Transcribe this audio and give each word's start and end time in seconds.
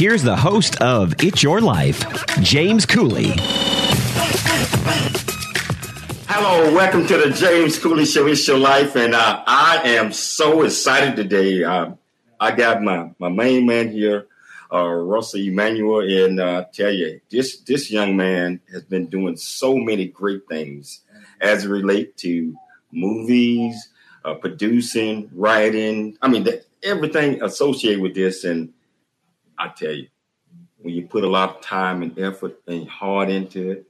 here's 0.00 0.22
the 0.22 0.34
host 0.34 0.80
of 0.80 1.12
It's 1.22 1.42
Your 1.42 1.60
Life, 1.60 2.24
James 2.40 2.86
Cooley. 2.86 3.34
Hello, 6.26 6.74
welcome 6.74 7.06
to 7.06 7.18
the 7.18 7.28
James 7.28 7.78
Cooley 7.78 8.06
Show. 8.06 8.26
It's 8.26 8.48
your 8.48 8.56
life, 8.56 8.96
and 8.96 9.14
uh, 9.14 9.42
I 9.46 9.82
am 9.84 10.10
so 10.10 10.62
excited 10.62 11.16
today. 11.16 11.64
Uh, 11.64 11.90
I 12.40 12.52
got 12.52 12.82
my 12.82 13.10
my 13.18 13.28
main 13.28 13.66
man 13.66 13.92
here, 13.92 14.26
uh, 14.72 14.86
Russell 14.86 15.40
Emanuel, 15.40 16.00
and 16.00 16.40
uh, 16.40 16.64
tell 16.72 16.90
you 16.90 17.20
this 17.30 17.58
this 17.58 17.90
young 17.90 18.16
man 18.16 18.60
has 18.72 18.84
been 18.84 19.04
doing 19.04 19.36
so 19.36 19.76
many 19.76 20.06
great 20.06 20.48
things 20.48 21.02
as 21.42 21.66
it 21.66 21.68
relate 21.68 22.16
to 22.18 22.56
movies, 22.90 23.90
uh, 24.24 24.32
producing, 24.32 25.28
writing. 25.34 26.16
I 26.22 26.28
mean, 26.28 26.44
the, 26.44 26.64
everything 26.82 27.42
associated 27.42 28.00
with 28.00 28.14
this, 28.14 28.44
and 28.44 28.72
I 29.60 29.68
tell 29.68 29.92
you, 29.92 30.08
when 30.78 30.94
you 30.94 31.06
put 31.06 31.22
a 31.22 31.28
lot 31.28 31.56
of 31.56 31.60
time 31.60 32.02
and 32.02 32.18
effort 32.18 32.58
and 32.66 32.88
heart 32.88 33.28
into 33.28 33.70
it, 33.70 33.86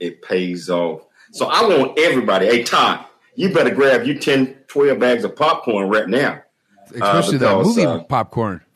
it 0.00 0.22
pays 0.22 0.70
off. 0.70 1.02
So 1.32 1.46
I 1.46 1.62
want 1.62 1.98
everybody, 1.98 2.46
hey, 2.46 2.62
Todd, 2.62 3.04
you 3.34 3.52
better 3.52 3.74
grab 3.74 4.06
you 4.06 4.18
10, 4.18 4.54
12 4.68 4.98
bags 4.98 5.24
of 5.24 5.36
popcorn 5.36 5.88
right 5.88 6.08
now. 6.08 6.42
Especially 6.86 7.36
uh, 7.36 7.56
because, 7.60 7.74
that 7.74 7.82
movie 7.82 7.86
uh, 7.86 8.04
popcorn. 8.04 8.62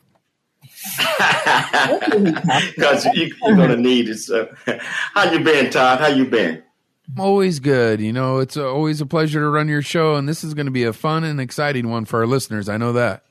Because 2.75 3.05
you, 3.13 3.33
are 3.43 3.55
going 3.55 3.69
to 3.69 3.77
need 3.77 4.09
it. 4.09 4.17
So. 4.17 4.53
How 5.13 5.31
you 5.31 5.39
been, 5.39 5.71
Todd? 5.71 5.99
How 5.99 6.07
you 6.07 6.25
been? 6.25 6.63
I'm 7.09 7.19
always 7.19 7.59
good. 7.59 7.99
You 7.99 8.13
know, 8.13 8.37
it's 8.37 8.57
always 8.57 9.01
a 9.01 9.05
pleasure 9.05 9.39
to 9.39 9.49
run 9.49 9.67
your 9.67 9.81
show, 9.81 10.15
and 10.15 10.29
this 10.29 10.43
is 10.43 10.53
going 10.53 10.67
to 10.67 10.71
be 10.71 10.83
a 10.83 10.93
fun 10.93 11.23
and 11.23 11.41
exciting 11.41 11.89
one 11.89 12.05
for 12.05 12.19
our 12.19 12.27
listeners. 12.27 12.69
I 12.69 12.77
know 12.77 12.93
that. 12.93 13.23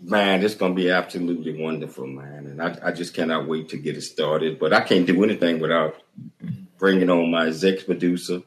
Man, 0.00 0.44
it's 0.44 0.54
going 0.54 0.74
to 0.74 0.80
be 0.80 0.90
absolutely 0.90 1.60
wonderful, 1.60 2.06
man. 2.06 2.46
And 2.46 2.62
I, 2.62 2.78
I 2.82 2.92
just 2.92 3.14
cannot 3.14 3.48
wait 3.48 3.70
to 3.70 3.76
get 3.76 3.96
it 3.96 4.02
started. 4.02 4.58
But 4.58 4.72
I 4.72 4.80
can't 4.80 5.06
do 5.06 5.24
anything 5.24 5.58
without 5.58 5.96
bringing 6.78 7.10
on 7.10 7.30
my 7.30 7.46
executive 7.46 7.86
producer 7.86 8.42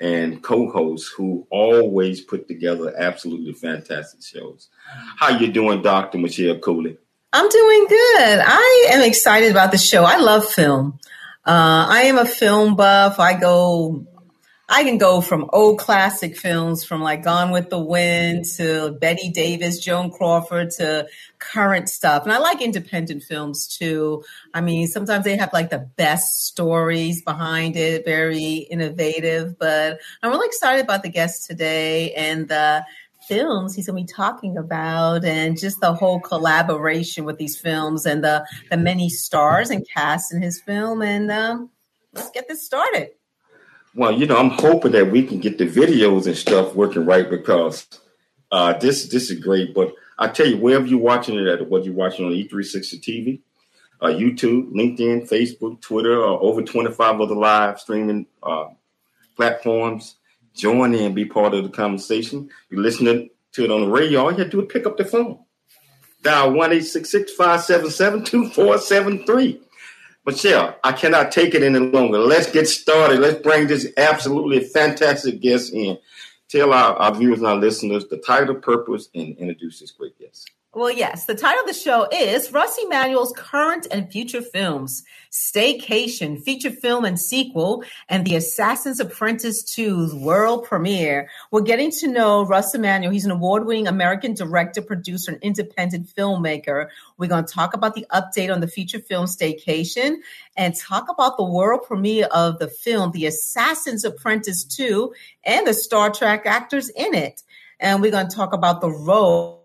and 0.00 0.42
co-host 0.42 1.12
who 1.16 1.46
always 1.50 2.22
put 2.22 2.48
together 2.48 2.94
absolutely 2.96 3.52
fantastic 3.52 4.22
shows. 4.22 4.68
How 5.16 5.36
you 5.36 5.52
doing, 5.52 5.82
Dr. 5.82 6.18
Michelle 6.18 6.58
Cooley? 6.58 6.96
I'm 7.32 7.48
doing 7.48 7.86
good. 7.88 8.40
I 8.42 8.88
am 8.92 9.02
excited 9.02 9.50
about 9.50 9.72
the 9.72 9.78
show. 9.78 10.04
I 10.04 10.16
love 10.16 10.46
film. 10.46 10.98
Uh, 11.46 11.86
I 11.88 12.02
am 12.04 12.18
a 12.18 12.24
film 12.24 12.74
buff. 12.74 13.20
I 13.20 13.38
go 13.38 14.06
I 14.72 14.84
can 14.84 14.98
go 14.98 15.20
from 15.20 15.50
old 15.52 15.80
classic 15.80 16.36
films 16.36 16.84
from 16.84 17.02
like 17.02 17.24
Gone 17.24 17.50
with 17.50 17.70
the 17.70 17.78
Wind 17.80 18.44
to 18.56 18.92
Betty 19.00 19.28
Davis, 19.28 19.80
Joan 19.80 20.12
Crawford 20.12 20.70
to 20.78 21.08
current 21.40 21.88
stuff. 21.88 22.22
And 22.22 22.32
I 22.32 22.38
like 22.38 22.62
independent 22.62 23.24
films 23.24 23.66
too. 23.66 24.22
I 24.54 24.60
mean, 24.60 24.86
sometimes 24.86 25.24
they 25.24 25.36
have 25.36 25.52
like 25.52 25.70
the 25.70 25.90
best 25.96 26.46
stories 26.46 27.20
behind 27.20 27.74
it, 27.74 28.04
very 28.04 28.58
innovative, 28.70 29.58
but 29.58 29.98
I'm 30.22 30.30
really 30.30 30.46
excited 30.46 30.84
about 30.84 31.02
the 31.02 31.08
guest 31.08 31.48
today 31.48 32.12
and 32.14 32.46
the 32.46 32.86
films 33.26 33.74
he's 33.74 33.88
going 33.88 34.06
to 34.06 34.06
be 34.06 34.14
talking 34.14 34.56
about 34.56 35.24
and 35.24 35.58
just 35.58 35.80
the 35.80 35.94
whole 35.94 36.20
collaboration 36.20 37.24
with 37.24 37.38
these 37.38 37.58
films 37.58 38.06
and 38.06 38.22
the, 38.22 38.46
the 38.70 38.76
many 38.76 39.08
stars 39.08 39.70
and 39.70 39.84
cast 39.88 40.32
in 40.32 40.40
his 40.40 40.60
film. 40.60 41.02
And 41.02 41.28
um, 41.32 41.70
let's 42.12 42.30
get 42.30 42.46
this 42.46 42.64
started. 42.64 43.10
Well, 44.00 44.18
you 44.18 44.24
know, 44.24 44.38
I'm 44.38 44.48
hoping 44.48 44.92
that 44.92 45.12
we 45.12 45.22
can 45.26 45.40
get 45.40 45.58
the 45.58 45.66
videos 45.66 46.26
and 46.26 46.34
stuff 46.34 46.74
working 46.74 47.04
right 47.04 47.28
because 47.28 47.86
uh, 48.50 48.72
this 48.78 49.10
this 49.10 49.30
is 49.30 49.38
great. 49.38 49.74
But 49.74 49.92
I 50.18 50.28
tell 50.28 50.46
you, 50.46 50.56
wherever 50.56 50.86
you're 50.86 50.98
watching 50.98 51.38
it 51.38 51.46
at, 51.46 51.68
what 51.68 51.84
you're 51.84 51.92
watching 51.92 52.24
on 52.24 52.32
E360 52.32 52.98
TV, 52.98 53.40
uh, 54.00 54.06
YouTube, 54.06 54.72
LinkedIn, 54.72 55.28
Facebook, 55.28 55.82
Twitter, 55.82 56.16
or 56.16 56.42
over 56.42 56.62
25 56.62 57.20
other 57.20 57.34
live 57.34 57.78
streaming 57.78 58.24
uh, 58.42 58.68
platforms, 59.36 60.16
join 60.54 60.94
in, 60.94 61.12
be 61.12 61.26
part 61.26 61.52
of 61.52 61.62
the 61.64 61.68
conversation. 61.68 62.48
You're 62.70 62.80
listening 62.80 63.28
to 63.52 63.64
it 63.64 63.70
on 63.70 63.82
the 63.82 63.88
radio. 63.88 64.22
All 64.22 64.32
you 64.32 64.38
have 64.38 64.46
to 64.46 64.50
do 64.50 64.62
is 64.62 64.72
pick 64.72 64.86
up 64.86 64.96
the 64.96 65.04
phone. 65.04 65.40
Dial 66.22 66.54
1 66.54 66.70
577 66.70 68.24
2473. 68.24 69.60
Michelle, 70.30 70.76
I 70.84 70.92
cannot 70.92 71.32
take 71.32 71.56
it 71.56 71.62
any 71.64 71.80
longer. 71.80 72.18
Let's 72.18 72.48
get 72.52 72.68
started. 72.68 73.18
Let's 73.18 73.42
bring 73.42 73.66
this 73.66 73.92
absolutely 73.96 74.60
fantastic 74.60 75.40
guest 75.40 75.72
in. 75.72 75.98
Tell 76.48 76.72
our, 76.72 76.94
our 76.94 77.12
viewers 77.12 77.38
and 77.38 77.48
our 77.48 77.56
listeners 77.56 78.06
the 78.06 78.16
title, 78.18 78.54
purpose, 78.54 79.08
and 79.12 79.36
introduce 79.38 79.80
this 79.80 79.90
great 79.90 80.16
guest. 80.20 80.48
Well, 80.72 80.92
yes. 80.92 81.24
The 81.24 81.34
title 81.34 81.62
of 81.62 81.66
the 81.66 81.74
show 81.74 82.06
is 82.12 82.52
Russ 82.52 82.78
Emanuel's 82.78 83.32
Current 83.36 83.88
and 83.90 84.08
Future 84.08 84.40
Films, 84.40 85.02
Staycation, 85.32 86.40
Feature 86.40 86.70
Film 86.70 87.04
and 87.04 87.18
Sequel, 87.18 87.82
and 88.08 88.24
The 88.24 88.36
Assassin's 88.36 89.00
Apprentice 89.00 89.64
2's 89.64 90.14
world 90.14 90.64
premiere. 90.64 91.28
We're 91.50 91.62
getting 91.62 91.90
to 91.98 92.06
know 92.06 92.46
Russ 92.46 92.72
Emanuel. 92.72 93.10
He's 93.10 93.24
an 93.24 93.32
award-winning 93.32 93.88
American 93.88 94.34
director, 94.34 94.80
producer, 94.80 95.32
and 95.32 95.42
independent 95.42 96.06
filmmaker. 96.06 96.86
We're 97.18 97.26
going 97.26 97.46
to 97.46 97.52
talk 97.52 97.74
about 97.74 97.96
the 97.96 98.06
update 98.12 98.52
on 98.54 98.60
the 98.60 98.68
feature 98.68 99.00
film 99.00 99.26
Staycation 99.26 100.18
and 100.56 100.76
talk 100.76 101.08
about 101.08 101.36
the 101.36 101.42
world 101.42 101.80
premiere 101.82 102.26
of 102.26 102.60
the 102.60 102.68
film, 102.68 103.10
The 103.10 103.26
Assassin's 103.26 104.04
Apprentice 104.04 104.62
2, 104.62 105.12
and 105.44 105.66
the 105.66 105.74
Star 105.74 106.10
Trek 106.10 106.46
actors 106.46 106.90
in 106.90 107.12
it. 107.12 107.42
And 107.80 108.00
we're 108.00 108.12
going 108.12 108.28
to 108.28 108.36
talk 108.36 108.52
about 108.52 108.80
the 108.80 108.90
role 108.90 109.59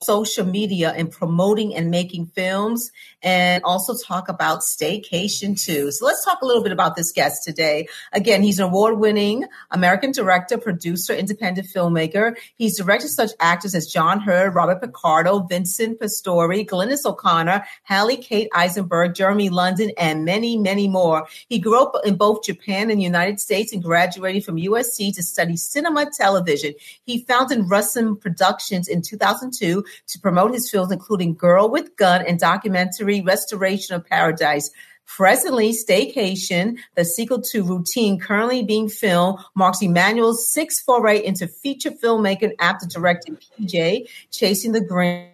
social 0.00 0.46
media 0.46 0.92
and 0.96 1.10
promoting 1.10 1.74
and 1.74 1.90
making 1.90 2.26
films 2.26 2.92
and 3.22 3.64
also 3.64 3.96
talk 4.06 4.28
about 4.28 4.60
staycation 4.60 5.60
too. 5.60 5.90
So 5.90 6.06
let's 6.06 6.24
talk 6.24 6.40
a 6.40 6.46
little 6.46 6.62
bit 6.62 6.70
about 6.70 6.94
this 6.94 7.10
guest 7.10 7.42
today. 7.44 7.88
Again, 8.12 8.42
he's 8.42 8.60
an 8.60 8.66
award 8.66 8.98
winning 8.98 9.44
American 9.72 10.12
director, 10.12 10.56
producer, 10.56 11.12
independent 11.12 11.66
filmmaker. 11.66 12.36
He's 12.56 12.78
directed 12.78 13.08
such 13.08 13.30
actors 13.40 13.74
as 13.74 13.86
John 13.86 14.20
Heard, 14.20 14.54
Robert 14.54 14.80
Picardo, 14.80 15.40
Vincent 15.40 15.98
Pastore, 15.98 16.48
Glynnis 16.64 17.04
O'Connor, 17.04 17.64
Hallie 17.82 18.16
Kate 18.18 18.48
Eisenberg, 18.54 19.14
Jeremy 19.14 19.50
London, 19.50 19.90
and 19.98 20.24
many, 20.24 20.56
many 20.56 20.86
more. 20.86 21.26
He 21.48 21.58
grew 21.58 21.82
up 21.82 21.94
in 22.04 22.16
both 22.16 22.44
Japan 22.44 22.90
and 22.90 23.00
the 23.00 23.04
United 23.04 23.40
States 23.40 23.72
and 23.72 23.82
graduated 23.82 24.44
from 24.44 24.56
USC 24.56 25.12
to 25.16 25.22
study 25.24 25.56
cinema 25.56 26.08
television. 26.16 26.74
He 27.02 27.24
founded 27.24 27.60
Russem 27.60 28.20
Productions 28.20 28.86
in 28.86 29.02
2002 29.02 29.84
to 30.08 30.18
promote 30.18 30.52
his 30.52 30.70
films, 30.70 30.92
including 30.92 31.34
Girl 31.34 31.68
with 31.68 31.96
Gun 31.96 32.24
and 32.26 32.38
documentary 32.38 33.20
Restoration 33.20 33.94
of 33.94 34.06
Paradise. 34.06 34.70
Presently, 35.06 35.72
Staycation, 35.72 36.78
the 36.94 37.04
sequel 37.04 37.40
to 37.40 37.64
Routine, 37.64 38.20
currently 38.20 38.62
being 38.62 38.90
filmed, 38.90 39.38
marks 39.54 39.82
Emanuel's 39.82 40.52
sixth 40.52 40.84
foray 40.84 41.24
into 41.24 41.48
feature 41.48 41.90
filmmaking 41.90 42.52
after 42.60 42.86
directing 42.86 43.36
PJ, 43.36 44.06
Chasing 44.30 44.72
the 44.72 44.82
Grinch 44.82 45.32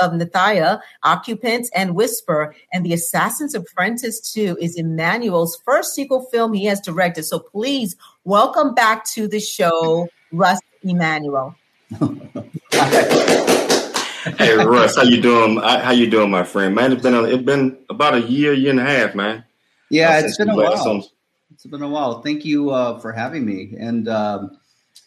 of 0.00 0.12
Nathia, 0.12 0.80
Occupants, 1.02 1.70
and 1.74 1.96
Wisper. 1.96 2.52
And 2.72 2.84
The 2.84 2.92
Assassin's 2.92 3.54
Apprentice 3.54 4.32
2 4.32 4.58
is 4.60 4.76
Emanuel's 4.76 5.58
first 5.64 5.94
sequel 5.94 6.26
film 6.30 6.52
he 6.52 6.66
has 6.66 6.80
directed. 6.80 7.24
So 7.24 7.38
please 7.38 7.96
welcome 8.24 8.74
back 8.74 9.06
to 9.12 9.26
the 9.26 9.40
show, 9.40 10.08
Russ 10.32 10.60
Emanuel. 10.82 11.56
hey 14.22 14.54
Russ, 14.56 14.96
how 14.96 15.02
you 15.02 15.20
doing? 15.20 15.56
How 15.58 15.90
you 15.90 16.08
doing, 16.08 16.30
my 16.30 16.44
friend? 16.44 16.74
Man, 16.74 16.92
it's 16.92 17.02
been 17.02 17.14
a, 17.14 17.24
it's 17.24 17.42
been 17.42 17.78
about 17.90 18.14
a 18.14 18.20
year, 18.20 18.52
year 18.52 18.70
and 18.70 18.80
a 18.80 18.84
half, 18.84 19.14
man. 19.14 19.44
Yeah, 19.90 20.20
it's 20.20 20.36
been 20.36 20.48
a 20.48 20.56
while. 20.56 21.04
It's 21.52 21.66
been 21.66 21.82
a 21.82 21.88
while. 21.88 22.22
Thank 22.22 22.44
you 22.44 22.70
uh, 22.70 22.98
for 23.00 23.12
having 23.12 23.44
me, 23.44 23.74
and 23.78 24.08
um, 24.08 24.58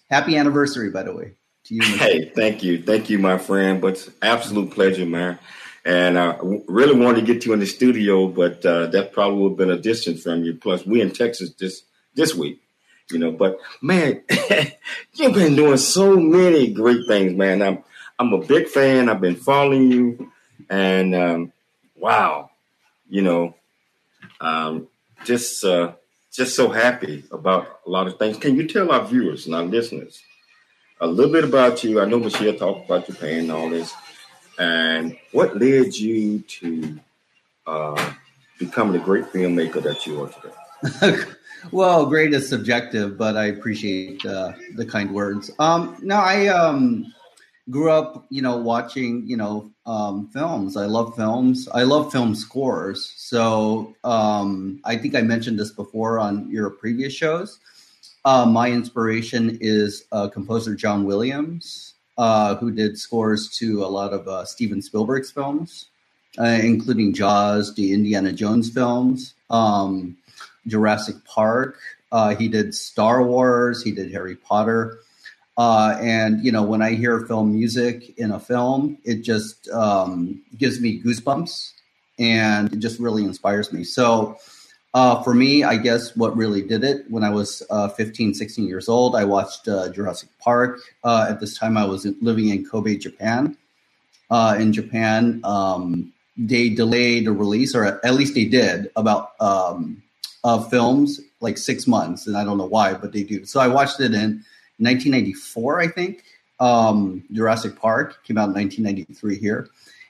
happy 0.10 0.36
anniversary, 0.38 0.90
by 0.90 1.04
the 1.04 1.14
way, 1.16 1.34
to 1.66 1.76
you. 1.76 1.82
Hey, 1.82 2.30
thank 2.36 2.64
you, 2.64 2.82
thank 2.82 3.10
you, 3.10 3.18
my 3.20 3.38
friend. 3.38 3.82
But 3.82 4.08
absolute 4.22 4.72
pleasure, 4.72 5.06
man. 5.06 5.40
And 5.86 6.18
I 6.18 6.38
really 6.68 7.00
wanted 7.00 7.22
to 7.26 7.34
get 7.34 7.46
you 7.46 7.54
in 7.54 7.60
the 7.60 7.68
studio, 7.68 8.28
but 8.28 8.66
uh, 8.66 8.88
that 8.88 9.14
probably 9.14 9.40
would 9.40 9.50
have 9.52 9.58
been 9.58 9.70
a 9.70 9.78
distance 9.78 10.24
from 10.24 10.44
you. 10.44 10.56
Plus, 10.56 10.86
we 10.86 11.00
in 11.00 11.12
Texas 11.12 11.54
this 11.54 11.84
this 12.16 12.36
week, 12.36 12.62
you 13.12 13.20
know. 13.20 13.32
But 13.32 13.60
man, 13.82 14.24
you've 15.14 15.34
been 15.34 15.56
doing 15.56 15.78
so 15.78 16.18
many 16.18 16.74
great 16.74 17.08
things, 17.08 17.34
man. 17.34 17.62
I'm 17.62 17.84
I'm 18.20 18.34
a 18.34 18.40
big 18.40 18.68
fan. 18.68 19.10
I've 19.10 19.22
been 19.22 19.36
following 19.36 19.92
you, 19.92 20.32
and 20.70 21.16
um, 21.16 21.54
wow, 21.96 22.52
you 23.10 23.22
know, 23.22 23.56
um, 24.42 24.88
just 25.24 25.64
uh, 25.64 25.94
just 26.32 26.56
so 26.56 26.70
happy 26.70 27.24
about 27.32 27.82
a 27.86 27.90
lot 27.90 28.08
of 28.08 28.18
things. 28.18 28.38
Can 28.38 28.56
you 28.56 28.68
tell 28.68 28.92
our 28.92 29.06
viewers 29.06 29.46
and 29.46 29.56
our 29.56 29.64
listeners 29.64 30.22
a 31.02 31.08
little 31.08 31.32
bit 31.32 31.44
about 31.44 31.84
you? 31.84 32.02
I 32.02 32.06
know 32.06 32.20
Michelle 32.20 32.54
talked 32.54 32.86
about 32.86 33.08
Japan 33.08 33.40
and 33.40 33.52
all 33.52 33.70
this 33.70 33.94
and 34.58 35.18
what 35.32 35.58
led 35.60 35.96
you 35.96 36.40
to 36.40 37.00
uh, 37.68 38.14
becoming 38.60 38.94
the 38.94 39.00
great 39.00 39.26
filmmaker 39.26 39.82
that 39.84 40.06
you 40.06 40.24
are 40.24 40.30
today? 40.30 41.24
well, 41.72 42.06
great 42.06 42.34
is 42.34 42.48
subjective, 42.48 43.18
but 43.18 43.36
I 43.36 43.46
appreciate 43.46 44.26
uh, 44.26 44.54
the 44.76 44.86
kind 44.86 45.12
words. 45.12 45.52
Um, 45.60 45.98
no, 46.02 46.16
I 46.16 46.48
um, 46.48 47.14
grew 47.70 47.92
up, 47.92 48.26
you 48.30 48.42
know, 48.42 48.58
watching, 48.58 49.26
you 49.26 49.38
know, 49.38 49.72
um, 49.86 50.30
films. 50.30 50.78
I 50.78 50.86
love 50.86 51.16
films. 51.16 51.68
I 51.74 51.84
love 51.84 52.12
film 52.12 52.36
scores. 52.36 53.14
So 53.18 53.96
um, 54.04 54.80
I 54.86 54.98
think 54.98 55.16
I 55.16 55.22
mentioned 55.22 55.60
this 55.60 55.72
before 55.72 56.20
on 56.20 56.50
your 56.50 56.70
previous 56.70 57.14
shows. 57.14 57.60
Uh, 58.24 58.46
my 58.46 58.72
inspiration 58.72 59.58
is 59.62 60.06
uh, 60.12 60.28
composer 60.28 60.76
John 60.76 61.06
Williams 61.06 61.96
uh, 62.18 62.56
who 62.56 62.72
did 62.72 62.98
scores 62.98 63.50
to 63.58 63.84
a 63.84 63.88
lot 63.88 64.14
of 64.14 64.28
uh, 64.28 64.46
Steven 64.46 64.82
Spielberg's 64.82 65.32
films, 65.32 65.88
uh, 66.40 66.44
including 66.44 67.14
Jaws, 67.14 67.74
the 67.76 67.94
Indiana 67.94 68.32
Jones 68.32 68.70
films, 68.70 69.34
um, 69.50 70.18
Jurassic 70.68 71.16
Park. 71.26 71.78
Uh, 72.12 72.36
he 72.36 72.48
did 72.48 72.74
Star 72.74 73.24
Wars. 73.24 73.84
He 73.84 73.92
did 73.92 74.12
Harry 74.12 74.36
Potter. 74.36 75.00
Uh, 75.58 75.98
and 76.02 76.44
you 76.44 76.52
know, 76.52 76.64
when 76.64 76.82
I 76.82 76.94
hear 76.94 77.22
film 77.22 77.54
music 77.54 78.18
in 78.18 78.32
a 78.32 78.40
film, 78.40 78.98
it 79.04 79.22
just 79.22 79.70
um, 79.70 80.42
gives 80.58 80.82
me 80.82 81.02
goosebumps, 81.02 81.72
and 82.20 82.74
it 82.74 82.80
just 82.80 83.00
really 83.00 83.24
inspires 83.24 83.72
me. 83.72 83.84
So 83.84 84.38
uh, 84.96 85.22
for 85.24 85.34
me, 85.34 85.66
I 85.66 85.76
guess 85.76 86.16
what 86.16 86.36
really 86.38 86.62
did 86.62 86.86
it 86.86 87.06
when 87.10 87.22
I 87.22 87.30
was 87.30 87.62
uh, 87.70 87.90
15, 87.90 88.34
16 88.34 88.66
years 88.66 88.88
old, 88.88 89.14
I 89.14 89.26
watched 89.26 89.68
uh, 89.68 89.90
Jurassic 89.90 90.30
Park. 90.40 90.80
Uh, 91.04 91.28
at 91.30 91.42
this 91.42 91.58
time, 91.58 91.76
I 91.78 91.86
was 91.86 92.06
living 92.22 92.48
in 92.48 92.66
Kobe, 92.66 92.96
Japan. 92.96 93.58
Uh, 94.32 94.56
in 94.58 94.72
Japan, 94.72 95.42
um, 95.44 96.14
they 96.38 96.70
delayed 96.70 97.28
the 97.28 97.34
release, 97.34 97.76
or 97.76 97.86
at 97.86 98.14
least 98.14 98.36
they 98.36 98.46
did, 98.46 98.90
about 98.96 99.32
um, 99.42 100.02
films 100.70 101.20
like 101.42 101.58
six 101.58 101.88
months. 101.88 102.26
And 102.28 102.38
I 102.38 102.46
don't 102.46 102.58
know 102.58 102.66
why, 102.66 102.94
but 102.94 103.12
they 103.12 103.24
do. 103.24 103.46
So 103.46 103.60
I 103.60 103.68
watched 103.68 104.00
it 104.00 104.14
in 104.14 104.46
1994, 104.78 105.80
I 105.80 105.88
think. 105.88 106.24
Um, 106.60 107.24
Jurassic 107.32 107.78
Park 107.78 108.24
came 108.26 108.38
out 108.38 108.50
in 108.50 108.54
1993 108.54 109.38
here. 109.38 109.68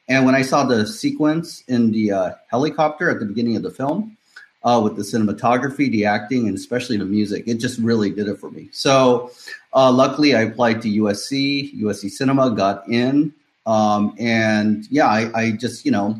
And 0.07 0.25
when 0.25 0.35
I 0.35 0.43
saw 0.43 0.63
the 0.63 0.85
sequence 0.85 1.63
in 1.67 1.91
the 1.91 2.11
uh, 2.11 2.31
helicopter 2.49 3.09
at 3.09 3.19
the 3.19 3.25
beginning 3.25 3.55
of 3.55 3.63
the 3.63 3.71
film, 3.71 4.15
uh, 4.65 4.81
with 4.83 4.95
the 4.95 5.03
cinematography, 5.03 5.91
the 5.91 6.05
acting, 6.05 6.47
and 6.47 6.57
especially 6.57 6.97
the 6.97 7.05
music. 7.05 7.43
It 7.47 7.59
just 7.59 7.79
really 7.79 8.09
did 8.09 8.27
it 8.27 8.39
for 8.39 8.49
me. 8.49 8.67
So, 8.71 9.31
uh, 9.73 9.91
luckily, 9.91 10.35
I 10.35 10.41
applied 10.41 10.81
to 10.81 10.89
USC, 10.89 11.79
USC 11.81 12.09
Cinema, 12.09 12.49
got 12.49 12.87
in, 12.89 13.31
um, 13.67 14.15
and 14.19 14.85
yeah, 14.89 15.07
I, 15.07 15.39
I, 15.39 15.51
just 15.51 15.85
you 15.85 15.91
know 15.91 16.19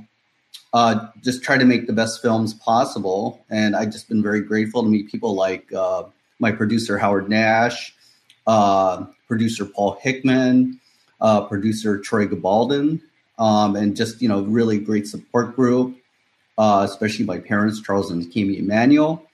uh, 0.74 1.08
just 1.24 1.44
try 1.44 1.58
to 1.58 1.66
make 1.66 1.88
the 1.88 1.94
best 1.94 2.22
films 2.22 2.54
possible. 2.54 3.44
And 3.50 3.76
I've 3.76 3.92
just 3.92 4.08
been 4.08 4.22
very 4.22 4.42
grateful 4.42 4.84
to 4.84 4.90
meet 4.90 5.12
people 5.12 5.36
like 5.36 5.72
uh, 5.74 6.04
my 6.40 6.52
producer 6.52 6.98
Howard 6.98 7.30
Nash, 7.30 7.96
uh, 8.48 9.06
producer 9.28 9.66
Paul 9.66 9.98
Hickman, 10.02 10.80
uh, 11.22 11.42
producer 11.46 12.00
Troy 12.00 12.28
Gabaldon, 12.28 13.02
um, 13.40 13.76
and 13.76 13.96
just 13.96 14.22
you 14.22 14.30
know 14.30 14.42
really 14.42 14.80
great 14.80 15.08
support 15.08 15.56
group 15.56 15.98
uh, 16.58 16.86
especially 16.90 17.26
my 17.26 17.40
parents, 17.40 17.82
Charles 17.82 18.12
and 18.12 18.30
Kimi 18.32 18.60
Emanuel. 18.60 19.26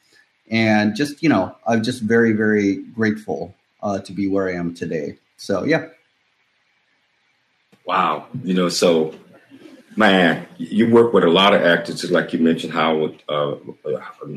And 0.50 0.96
just, 0.96 1.24
you 1.24 1.30
know, 1.30 1.56
I'm 1.66 1.84
just 1.84 2.02
very, 2.02 2.34
very 2.34 2.78
grateful 2.78 3.56
uh, 3.82 4.00
to 4.00 4.12
be 4.12 4.28
where 4.28 4.50
I 4.50 4.54
am 4.54 4.74
today. 4.74 5.18
So, 5.38 5.64
yeah. 5.64 5.88
Wow. 7.86 8.28
You 8.44 8.54
know, 8.54 8.70
so, 8.70 9.16
man, 9.96 10.46
you 10.58 10.90
work 10.90 11.14
with 11.14 11.24
a 11.24 11.30
lot 11.30 11.54
of 11.54 11.62
actors, 11.62 12.02
just 12.02 12.12
like 12.12 12.34
you 12.34 12.40
mentioned, 12.40 12.74
Howard, 12.74 13.24
uh, 13.30 13.56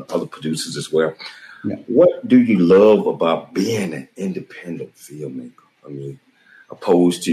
other 0.08 0.26
producers 0.26 0.76
as 0.76 0.92
well. 0.92 1.14
Yeah. 1.64 1.76
What 1.86 2.26
do 2.28 2.40
you 2.40 2.58
love 2.58 3.06
about 3.06 3.54
being 3.54 3.94
an 3.94 4.08
independent 4.16 4.94
filmmaker? 4.94 5.52
I 5.86 5.88
mean, 5.88 6.20
opposed 6.70 7.22
to, 7.24 7.32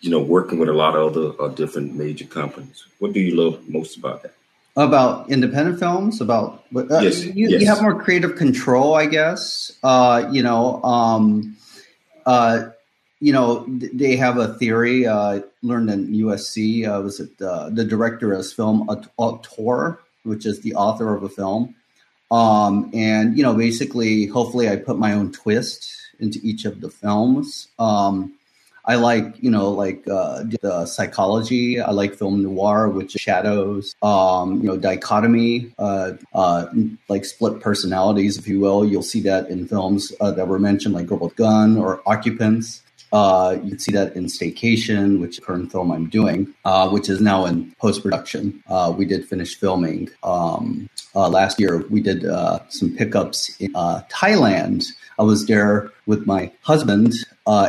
you 0.00 0.10
know, 0.10 0.20
working 0.20 0.58
with 0.58 0.68
a 0.68 0.72
lot 0.72 0.96
of 0.96 1.16
other 1.16 1.42
uh, 1.42 1.48
different 1.48 1.94
major 1.94 2.26
companies. 2.26 2.86
What 2.98 3.12
do 3.12 3.20
you 3.20 3.36
love 3.36 3.68
most 3.68 3.96
about 3.96 4.22
that? 4.22 4.32
about 4.76 5.30
independent 5.30 5.78
films 5.78 6.20
about 6.20 6.64
uh, 6.76 6.84
yes, 7.00 7.24
you, 7.24 7.48
yes. 7.48 7.62
you, 7.62 7.66
have 7.66 7.80
more 7.80 8.00
creative 8.00 8.36
control 8.36 8.94
i 8.94 9.06
guess 9.06 9.72
uh, 9.82 10.28
you 10.30 10.42
know 10.42 10.82
um, 10.82 11.56
uh, 12.26 12.68
you 13.20 13.32
know 13.32 13.64
they 13.68 14.16
have 14.16 14.36
a 14.36 14.54
theory 14.54 15.06
uh, 15.06 15.40
learned 15.62 15.88
in 15.88 16.12
usc 16.26 16.86
uh, 16.86 17.00
was 17.00 17.20
it 17.20 17.30
uh, 17.40 17.70
the 17.70 17.84
director 17.84 18.34
is 18.34 18.52
film 18.52 18.86
auteur 19.16 19.98
which 20.24 20.44
is 20.44 20.60
the 20.60 20.74
author 20.74 21.14
of 21.14 21.22
a 21.22 21.28
film 21.28 21.74
um, 22.30 22.90
and 22.92 23.36
you 23.36 23.42
know 23.42 23.54
basically 23.54 24.26
hopefully 24.26 24.68
i 24.68 24.76
put 24.76 24.98
my 24.98 25.12
own 25.12 25.32
twist 25.32 25.88
into 26.18 26.38
each 26.42 26.64
of 26.64 26.80
the 26.80 26.90
films 26.90 27.68
um, 27.78 28.32
I 28.86 28.94
like, 28.94 29.42
you 29.42 29.50
know, 29.50 29.70
like 29.70 30.06
uh, 30.06 30.44
the 30.62 30.86
psychology. 30.86 31.80
I 31.80 31.90
like 31.90 32.14
film 32.14 32.42
noir, 32.42 32.88
which 32.88 33.12
shadows, 33.12 33.96
um, 34.00 34.60
you 34.60 34.68
know, 34.68 34.76
dichotomy, 34.76 35.72
uh, 35.78 36.12
uh, 36.32 36.66
like 37.08 37.24
split 37.24 37.60
personalities, 37.60 38.38
if 38.38 38.46
you 38.46 38.60
will. 38.60 38.84
You'll 38.84 39.02
see 39.02 39.20
that 39.22 39.48
in 39.50 39.66
films 39.66 40.12
uh, 40.20 40.30
that 40.32 40.46
were 40.46 40.60
mentioned, 40.60 40.94
like 40.94 41.06
Girl 41.06 41.18
with 41.18 41.34
Gun 41.34 41.76
or 41.76 42.00
Occupants. 42.06 42.82
Uh, 43.16 43.52
you 43.62 43.70
can 43.70 43.78
see 43.78 43.92
that 43.92 44.14
in 44.14 44.26
Staycation, 44.26 45.20
which 45.22 45.40
current 45.40 45.72
film 45.72 45.90
I'm 45.90 46.06
doing, 46.10 46.52
uh, 46.66 46.86
which 46.90 47.08
is 47.08 47.18
now 47.18 47.46
in 47.46 47.74
post 47.80 48.02
production. 48.02 48.62
Uh, 48.68 48.92
we 48.94 49.06
did 49.06 49.26
finish 49.26 49.58
filming 49.58 50.10
um, 50.22 50.90
uh, 51.14 51.30
last 51.30 51.58
year. 51.58 51.82
We 51.88 52.02
did 52.02 52.26
uh, 52.26 52.58
some 52.68 52.94
pickups 52.94 53.56
in 53.58 53.74
uh, 53.74 54.02
Thailand. 54.10 54.84
I 55.18 55.22
was 55.22 55.46
there 55.46 55.90
with 56.04 56.26
my 56.26 56.52
husband, 56.60 57.14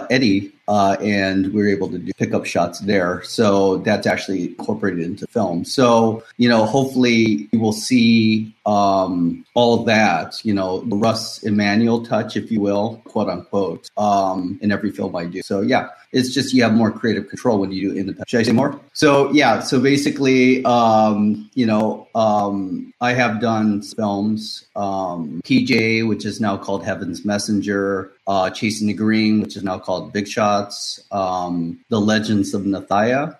Eddie, 0.09 0.51
uh, 0.67 0.97
and 1.01 1.53
we 1.53 1.61
were 1.61 1.69
able 1.69 1.89
to 1.89 1.97
do 1.97 2.11
pickup 2.17 2.45
shots 2.45 2.79
there. 2.79 3.23
So 3.23 3.77
that's 3.77 4.05
actually 4.05 4.47
incorporated 4.47 5.05
into 5.05 5.25
film. 5.27 5.63
So, 5.63 6.23
you 6.37 6.49
know, 6.49 6.65
hopefully 6.65 7.47
you 7.51 7.59
will 7.59 7.73
see 7.73 8.53
um, 8.65 9.45
all 9.53 9.79
of 9.79 9.85
that, 9.85 10.43
you 10.43 10.53
know, 10.53 10.81
the 10.81 10.95
Russ 10.95 11.41
Emanuel 11.43 12.03
touch, 12.03 12.35
if 12.35 12.51
you 12.51 12.59
will, 12.59 13.01
quote 13.05 13.29
unquote, 13.29 13.89
um, 13.97 14.59
in 14.61 14.71
every 14.71 14.91
film 14.91 15.15
I 15.15 15.25
do. 15.25 15.41
So, 15.41 15.61
yeah, 15.61 15.87
it's 16.11 16.33
just 16.33 16.53
you 16.53 16.63
have 16.63 16.73
more 16.73 16.91
creative 16.91 17.29
control 17.29 17.59
when 17.59 17.71
you 17.71 17.91
do 17.91 17.97
independent. 17.97 18.29
Should 18.29 18.41
I 18.41 18.43
say 18.43 18.51
more? 18.51 18.79
So, 18.93 19.31
yeah, 19.31 19.61
so 19.61 19.79
basically, 19.79 20.65
um, 20.65 21.49
you 21.53 21.65
know, 21.65 22.07
um, 22.13 22.93
I 22.99 23.13
have 23.13 23.39
done 23.39 23.81
films, 23.81 24.65
um, 24.75 25.41
PJ, 25.45 26.07
which 26.07 26.25
is 26.25 26.41
now 26.41 26.57
called 26.57 26.83
Heaven's 26.83 27.23
Messenger, 27.23 28.11
uh, 28.27 28.49
Chasing 28.49 28.87
the 28.87 28.93
Green, 28.93 29.41
which 29.41 29.55
is 29.55 29.63
now 29.63 29.79
called 29.79 30.13
Big 30.13 30.27
Shots, 30.27 31.03
um, 31.11 31.79
The 31.89 31.99
Legends 31.99 32.53
of 32.53 32.63
Nethiah, 32.63 33.37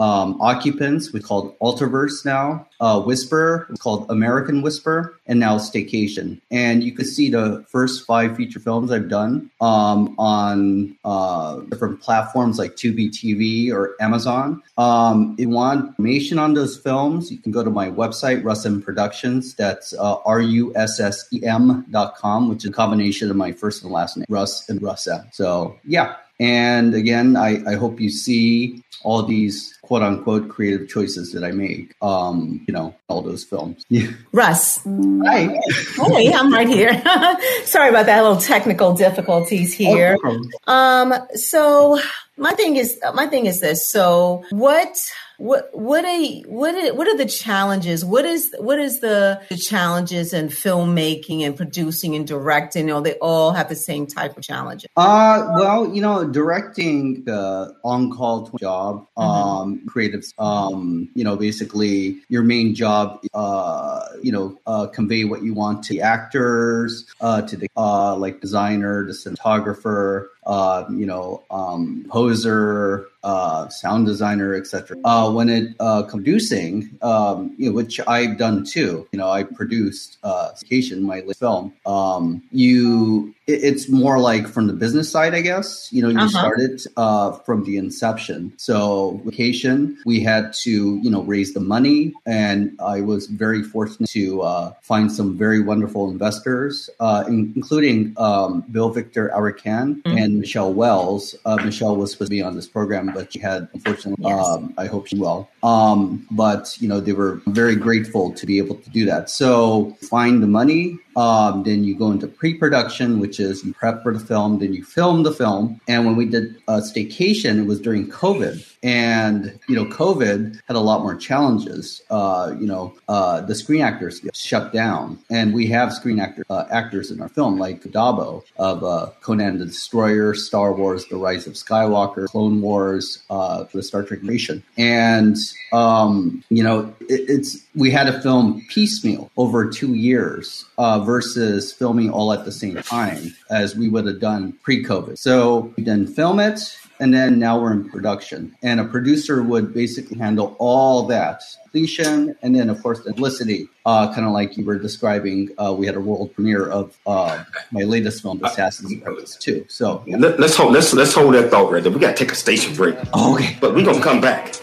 um, 0.00 0.40
Occupants, 0.40 1.12
we 1.12 1.20
called 1.20 1.58
Alterverse 1.58 2.24
now, 2.24 2.66
uh, 2.80 3.02
Whisper, 3.02 3.68
called 3.80 4.10
American 4.10 4.62
Whisper, 4.62 5.18
and 5.26 5.38
now 5.38 5.58
Staycation. 5.58 6.40
And 6.50 6.82
you 6.82 6.92
can 6.92 7.04
see 7.04 7.28
the 7.28 7.64
first 7.68 8.06
five 8.06 8.34
feature 8.34 8.60
films 8.60 8.90
I've 8.90 9.10
done 9.10 9.50
um, 9.60 10.14
on 10.18 10.96
uh, 11.04 11.60
different 11.68 12.00
platforms 12.00 12.58
like 12.58 12.76
Tubi 12.76 13.10
TV 13.10 13.70
or 13.70 13.94
Amazon. 14.00 14.62
Um, 14.78 15.34
if 15.34 15.40
you 15.40 15.50
want 15.50 15.88
information 15.90 16.38
on 16.38 16.54
those 16.54 16.78
films, 16.78 17.30
you 17.30 17.36
can 17.36 17.52
go 17.52 17.62
to 17.62 17.70
my 17.70 17.90
website, 17.90 18.42
Russem 18.42 18.82
Productions. 18.82 19.54
That's 19.54 19.92
uh, 19.92 20.16
R-U-S-S-E-M 20.24 21.86
dot 21.90 22.16
com, 22.16 22.48
which 22.48 22.64
is 22.64 22.70
a 22.70 22.72
combination 22.72 23.28
of 23.28 23.36
my 23.36 23.52
first 23.52 23.82
and 23.82 23.92
last 23.92 24.16
name, 24.16 24.24
Russ 24.30 24.66
and 24.70 24.80
Russem. 24.80 25.28
So, 25.34 25.78
yeah 25.84 26.16
And 26.40 26.94
again, 26.94 27.36
I, 27.36 27.62
I 27.70 27.74
hope 27.74 28.00
you 28.00 28.08
see 28.08 28.82
all 29.02 29.22
these 29.22 29.78
quote 29.90 30.04
unquote 30.04 30.48
creative 30.48 30.88
choices 30.88 31.32
that 31.32 31.42
I 31.42 31.50
make. 31.50 31.96
Um, 32.00 32.64
you 32.68 32.72
know, 32.72 32.94
all 33.08 33.22
those 33.22 33.42
films. 33.42 33.84
Yeah. 33.88 34.06
Russ. 34.32 34.78
Hi. 34.84 35.60
Hey, 35.96 36.32
I'm 36.32 36.52
right 36.52 36.68
here. 36.68 36.92
Sorry 37.64 37.88
about 37.88 38.06
that 38.06 38.22
little 38.22 38.36
technical 38.36 38.94
difficulties 38.94 39.74
here. 39.74 40.16
Oh, 40.22 40.44
Um, 40.68 41.12
so 41.34 41.98
my 42.36 42.52
thing 42.52 42.76
is 42.76 43.00
my 43.14 43.26
thing 43.26 43.46
is 43.46 43.60
this. 43.60 43.90
So 43.90 44.44
what 44.50 44.96
what 45.40 45.70
what 45.72 46.04
a 46.04 46.42
what 46.42 46.74
are, 46.74 46.94
what 46.94 47.08
are 47.08 47.16
the 47.16 47.24
challenges? 47.24 48.04
What 48.04 48.26
is 48.26 48.54
what 48.58 48.78
is 48.78 49.00
the, 49.00 49.40
the 49.48 49.56
challenges 49.56 50.34
in 50.34 50.48
filmmaking 50.48 51.40
and 51.40 51.56
producing 51.56 52.14
and 52.14 52.26
directing? 52.26 52.88
You 52.88 52.94
know, 52.94 53.00
they 53.00 53.14
all 53.14 53.52
have 53.52 53.70
the 53.70 53.74
same 53.74 54.06
type 54.06 54.36
of 54.36 54.42
challenges. 54.42 54.90
Uh, 54.96 55.52
well, 55.56 55.94
you 55.94 56.02
know, 56.02 56.28
directing 56.28 57.24
the 57.24 57.74
on-call 57.84 58.50
job, 58.60 59.06
um, 59.16 59.79
creative, 59.86 60.24
um, 60.38 61.08
you 61.14 61.24
know, 61.24 61.36
basically 61.36 62.18
your 62.28 62.42
main 62.42 62.74
job, 62.74 63.22
uh, 63.34 64.06
you 64.22 64.32
know, 64.32 64.58
uh, 64.66 64.86
convey 64.86 65.24
what 65.24 65.42
you 65.42 65.54
want 65.54 65.82
to 65.84 65.94
the 65.94 66.00
actors, 66.00 67.06
uh, 67.20 67.42
to 67.42 67.56
the, 67.56 67.68
uh, 67.76 68.16
like 68.16 68.40
designer, 68.40 69.06
the 69.06 69.12
cinematographer, 69.12 70.28
uh, 70.46 70.84
you 70.90 71.06
know, 71.06 71.42
um, 71.50 72.06
poser, 72.08 73.06
uh, 73.22 73.68
sound 73.68 74.06
designer, 74.06 74.54
etc. 74.54 74.96
Uh, 75.04 75.30
when 75.30 75.48
it 75.50 75.74
uh, 75.78 76.02
producing, 76.04 76.90
um, 77.02 77.54
you 77.58 77.66
know, 77.68 77.72
which 77.76 78.00
I've 78.06 78.38
done 78.38 78.64
too. 78.64 79.06
You 79.12 79.18
know, 79.18 79.28
I 79.30 79.42
produced 79.42 80.16
uh, 80.22 80.52
my 81.00 81.16
latest 81.20 81.40
film. 81.40 81.72
Um, 81.84 82.42
you, 82.50 83.34
it, 83.46 83.62
it's 83.62 83.88
more 83.90 84.18
like 84.18 84.48
from 84.48 84.66
the 84.68 84.72
business 84.72 85.10
side, 85.10 85.34
I 85.34 85.42
guess. 85.42 85.92
You 85.92 86.02
know, 86.02 86.08
you 86.08 86.18
Uh-huh. 86.18 86.28
started 86.28 86.80
uh, 86.96 87.32
from 87.44 87.64
the 87.64 87.76
inception. 87.76 88.52
Staycation, 88.56 89.96
we 90.06 90.20
had 90.20 90.52
to, 90.64 90.98
you 91.02 91.10
know, 91.10 91.22
raise 91.22 91.52
the 91.52 91.60
money, 91.60 92.12
and 92.26 92.76
I 92.82 93.00
was 93.02 93.26
very 93.26 93.62
fortunate 93.62 94.08
to 94.10 94.42
uh, 94.42 94.72
find 94.82 95.10
some 95.12 95.36
very 95.36 95.60
wonderful 95.60 96.10
investors, 96.10 96.88
uh, 97.00 97.24
in- 97.28 97.52
including 97.56 98.14
um, 98.16 98.62
Bill 98.70 98.88
Victor 98.90 99.30
Arakan 99.34 100.00
and 100.06 100.29
Michelle 100.38 100.72
Wells. 100.72 101.34
Uh, 101.44 101.56
Michelle 101.64 101.96
was 101.96 102.12
supposed 102.12 102.30
to 102.30 102.36
be 102.36 102.42
on 102.42 102.54
this 102.54 102.66
program, 102.68 103.10
but 103.12 103.32
she 103.32 103.38
had 103.38 103.68
unfortunately. 103.74 104.24
Yes. 104.26 104.46
Um, 104.46 104.74
I 104.78 104.86
hope 104.86 105.06
she 105.06 105.16
will. 105.16 105.48
Um, 105.62 106.26
but 106.30 106.76
you 106.80 106.88
know, 106.88 107.00
they 107.00 107.12
were 107.12 107.40
very 107.46 107.76
grateful 107.76 108.32
to 108.32 108.46
be 108.46 108.58
able 108.58 108.76
to 108.76 108.90
do 108.90 109.04
that. 109.06 109.30
So 109.30 109.96
find 110.02 110.42
the 110.42 110.46
money. 110.46 110.98
Um, 111.16 111.64
then 111.64 111.82
you 111.82 111.96
go 111.96 112.10
into 112.12 112.28
pre-production, 112.28 113.18
which 113.18 113.40
is 113.40 113.64
you 113.64 113.74
prep 113.74 114.02
for 114.02 114.12
the 114.12 114.20
film, 114.20 114.58
then 114.60 114.72
you 114.72 114.84
film 114.84 115.24
the 115.24 115.32
film. 115.32 115.80
And 115.88 116.06
when 116.06 116.16
we 116.16 116.24
did 116.24 116.56
uh, 116.68 116.80
Staycation, 116.80 117.58
it 117.58 117.66
was 117.66 117.80
during 117.80 118.08
COVID, 118.08 118.69
and 118.82 119.58
you 119.68 119.76
know, 119.76 119.84
COVID 119.84 120.60
had 120.66 120.76
a 120.76 120.80
lot 120.80 121.02
more 121.02 121.14
challenges. 121.14 122.02
Uh, 122.10 122.54
you 122.58 122.66
know, 122.66 122.94
uh, 123.08 123.40
the 123.42 123.54
Screen 123.54 123.82
Actors 123.82 124.20
shut 124.34 124.72
down, 124.72 125.18
and 125.30 125.52
we 125.52 125.66
have 125.66 125.92
screen 125.92 126.18
actor 126.18 126.44
uh, 126.48 126.64
actors 126.70 127.10
in 127.10 127.20
our 127.20 127.28
film, 127.28 127.58
like 127.58 127.82
Dabo 127.82 128.42
of 128.58 128.82
uh, 128.82 129.10
Conan 129.20 129.58
the 129.58 129.66
Destroyer, 129.66 130.34
Star 130.34 130.72
Wars: 130.72 131.06
The 131.06 131.16
Rise 131.16 131.46
of 131.46 131.54
Skywalker, 131.54 132.26
Clone 132.26 132.60
Wars, 132.60 133.22
uh, 133.28 133.64
the 133.72 133.82
Star 133.82 134.02
Trek 134.02 134.22
Nation, 134.22 134.62
and 134.78 135.36
um, 135.72 136.42
you 136.48 136.62
know, 136.62 136.94
it, 137.08 137.28
it's 137.28 137.58
we 137.74 137.90
had 137.90 138.04
to 138.04 138.20
film 138.20 138.64
piecemeal 138.68 139.30
over 139.36 139.68
two 139.68 139.94
years 139.94 140.64
uh, 140.78 141.00
versus 141.00 141.72
filming 141.72 142.10
all 142.10 142.32
at 142.32 142.44
the 142.44 142.52
same 142.52 142.76
time 142.76 143.34
as 143.50 143.76
we 143.76 143.88
would 143.88 144.06
have 144.06 144.20
done 144.20 144.52
pre-COVID. 144.62 145.18
So 145.18 145.72
we 145.76 145.84
then 145.84 146.06
film 146.06 146.40
it, 146.40 146.76
and 147.00 147.12
then 147.12 147.38
now 147.38 147.60
we're 147.60 147.72
in 147.72 147.88
production, 147.88 148.54
and 148.62 148.78
a 148.78 148.84
producer 148.84 149.42
would 149.42 149.74
basically 149.74 150.18
handle 150.18 150.54
all 150.58 151.04
that 151.04 151.42
completion, 151.62 152.36
and 152.42 152.54
then 152.54 152.70
of 152.70 152.82
course 152.82 153.00
the 153.00 153.12
publicity. 153.12 153.68
Uh, 153.86 154.12
kind 154.14 154.26
of 154.26 154.32
like 154.32 154.56
you 154.56 154.64
were 154.64 154.78
describing, 154.78 155.48
uh, 155.58 155.72
we 155.72 155.86
had 155.86 155.96
a 155.96 156.00
world 156.00 156.32
premiere 156.34 156.68
of 156.68 156.96
uh, 157.06 157.42
my 157.72 157.82
latest 157.82 158.22
film, 158.22 158.44
Assassin's 158.44 158.92
Apprentice, 158.92 159.36
too. 159.36 159.64
So 159.68 160.04
yeah. 160.06 160.18
Let, 160.18 160.38
us 160.38 160.56
hold 160.56 160.72
let's 160.72 160.92
let's 160.92 161.14
hold 161.14 161.34
that 161.34 161.50
thought 161.50 161.72
right 161.72 161.82
there. 161.82 161.90
We 161.90 161.98
gotta 161.98 162.16
take 162.16 162.32
a 162.32 162.36
station 162.36 162.74
break. 162.76 162.96
Oh, 163.14 163.34
okay. 163.34 163.56
But 163.60 163.74
we're 163.74 163.84
gonna 163.84 164.02
come 164.02 164.20
back. 164.20 164.54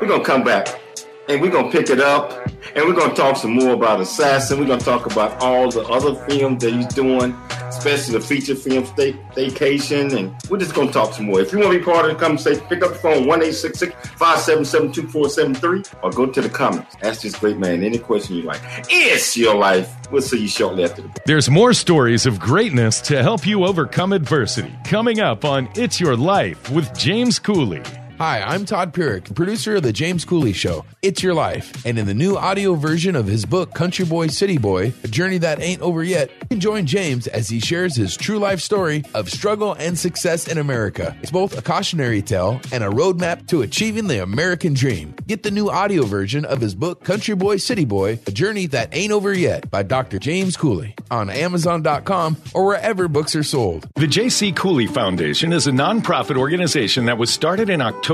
We're 0.00 0.08
gonna 0.08 0.24
come 0.24 0.44
back 0.44 0.80
and 1.28 1.40
we're 1.40 1.50
gonna 1.50 1.70
pick 1.70 1.90
it 1.90 2.00
up 2.00 2.32
and 2.74 2.84
we're 2.84 2.94
gonna 2.94 3.14
talk 3.14 3.36
some 3.36 3.52
more 3.52 3.74
about 3.74 4.00
Assassin. 4.00 4.58
We're 4.58 4.66
gonna 4.66 4.80
talk 4.80 5.06
about 5.06 5.40
all 5.42 5.70
the 5.70 5.82
other 5.84 6.14
films 6.26 6.62
that 6.62 6.72
he's 6.72 6.86
doing, 6.88 7.32
especially 7.68 8.14
the 8.14 8.20
feature 8.20 8.54
film 8.54 8.86
Stay, 8.86 9.12
Staycation, 9.34 10.16
and 10.16 10.34
we're 10.50 10.58
just 10.58 10.74
gonna 10.74 10.92
talk 10.92 11.14
some 11.14 11.26
more. 11.26 11.40
If 11.40 11.52
you 11.52 11.58
want 11.58 11.72
to 11.72 11.78
be 11.78 11.84
part 11.84 12.06
of 12.06 12.12
the 12.12 12.18
conversation, 12.18 12.62
pick 12.68 12.82
up 12.82 12.92
the 12.92 12.98
phone 12.98 13.26
1-866-577-2473 13.26 15.94
or 16.02 16.10
go 16.10 16.26
to 16.26 16.40
the 16.40 16.48
comments. 16.48 16.96
Ask 17.02 17.22
this 17.22 17.38
great 17.38 17.58
man 17.58 17.82
any 17.82 17.98
question 17.98 18.36
you 18.36 18.42
like. 18.42 18.60
It's 18.90 19.36
your 19.36 19.54
life. 19.54 19.94
We'll 20.10 20.22
see 20.22 20.42
you 20.42 20.48
shortly 20.48 20.84
after 20.84 21.02
the 21.02 21.08
break. 21.08 21.24
There's 21.24 21.50
more 21.50 21.72
stories 21.72 22.26
of 22.26 22.38
greatness 22.38 23.00
to 23.02 23.22
help 23.22 23.46
you 23.46 23.64
overcome 23.64 24.12
adversity 24.12 24.72
coming 24.84 25.20
up 25.20 25.44
on 25.44 25.68
It's 25.74 26.00
Your 26.00 26.16
Life 26.16 26.70
with 26.70 26.96
James 26.96 27.38
Cooley. 27.38 27.82
Hi, 28.24 28.40
I'm 28.40 28.64
Todd 28.64 28.94
Pyrick, 28.94 29.34
producer 29.34 29.76
of 29.76 29.82
The 29.82 29.92
James 29.92 30.24
Cooley 30.24 30.54
Show. 30.54 30.86
It's 31.02 31.22
Your 31.22 31.34
Life. 31.34 31.84
And 31.84 31.98
in 31.98 32.06
the 32.06 32.14
new 32.14 32.38
audio 32.38 32.74
version 32.74 33.16
of 33.16 33.26
his 33.26 33.44
book, 33.44 33.74
Country 33.74 34.06
Boy, 34.06 34.28
City 34.28 34.56
Boy, 34.56 34.94
A 35.04 35.08
Journey 35.08 35.36
That 35.36 35.60
Ain't 35.60 35.82
Over 35.82 36.02
Yet, 36.02 36.30
you 36.40 36.48
can 36.48 36.58
join 36.60 36.86
James 36.86 37.26
as 37.26 37.50
he 37.50 37.60
shares 37.60 37.94
his 37.94 38.16
true 38.16 38.38
life 38.38 38.60
story 38.60 39.04
of 39.12 39.28
struggle 39.28 39.74
and 39.74 39.98
success 39.98 40.48
in 40.48 40.56
America. 40.56 41.14
It's 41.20 41.30
both 41.30 41.58
a 41.58 41.60
cautionary 41.60 42.22
tale 42.22 42.62
and 42.72 42.82
a 42.82 42.88
roadmap 42.88 43.46
to 43.48 43.60
achieving 43.60 44.06
the 44.06 44.22
American 44.22 44.72
dream. 44.72 45.14
Get 45.26 45.42
the 45.42 45.50
new 45.50 45.68
audio 45.68 46.06
version 46.06 46.46
of 46.46 46.62
his 46.62 46.74
book, 46.74 47.04
Country 47.04 47.34
Boy, 47.34 47.58
City 47.58 47.84
Boy, 47.84 48.20
A 48.26 48.30
Journey 48.30 48.64
That 48.68 48.88
Ain't 48.96 49.12
Over 49.12 49.34
Yet 49.34 49.70
by 49.70 49.82
Dr. 49.82 50.18
James 50.18 50.56
Cooley 50.56 50.94
on 51.10 51.28
Amazon.com 51.28 52.38
or 52.54 52.64
wherever 52.64 53.06
books 53.06 53.36
are 53.36 53.42
sold. 53.42 53.86
The 53.96 54.06
J.C. 54.06 54.52
Cooley 54.52 54.86
Foundation 54.86 55.52
is 55.52 55.66
a 55.66 55.72
nonprofit 55.72 56.38
organization 56.38 57.04
that 57.04 57.18
was 57.18 57.28
started 57.28 57.68
in 57.68 57.82
October 57.82 58.13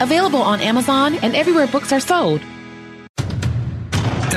available 0.00 0.42
on 0.42 0.60
Amazon 0.60 1.14
and 1.22 1.34
everywhere 1.34 1.66
books 1.66 1.92
are 1.92 2.00
sold. 2.00 2.40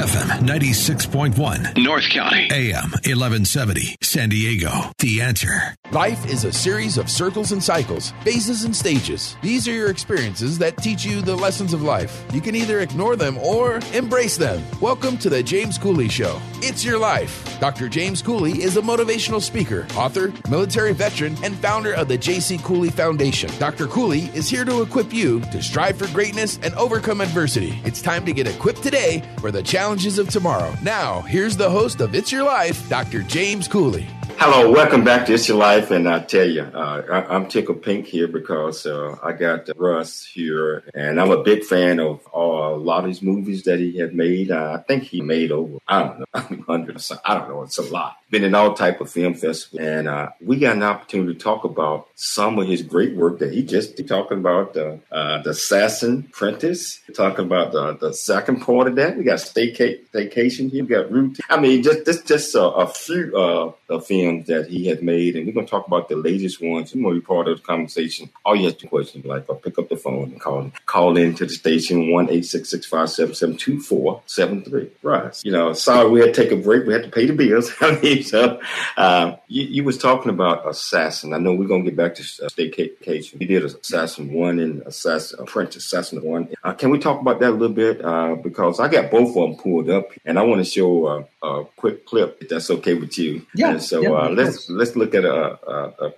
FM 0.01 0.47
96.1, 0.47 1.77
North 1.77 2.09
County. 2.09 2.47
AM 2.51 2.89
1170, 2.89 3.97
San 4.01 4.29
Diego. 4.29 4.71
The 4.97 5.21
answer. 5.21 5.75
Life 5.91 6.25
is 6.25 6.43
a 6.43 6.51
series 6.51 6.97
of 6.97 7.07
circles 7.07 7.51
and 7.51 7.63
cycles, 7.63 8.11
phases 8.23 8.63
and 8.63 8.75
stages. 8.75 9.35
These 9.43 9.67
are 9.67 9.73
your 9.73 9.91
experiences 9.91 10.57
that 10.57 10.77
teach 10.77 11.05
you 11.05 11.21
the 11.21 11.35
lessons 11.35 11.71
of 11.71 11.83
life. 11.83 12.25
You 12.33 12.41
can 12.41 12.55
either 12.55 12.79
ignore 12.79 13.15
them 13.15 13.37
or 13.37 13.79
embrace 13.93 14.37
them. 14.37 14.63
Welcome 14.81 15.19
to 15.19 15.29
the 15.29 15.43
James 15.43 15.77
Cooley 15.77 16.09
Show. 16.09 16.41
It's 16.63 16.83
your 16.83 16.97
life. 16.97 17.59
Dr. 17.59 17.87
James 17.87 18.23
Cooley 18.23 18.63
is 18.63 18.77
a 18.77 18.81
motivational 18.81 19.41
speaker, 19.41 19.85
author, 19.95 20.33
military 20.49 20.93
veteran, 20.93 21.37
and 21.43 21.55
founder 21.57 21.93
of 21.93 22.07
the 22.07 22.17
J.C. 22.17 22.57
Cooley 22.59 22.89
Foundation. 22.89 23.51
Dr. 23.59 23.85
Cooley 23.85 24.31
is 24.33 24.49
here 24.49 24.65
to 24.65 24.81
equip 24.81 25.13
you 25.13 25.41
to 25.41 25.61
strive 25.61 25.97
for 25.97 26.07
greatness 26.07 26.57
and 26.63 26.73
overcome 26.73 27.21
adversity. 27.21 27.79
It's 27.83 28.01
time 28.01 28.25
to 28.25 28.33
get 28.33 28.47
equipped 28.47 28.81
today 28.81 29.21
for 29.39 29.51
the 29.51 29.61
challenges 29.91 30.19
of 30.19 30.29
tomorrow. 30.29 30.73
Now, 30.81 31.19
here's 31.19 31.57
the 31.57 31.69
host 31.69 31.99
of 31.99 32.15
It's 32.15 32.31
Your 32.31 32.43
Life, 32.43 32.87
Dr. 32.87 33.23
James 33.23 33.67
Cooley. 33.67 34.07
Hello, 34.37 34.71
welcome 34.71 35.03
back 35.03 35.25
to 35.25 35.33
It's 35.33 35.49
Your 35.49 35.57
Life. 35.57 35.91
And 35.91 36.07
I 36.07 36.19
tell 36.21 36.49
you, 36.49 36.61
uh, 36.61 37.01
I, 37.11 37.35
I'm 37.35 37.45
tickled 37.47 37.83
pink 37.83 38.05
here 38.05 38.29
because 38.29 38.85
uh, 38.85 39.17
I 39.21 39.33
got 39.33 39.67
Russ 39.75 40.23
here, 40.23 40.85
and 40.93 41.19
I'm 41.19 41.31
a 41.31 41.43
big 41.43 41.65
fan 41.65 41.99
of 41.99 42.21
uh, 42.33 42.39
a 42.39 42.77
lot 42.77 43.03
of 43.03 43.07
these 43.07 43.21
movies 43.21 43.63
that 43.63 43.79
he 43.79 43.97
had 43.97 44.15
made. 44.15 44.49
Uh, 44.49 44.77
I 44.79 44.83
think 44.83 45.03
he 45.03 45.19
made 45.19 45.51
over, 45.51 45.79
I 45.89 46.03
don't 46.03 46.19
know, 46.19 46.63
hundreds. 46.67 47.11
I 47.25 47.33
don't 47.37 47.49
know, 47.49 47.63
it's 47.63 47.77
a 47.77 47.83
lot. 47.83 48.15
Been 48.31 48.45
in 48.45 48.55
all 48.55 48.73
type 48.73 49.01
of 49.01 49.11
film 49.11 49.33
festivals, 49.33 49.85
and 49.85 50.07
uh, 50.07 50.29
we 50.39 50.57
got 50.57 50.77
an 50.77 50.83
opportunity 50.83 51.33
to 51.33 51.39
talk 51.39 51.65
about 51.65 52.07
some 52.15 52.57
of 52.59 52.65
his 52.65 52.81
great 52.81 53.13
work 53.13 53.39
that 53.39 53.51
he 53.51 53.61
just 53.61 54.07
talking 54.07 54.37
about 54.37 54.77
uh, 54.77 54.95
uh, 55.11 55.41
the 55.41 55.49
Assassin 55.49 56.27
Apprentice, 56.29 57.01
talking 57.13 57.43
about 57.43 57.73
the, 57.73 57.97
the 57.97 58.13
second 58.13 58.61
part 58.61 58.87
of 58.87 58.95
that. 58.95 59.17
We 59.17 59.25
got 59.25 59.39
Stayca- 59.39 59.99
Staycation 60.13 60.71
here, 60.71 60.83
we 60.85 60.89
got 60.89 61.11
Root. 61.11 61.39
I 61.49 61.59
mean, 61.59 61.83
just 61.83 62.05
just 62.05 62.25
just 62.25 62.55
uh, 62.55 62.69
a 62.69 62.87
few 62.87 63.35
uh, 63.35 63.73
of 63.89 64.07
films 64.07 64.47
that 64.47 64.67
he 64.69 64.87
had 64.87 65.03
made, 65.03 65.35
and 65.35 65.45
we're 65.45 65.51
gonna 65.51 65.67
talk 65.67 65.87
about 65.87 66.07
the 66.07 66.15
latest 66.15 66.61
ones. 66.61 66.95
You 66.95 67.03
want 67.03 67.15
to 67.15 67.21
be 67.21 67.25
part 67.25 67.49
of 67.49 67.57
the 67.57 67.63
conversation? 67.63 68.29
All 68.45 68.55
you 68.55 68.67
have 68.67 68.77
to 68.77 68.87
question, 68.87 69.23
like, 69.25 69.49
or 69.49 69.57
pick 69.57 69.77
up 69.77 69.89
the 69.89 69.97
phone 69.97 70.31
and 70.31 70.39
call 70.39 70.71
call 70.85 71.17
in 71.17 71.35
to 71.35 71.45
the 71.45 71.53
station 71.53 72.11
one 72.11 72.29
eight 72.29 72.45
six 72.45 72.69
six 72.69 72.85
five 72.85 73.09
seven 73.09 73.35
seven 73.35 73.57
two 73.57 73.81
four 73.81 74.21
seven 74.25 74.63
three. 74.63 74.89
Right. 75.03 75.37
You 75.43 75.51
know, 75.51 75.73
sorry 75.73 76.09
we 76.09 76.21
had 76.21 76.33
to 76.33 76.43
take 76.43 76.51
a 76.53 76.55
break. 76.55 76.85
We 76.85 76.93
had 76.93 77.03
to 77.03 77.09
pay 77.09 77.25
the 77.25 77.33
bills. 77.33 77.73
I 77.81 77.99
mean, 77.99 78.20
so 78.31 78.59
uh, 78.97 79.35
you, 79.47 79.63
you 79.63 79.83
was 79.83 79.97
talking 79.97 80.29
about 80.29 80.67
Assassin. 80.67 81.33
I 81.33 81.37
know 81.37 81.53
we're 81.53 81.67
gonna 81.67 81.83
get 81.83 81.95
back 81.95 82.15
to 82.15 82.21
uh, 82.21 82.49
Staycation. 82.49 83.39
You 83.39 83.47
did 83.47 83.65
Assassin 83.65 84.33
One 84.33 84.59
and 84.59 84.81
Assassin 84.83 85.39
Apprentice 85.39 85.85
Assassin 85.85 86.21
One. 86.23 86.49
Uh, 86.63 86.73
can 86.73 86.89
we 86.89 86.99
talk 86.99 87.21
about 87.21 87.39
that 87.39 87.49
a 87.49 87.51
little 87.51 87.75
bit? 87.75 88.03
Uh, 88.03 88.35
because 88.35 88.79
I 88.79 88.87
got 88.87 89.11
both 89.11 89.29
of 89.29 89.35
them 89.35 89.55
pulled 89.55 89.89
up, 89.89 90.09
and 90.25 90.37
I 90.39 90.43
want 90.43 90.63
to 90.63 90.69
show 90.69 91.05
uh, 91.05 91.23
a 91.43 91.65
quick 91.75 92.05
clip 92.05 92.37
if 92.41 92.49
that's 92.49 92.69
okay 92.71 92.93
with 92.93 93.17
you. 93.17 93.45
Yeah. 93.55 93.71
And 93.71 93.81
so 93.81 94.01
yeah, 94.01 94.11
uh, 94.11 94.29
let's 94.29 94.69
let's 94.69 94.95
look 94.95 95.15
at 95.15 95.25
a, 95.25 95.59
a, 95.69 96.07
a 96.07 96.11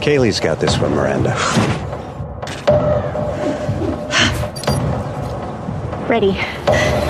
Kaylee's 0.00 0.40
got 0.40 0.60
this 0.60 0.78
one, 0.78 0.94
Miranda. 0.94 1.36
Ready. 6.08 7.09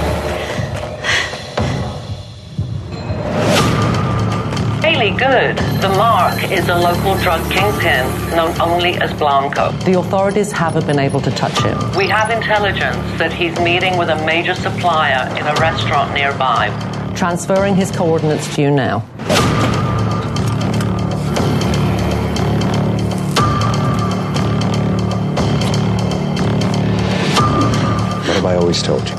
Really 5.01 5.17
good. 5.17 5.57
The 5.81 5.89
Mark 5.97 6.53
is 6.53 6.69
a 6.69 6.75
local 6.75 7.17
drug 7.23 7.41
kingpin 7.51 8.05
known 8.37 8.61
only 8.61 8.97
as 8.97 9.11
Blanco. 9.15 9.73
The 9.87 9.99
authorities 9.99 10.53
haven't 10.53 10.87
been 10.87 10.99
able 10.99 11.23
to 11.23 11.31
touch 11.31 11.59
him. 11.63 11.79
We 11.97 12.07
have 12.09 12.29
intelligence 12.29 12.99
that 13.19 13.33
he's 13.33 13.59
meeting 13.61 13.97
with 13.97 14.11
a 14.11 14.27
major 14.27 14.55
supplier 14.55 15.27
in 15.39 15.47
a 15.47 15.55
restaurant 15.55 16.13
nearby. 16.13 16.69
Transferring 17.17 17.77
his 17.77 17.91
coordinates 17.91 18.55
to 18.57 18.61
you 18.61 18.71
now. 18.71 18.99
What 28.27 28.37
have 28.37 28.45
I 28.45 28.55
always 28.57 28.83
told 28.83 29.09
you? 29.09 29.17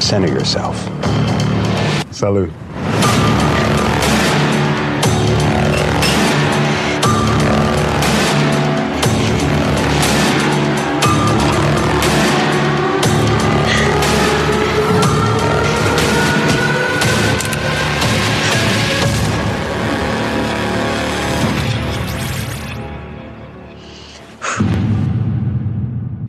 Center 0.00 0.26
yourself. 0.26 0.84
Salute. 2.16 2.50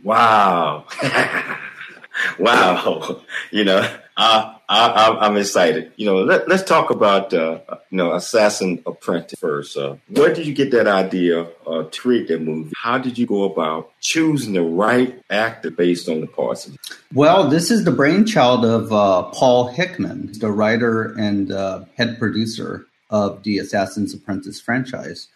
Wow. 0.02 0.84
wow. 2.38 3.22
You 3.50 3.64
know, 3.64 3.98
I, 4.18 4.57
I, 4.70 5.16
I'm 5.20 5.36
excited. 5.38 5.92
You 5.96 6.06
know, 6.06 6.16
let, 6.16 6.46
let's 6.46 6.62
talk 6.62 6.90
about, 6.90 7.32
uh, 7.32 7.60
you 7.90 7.96
know, 7.96 8.12
Assassin 8.12 8.82
Apprentice 8.84 9.38
first. 9.38 9.76
Uh, 9.78 9.96
where 10.08 10.34
did 10.34 10.46
you 10.46 10.54
get 10.54 10.70
that 10.72 10.86
idea 10.86 11.48
uh, 11.66 11.84
to 11.84 12.00
create 12.00 12.28
that 12.28 12.42
movie? 12.42 12.72
How 12.76 12.98
did 12.98 13.16
you 13.16 13.26
go 13.26 13.44
about 13.44 13.90
choosing 14.00 14.52
the 14.52 14.62
right 14.62 15.18
actor 15.30 15.70
based 15.70 16.08
on 16.08 16.20
the 16.20 16.26
parts? 16.26 16.70
Well, 17.14 17.48
this 17.48 17.70
is 17.70 17.84
the 17.84 17.92
brainchild 17.92 18.66
of 18.66 18.92
uh, 18.92 19.22
Paul 19.30 19.68
Hickman, 19.68 20.38
the 20.38 20.50
writer 20.50 21.14
and 21.16 21.50
uh, 21.50 21.86
head 21.96 22.18
producer 22.18 22.86
of 23.08 23.42
the 23.44 23.58
Assassin's 23.58 24.12
Apprentice 24.12 24.60
franchise. 24.60 25.28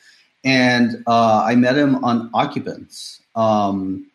And 0.45 1.03
uh, 1.07 1.42
I 1.47 1.55
met 1.55 1.79
him 1.79 2.05
on 2.05 2.29
Occupants, 2.35 3.23
um, 3.35 4.11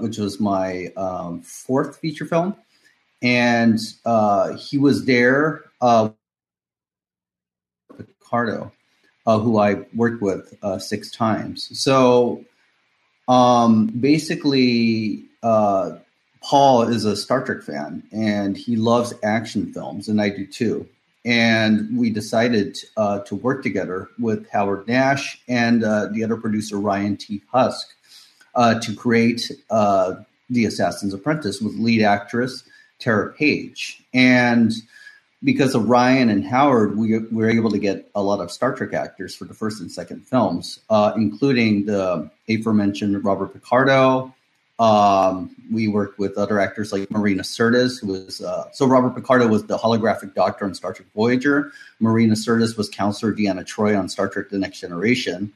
which 0.00 0.18
was 0.18 0.40
my 0.40 0.86
um, 0.96 1.42
fourth 1.42 1.98
feature 1.98 2.26
film. 2.26 2.56
And 3.22 3.78
uh, 4.04 4.56
he 4.56 4.78
was 4.78 5.04
there, 5.04 5.64
uh, 5.80 6.10
uh, 9.28 9.38
who 9.38 9.58
I 9.58 9.84
worked 9.94 10.22
with 10.22 10.54
uh, 10.62 10.78
six 10.78 11.10
times. 11.10 11.68
So 11.78 12.44
um, 13.26 13.86
basically, 13.86 15.24
uh, 15.42 15.96
Paul 16.42 16.82
is 16.82 17.04
a 17.04 17.16
Star 17.16 17.44
Trek 17.44 17.62
fan 17.62 18.02
and 18.12 18.56
he 18.56 18.76
loves 18.76 19.12
action 19.22 19.72
films, 19.72 20.08
and 20.08 20.20
I 20.20 20.28
do 20.30 20.46
too. 20.46 20.88
And 21.24 21.98
we 21.98 22.10
decided 22.10 22.78
uh, 22.96 23.20
to 23.20 23.34
work 23.34 23.62
together 23.62 24.08
with 24.18 24.48
Howard 24.50 24.86
Nash 24.88 25.42
and 25.48 25.82
the 25.82 26.22
other 26.24 26.36
producer, 26.36 26.78
Ryan 26.78 27.16
T. 27.16 27.42
Husk, 27.52 27.88
to 28.56 28.94
create 28.96 29.50
The 29.68 30.64
Assassin's 30.64 31.12
Apprentice 31.12 31.60
with 31.60 31.74
lead 31.74 32.02
actress 32.02 32.64
Tara 32.98 33.32
Page. 33.32 34.02
And 34.12 34.72
because 35.42 35.74
of 35.74 35.88
Ryan 35.88 36.30
and 36.30 36.44
Howard, 36.44 36.96
we, 36.96 37.18
we 37.18 37.42
were 37.44 37.50
able 37.50 37.70
to 37.70 37.78
get 37.78 38.10
a 38.14 38.22
lot 38.22 38.40
of 38.40 38.50
Star 38.50 38.74
Trek 38.74 38.92
actors 38.92 39.34
for 39.34 39.44
the 39.44 39.54
first 39.54 39.80
and 39.80 39.90
second 39.90 40.26
films, 40.26 40.80
uh, 40.90 41.12
including 41.16 41.86
the 41.86 42.30
aforementioned 42.48 43.24
Robert 43.24 43.52
Picardo. 43.52 44.34
Um, 44.80 45.56
we 45.72 45.88
worked 45.88 46.18
with 46.20 46.38
other 46.38 46.60
actors 46.60 46.92
like 46.92 47.10
Marina 47.10 47.42
Sirtis, 47.42 48.00
who 48.00 48.08
was 48.08 48.40
uh, 48.40 48.70
so 48.72 48.86
Robert 48.86 49.14
Picardo 49.14 49.48
was 49.48 49.64
the 49.64 49.76
holographic 49.76 50.34
doctor 50.34 50.64
on 50.64 50.74
Star 50.74 50.92
Trek 50.92 51.08
Voyager. 51.14 51.72
Marina 51.98 52.34
Sirtis 52.34 52.76
was 52.76 52.88
Counselor 52.88 53.32
Deanna 53.32 53.66
Troi 53.66 53.98
on 53.98 54.08
Star 54.08 54.28
Trek: 54.28 54.50
The 54.50 54.58
Next 54.58 54.78
Generation, 54.78 55.52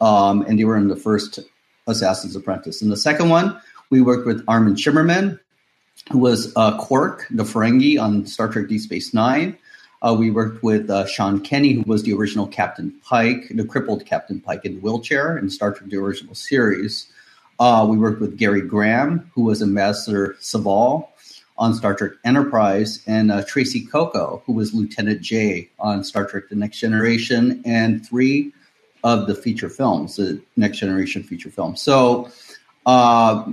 um, 0.00 0.42
and 0.42 0.60
they 0.60 0.64
were 0.64 0.76
in 0.76 0.86
the 0.86 0.96
first 0.96 1.40
Assassin's 1.88 2.36
Apprentice. 2.36 2.82
In 2.82 2.88
the 2.88 2.96
second 2.96 3.30
one, 3.30 3.60
we 3.90 4.00
worked 4.00 4.26
with 4.26 4.44
Armin 4.46 4.74
Shimerman, 4.76 5.40
who 6.10 6.18
was 6.18 6.52
uh, 6.56 6.76
Quark, 6.78 7.26
the 7.30 7.44
Ferengi 7.44 8.00
on 8.00 8.26
Star 8.26 8.48
Trek 8.48 8.68
Deep 8.68 8.80
Space 8.80 9.14
Nine. 9.14 9.56
Uh, 10.02 10.16
we 10.18 10.30
worked 10.30 10.62
with 10.62 10.90
uh, 10.90 11.06
Sean 11.06 11.40
Kenney, 11.40 11.74
who 11.74 11.82
was 11.82 12.02
the 12.02 12.12
original 12.12 12.46
Captain 12.46 12.92
Pike, 13.04 13.46
the 13.54 13.64
crippled 13.64 14.04
Captain 14.04 14.40
Pike 14.40 14.64
in 14.64 14.74
the 14.74 14.80
wheelchair 14.80 15.38
in 15.38 15.48
Star 15.48 15.72
Trek: 15.72 15.90
The 15.90 15.96
Original 15.96 16.34
Series. 16.34 17.08
Uh, 17.60 17.86
we 17.88 17.96
worked 17.96 18.20
with 18.20 18.36
Gary 18.36 18.62
Graham, 18.62 19.30
who 19.34 19.44
was 19.44 19.62
Ambassador 19.62 20.36
Soval 20.40 21.08
on 21.56 21.74
Star 21.74 21.94
Trek 21.94 22.12
Enterprise, 22.24 23.00
and 23.06 23.30
uh, 23.30 23.44
Tracee 23.44 23.86
Cocco, 23.86 24.42
who 24.44 24.52
was 24.52 24.74
Lieutenant 24.74 25.20
Jae 25.20 25.68
on 25.78 26.02
Star 26.02 26.26
Trek: 26.26 26.44
The 26.50 26.56
Next 26.56 26.80
Generation, 26.80 27.62
and 27.64 28.04
three 28.04 28.52
of 29.04 29.28
the 29.28 29.36
feature 29.36 29.68
films, 29.68 30.16
the 30.16 30.42
Next 30.56 30.78
Generation 30.78 31.22
feature 31.22 31.50
films. 31.50 31.80
So 31.80 32.28
uh, 32.86 33.52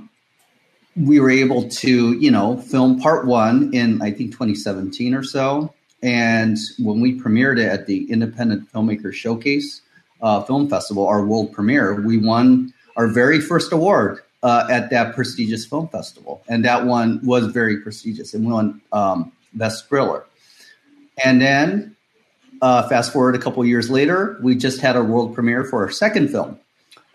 we 0.95 1.19
were 1.19 1.30
able 1.30 1.69
to, 1.69 2.13
you 2.13 2.32
know, 2.32 2.58
film 2.58 2.99
part 2.99 3.25
one 3.25 3.73
in 3.73 4.02
I 4.02 4.12
think 4.12 4.32
2017 4.32 5.13
or 5.13 5.23
so. 5.23 5.73
And 6.02 6.58
when 6.78 7.02
we 7.02 7.19
premiered 7.19 7.60
it 7.60 7.67
at 7.67 7.86
the 7.86 8.10
Independent 8.10 8.71
Filmmaker 8.71 9.13
Showcase 9.13 9.82
uh, 10.21 10.41
Film 10.43 10.69
Festival, 10.69 11.08
our 11.08 11.25
world 11.25 11.52
premiere, 11.52 12.02
we 12.02 12.17
won 12.17 12.73
our 12.95 13.08
very 13.08 13.39
first 13.39 13.71
award 13.71 14.21
uh, 14.43 14.67
at 14.69 14.89
that 14.89 15.15
prestigious 15.15 15.65
film 15.65 15.88
festival, 15.89 16.41
and 16.47 16.63
that 16.63 16.86
one 16.86 17.19
was 17.23 17.47
very 17.47 17.78
prestigious 17.78 18.34
and 18.34 18.45
we 18.45 18.54
won 18.54 18.82
um, 18.93 19.32
best 19.54 19.88
thriller. 19.88 20.25
And 21.23 21.41
then, 21.41 21.95
uh, 22.62 22.88
fast 22.88 23.12
forward 23.13 23.36
a 23.36 23.39
couple 23.39 23.65
years 23.65 23.89
later, 23.89 24.38
we 24.41 24.56
just 24.56 24.82
had 24.82 24.95
a 24.95 25.04
world 25.04 25.34
premiere 25.34 25.63
for 25.63 25.84
our 25.84 25.91
second 25.91 26.30
film, 26.30 26.60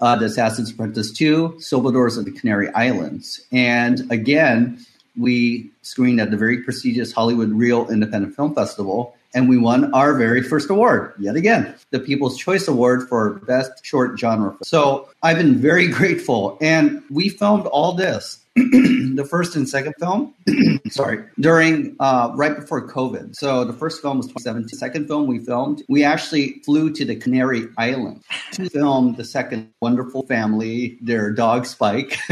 uh, 0.05 0.15
The 0.15 0.27
Assassin's 0.27 0.71
Apprentice 0.71 1.11
2, 1.13 1.55
Silvadores 1.57 2.19
of 2.19 2.27
the 2.27 2.31
Canary 2.31 2.69
Islands. 2.75 3.41
And 3.51 4.03
again, 4.13 4.85
we 5.17 5.71
screened 5.81 6.21
at 6.21 6.31
the 6.31 6.37
very 6.37 6.59
prestigious 6.59 7.11
Hollywood 7.11 7.51
Reel 7.51 7.89
Independent 7.89 8.37
Film 8.37 8.55
Festival, 8.55 9.17
and 9.33 9.49
we 9.49 9.57
won 9.57 9.93
our 9.95 10.13
very 10.15 10.43
first 10.43 10.69
award 10.69 11.15
yet 11.19 11.37
again, 11.37 11.75
the 11.91 11.99
People's 11.99 12.37
Choice 12.37 12.69
Award 12.69 13.09
for 13.09 13.41
Best 13.47 13.85
Short 13.85 14.19
Genre. 14.19 14.55
So 14.63 15.09
I've 15.23 15.39
been 15.39 15.57
very 15.57 15.89
grateful, 15.89 16.59
and 16.61 17.03
we 17.11 17.31
filmed 17.31 17.67
all 17.67 17.95
this 17.95 18.44
the 18.57 19.27
first 19.29 19.57
and 19.57 19.69
second 19.69 19.95
film, 19.99 20.33
sorry, 20.91 21.25
during 21.41 21.97
uh, 21.99 22.31
right 22.35 22.55
before 22.55 22.89
COVID. 22.89 23.35
So 23.35 23.65
the 23.65 23.73
first 23.73 24.01
film 24.01 24.19
was 24.19 24.27
2017. 24.29 24.69
The 24.71 24.77
second 24.77 25.09
film 25.09 25.27
we 25.27 25.41
filmed, 25.41 25.83
we 25.89 26.05
actually 26.05 26.61
flew 26.65 26.93
to 26.93 27.05
the 27.05 27.17
Canary 27.17 27.67
Island 27.79 28.23
to 28.53 28.71
film 28.71 29.17
the 29.17 29.25
second 29.25 29.71
wonderful 29.81 30.25
family, 30.27 30.99
their 31.03 31.33
dog 31.33 31.67
Spike. 31.67 32.17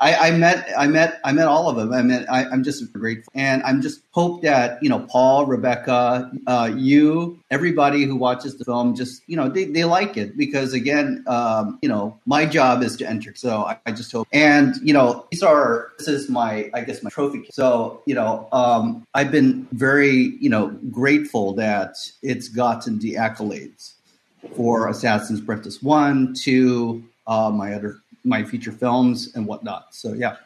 I, 0.00 0.28
I, 0.28 0.30
met, 0.30 0.70
I 0.76 0.86
met, 0.86 1.20
I 1.24 1.32
met 1.32 1.46
all 1.46 1.68
of 1.68 1.76
them. 1.76 1.92
I 1.92 2.02
met, 2.02 2.30
I, 2.32 2.44
am 2.50 2.64
just 2.64 2.90
grateful, 2.92 3.30
and 3.34 3.62
I'm 3.64 3.82
just 3.82 4.00
hope 4.12 4.42
that 4.42 4.82
you 4.82 4.88
know 4.88 5.00
Paul, 5.00 5.44
Rebecca, 5.44 6.30
uh, 6.46 6.70
you, 6.74 7.38
everybody 7.50 8.04
who 8.04 8.16
watches 8.16 8.56
the 8.56 8.64
film, 8.64 8.94
just 8.94 9.22
you 9.26 9.36
know 9.36 9.48
they, 9.50 9.64
they 9.64 9.84
like 9.84 10.16
it 10.16 10.36
because 10.36 10.72
again, 10.72 11.24
um, 11.26 11.78
you 11.82 11.88
know, 11.88 12.18
my 12.24 12.46
job 12.46 12.82
is 12.82 12.96
to 12.96 13.08
enter. 13.08 13.34
So 13.34 13.64
I, 13.64 13.78
I 13.84 13.92
just 13.92 14.10
hope, 14.10 14.26
and 14.32 14.74
you 14.82 14.94
know, 14.94 15.26
these 15.30 15.42
are 15.42 15.57
are 15.58 15.92
this 15.98 16.08
is 16.08 16.28
my 16.28 16.70
I 16.74 16.82
guess 16.82 17.02
my 17.02 17.10
trophy. 17.10 17.48
So 17.50 18.02
you 18.06 18.14
know, 18.14 18.48
um, 18.52 19.06
I've 19.14 19.30
been 19.30 19.66
very 19.72 20.36
you 20.40 20.50
know 20.50 20.68
grateful 20.90 21.52
that 21.54 21.96
it's 22.22 22.48
gotten 22.48 22.98
the 22.98 23.14
accolades 23.14 23.94
for 24.56 24.88
Assassin's 24.88 25.40
Apprentice 25.40 25.82
one, 25.82 26.34
two, 26.34 27.04
uh, 27.26 27.50
my 27.50 27.74
other 27.74 27.98
my 28.24 28.44
feature 28.44 28.72
films 28.72 29.34
and 29.34 29.46
whatnot. 29.46 29.94
So 29.94 30.12
yeah. 30.12 30.36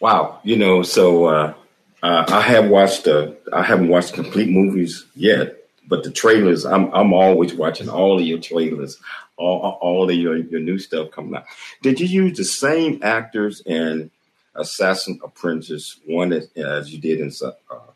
Wow, 0.00 0.40
you 0.44 0.56
know, 0.56 0.82
so 0.82 1.26
uh, 1.26 1.54
uh, 2.02 2.24
I 2.28 2.40
have 2.40 2.68
watched. 2.68 3.06
Uh, 3.06 3.32
I 3.52 3.62
haven't 3.62 3.88
watched 3.88 4.14
complete 4.14 4.48
movies 4.48 5.04
yet, 5.14 5.56
but 5.88 6.04
the 6.04 6.10
trailers. 6.10 6.64
I'm 6.64 6.90
I'm 6.94 7.12
always 7.12 7.54
watching 7.54 7.88
all 7.88 8.18
of 8.18 8.24
your 8.24 8.38
trailers 8.38 8.98
all, 9.40 9.78
all 9.80 10.10
of 10.10 10.14
your, 10.14 10.36
your 10.36 10.60
new 10.60 10.78
stuff 10.78 11.10
coming 11.10 11.34
out. 11.34 11.44
Did 11.82 12.00
you 12.00 12.06
use 12.06 12.36
the 12.36 12.44
same 12.44 13.00
actors 13.02 13.62
in 13.66 14.10
Assassin 14.54 15.18
Apprentice 15.24 15.98
one 16.06 16.32
as, 16.32 16.48
as 16.56 16.92
you 16.92 17.00
did 17.00 17.20
in 17.20 17.32
uh, 17.42 17.52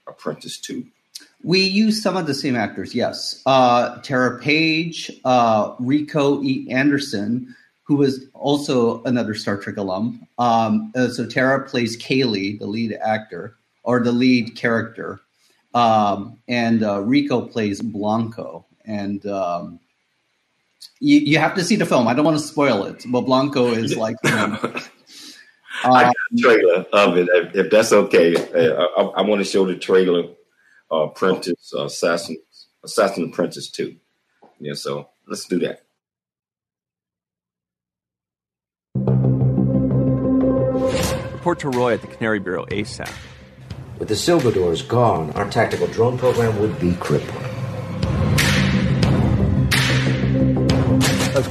Apprentice 0.06 0.58
two? 0.58 0.86
We 1.42 1.60
used 1.60 2.02
some 2.02 2.16
of 2.16 2.26
the 2.26 2.34
same 2.34 2.56
actors, 2.56 2.94
yes. 2.94 3.42
Uh, 3.44 4.00
Tara 4.00 4.40
Page, 4.40 5.10
uh, 5.26 5.74
Rico 5.78 6.42
E. 6.42 6.66
Anderson, 6.70 7.54
who 7.82 7.96
was 7.96 8.24
also 8.32 9.02
another 9.04 9.34
Star 9.34 9.58
Trek 9.58 9.76
alum. 9.76 10.26
Um, 10.38 10.90
uh, 10.96 11.08
so 11.08 11.26
Tara 11.26 11.68
plays 11.68 12.02
Kaylee, 12.02 12.58
the 12.58 12.66
lead 12.66 12.94
actor 12.94 13.56
or 13.82 14.00
the 14.00 14.12
lead 14.12 14.56
character, 14.56 15.20
um, 15.74 16.38
and 16.48 16.82
uh, 16.82 17.02
Rico 17.02 17.42
plays 17.42 17.82
Blanco. 17.82 18.64
And 18.86 19.26
um, 19.26 19.80
you, 21.00 21.18
you 21.18 21.38
have 21.38 21.54
to 21.54 21.64
see 21.64 21.76
the 21.76 21.86
film. 21.86 22.08
I 22.08 22.14
don't 22.14 22.24
want 22.24 22.38
to 22.38 22.42
spoil 22.44 22.84
it, 22.84 23.04
but 23.08 23.22
Blanco 23.22 23.68
is 23.68 23.96
like. 23.96 24.16
You 24.24 24.30
know, 24.30 24.58
I 25.84 26.04
got 26.04 26.14
a 26.32 26.36
trailer 26.36 26.86
of 26.92 27.16
it, 27.16 27.28
if, 27.32 27.54
if 27.56 27.70
that's 27.70 27.92
okay. 27.92 28.34
Uh, 28.36 28.86
I, 28.96 29.02
I, 29.02 29.22
want 29.22 29.40
to 29.40 29.44
show 29.44 29.66
the 29.66 29.76
trailer, 29.76 30.30
uh, 30.90 30.96
Apprentice, 30.96 31.72
uh, 31.76 31.84
Assassin, 31.84 32.36
Assassin 32.84 33.24
Apprentice 33.24 33.70
2. 33.70 33.94
Yeah, 34.60 34.74
so 34.74 35.10
let's 35.26 35.46
do 35.46 35.58
that. 35.60 35.82
Report 41.34 41.58
to 41.58 41.68
Roy 41.68 41.94
at 41.94 42.00
the 42.00 42.06
Canary 42.06 42.38
Bureau 42.38 42.64
ASAP. 42.66 43.12
With 43.98 44.08
the 44.08 44.14
Silvadores 44.14 44.86
gone, 44.86 45.30
our 45.32 45.48
tactical 45.50 45.86
drone 45.88 46.16
program 46.16 46.58
would 46.60 46.78
be 46.80 46.94
crippled. 46.94 47.53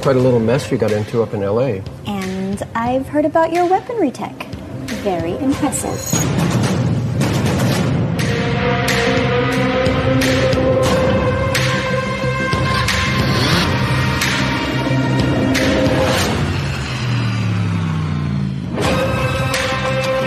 Quite 0.04 0.16
a 0.16 0.20
little 0.20 0.38
mess 0.38 0.70
you 0.70 0.76
got 0.76 0.92
into 0.92 1.22
up 1.22 1.32
in 1.32 1.40
LA. 1.40 1.80
And 2.06 2.62
I've 2.74 3.08
heard 3.08 3.24
about 3.24 3.54
your 3.54 3.64
weaponry 3.64 4.10
tech. 4.10 4.34
Very 5.00 5.32
impressive. 5.38 5.98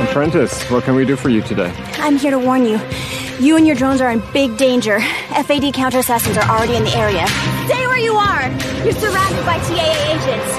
Apprentice, 0.10 0.64
what 0.72 0.86
can 0.86 0.96
we 0.96 1.06
do 1.06 1.16
for 1.16 1.30
you 1.30 1.44
today? 1.44 1.72
I'm 1.98 2.18
here 2.18 2.32
to 2.32 2.40
warn 2.40 2.66
you. 2.66 2.80
You 3.40 3.58
and 3.58 3.68
your 3.68 3.76
drones 3.76 4.02
are 4.02 4.10
in 4.10 4.24
big 4.34 4.58
danger. 4.58 5.00
FAD 5.00 5.72
counter 5.76 6.00
assassins 6.00 6.36
are 6.36 6.50
already 6.50 6.78
in 6.78 6.84
the 6.84 6.98
area. 6.98 7.28
Stay 7.98 8.10
where 8.10 8.14
you 8.14 8.18
are! 8.18 8.48
You're 8.84 8.94
surrounded 8.94 9.44
by 9.46 9.58
TAA 9.58 9.96
agents. 10.14 10.54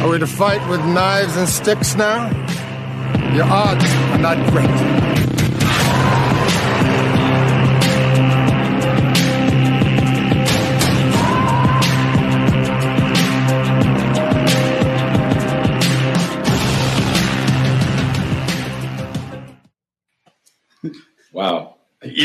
Are 0.00 0.08
we 0.10 0.18
to 0.18 0.26
fight 0.26 0.68
with 0.68 0.84
knives 0.86 1.36
and 1.36 1.48
sticks 1.48 1.94
now? 1.94 2.28
Your 3.34 3.44
odds 3.44 3.84
are 3.84 4.18
not 4.18 4.50
great. 4.50 5.01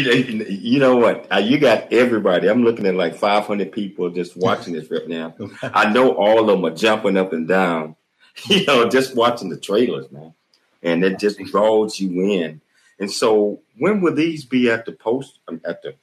You, 0.03 0.79
know 0.79 0.95
what? 0.95 1.27
You 1.43 1.57
got 1.59 1.91
everybody. 1.91 2.47
I'm 2.47 2.63
looking 2.63 2.85
at 2.85 2.95
like 2.95 3.15
500 3.15 3.71
people 3.71 4.09
just 4.09 4.37
watching 4.37 4.73
this 4.73 4.89
right 4.91 5.07
now. 5.07 5.35
I 5.61 5.91
know 5.91 6.11
all 6.11 6.39
of 6.39 6.47
them 6.47 6.65
are 6.65 6.75
jumping 6.75 7.17
up 7.17 7.33
and 7.33 7.47
down, 7.47 7.95
you 8.45 8.65
know, 8.65 8.89
just 8.89 9.15
watching 9.15 9.49
the 9.49 9.57
trailers, 9.57 10.11
man. 10.11 10.33
And 10.83 11.03
it 11.03 11.19
just 11.19 11.39
draws 11.39 11.99
you 11.99 12.21
in. 12.21 12.61
And 12.99 13.11
so, 13.11 13.61
when 13.77 14.01
will 14.01 14.15
these 14.15 14.45
be 14.45 14.69
at 14.69 14.85
the 14.85 14.91
post 14.91 15.39
um, 15.47 15.61
at 15.65 15.81
the 15.81 15.95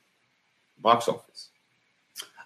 box 0.81 1.09
office? 1.09 1.49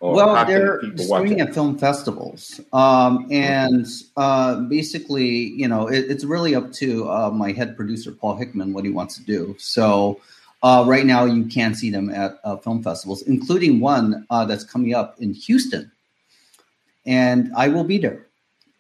Or 0.01 0.15
well, 0.15 0.47
they're 0.47 0.81
screening 0.97 1.41
at 1.41 1.53
film 1.53 1.77
festivals, 1.77 2.61
um, 2.73 3.27
and 3.33 3.85
uh, 4.17 4.61
basically, 4.61 5.27
you 5.27 5.67
know, 5.67 5.89
it, 5.89 6.09
it's 6.09 6.25
really 6.25 6.55
up 6.55 6.73
to 6.75 7.11
uh, 7.11 7.31
my 7.31 7.51
head 7.51 7.77
producer 7.77 8.13
Paul 8.13 8.37
Hickman 8.37 8.73
what 8.73 8.85
he 8.85 8.93
wants 8.93 9.17
to 9.17 9.25
do. 9.25 9.57
So, 9.59 10.21
uh, 10.63 10.85
right 10.87 11.07
now, 11.07 11.25
you 11.25 11.45
can 11.47 11.75
see 11.75 11.91
them 11.91 12.11
at 12.11 12.39
uh, 12.45 12.57
film 12.57 12.83
festivals, 12.83 13.23
including 13.23 13.81
one 13.81 14.27
uh, 14.31 14.45
that's 14.45 14.65
coming 14.65 14.95
up 14.95 15.17
in 15.21 15.33
Houston. 15.33 15.91
And 17.07 17.53
I 17.57 17.69
will 17.69 17.85
be 17.85 17.99
there. 17.99 18.27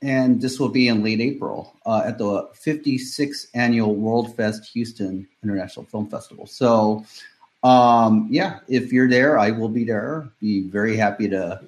And 0.01 0.41
this 0.41 0.61
will 0.61 0.69
be 0.69 0.89
in 0.89 1.03
late 1.03 1.21
April 1.21 1.77
uh, 1.85 2.03
at 2.05 2.19
the 2.19 2.49
56th 2.65 3.47
annual 3.55 3.95
World 3.95 4.35
Fest 4.37 4.71
Houston 4.73 5.27
International 5.43 5.87
Film 5.87 6.09
Festival. 6.09 6.47
So, 6.47 7.05
um, 7.65 8.29
yeah, 8.31 8.61
if 8.69 8.93
you're 8.93 9.09
there, 9.09 9.39
I 9.39 9.51
will 9.51 9.69
be 9.69 9.85
there. 9.85 10.29
Be 10.41 10.63
very 10.63 10.97
happy 10.97 11.29
to 11.31 11.61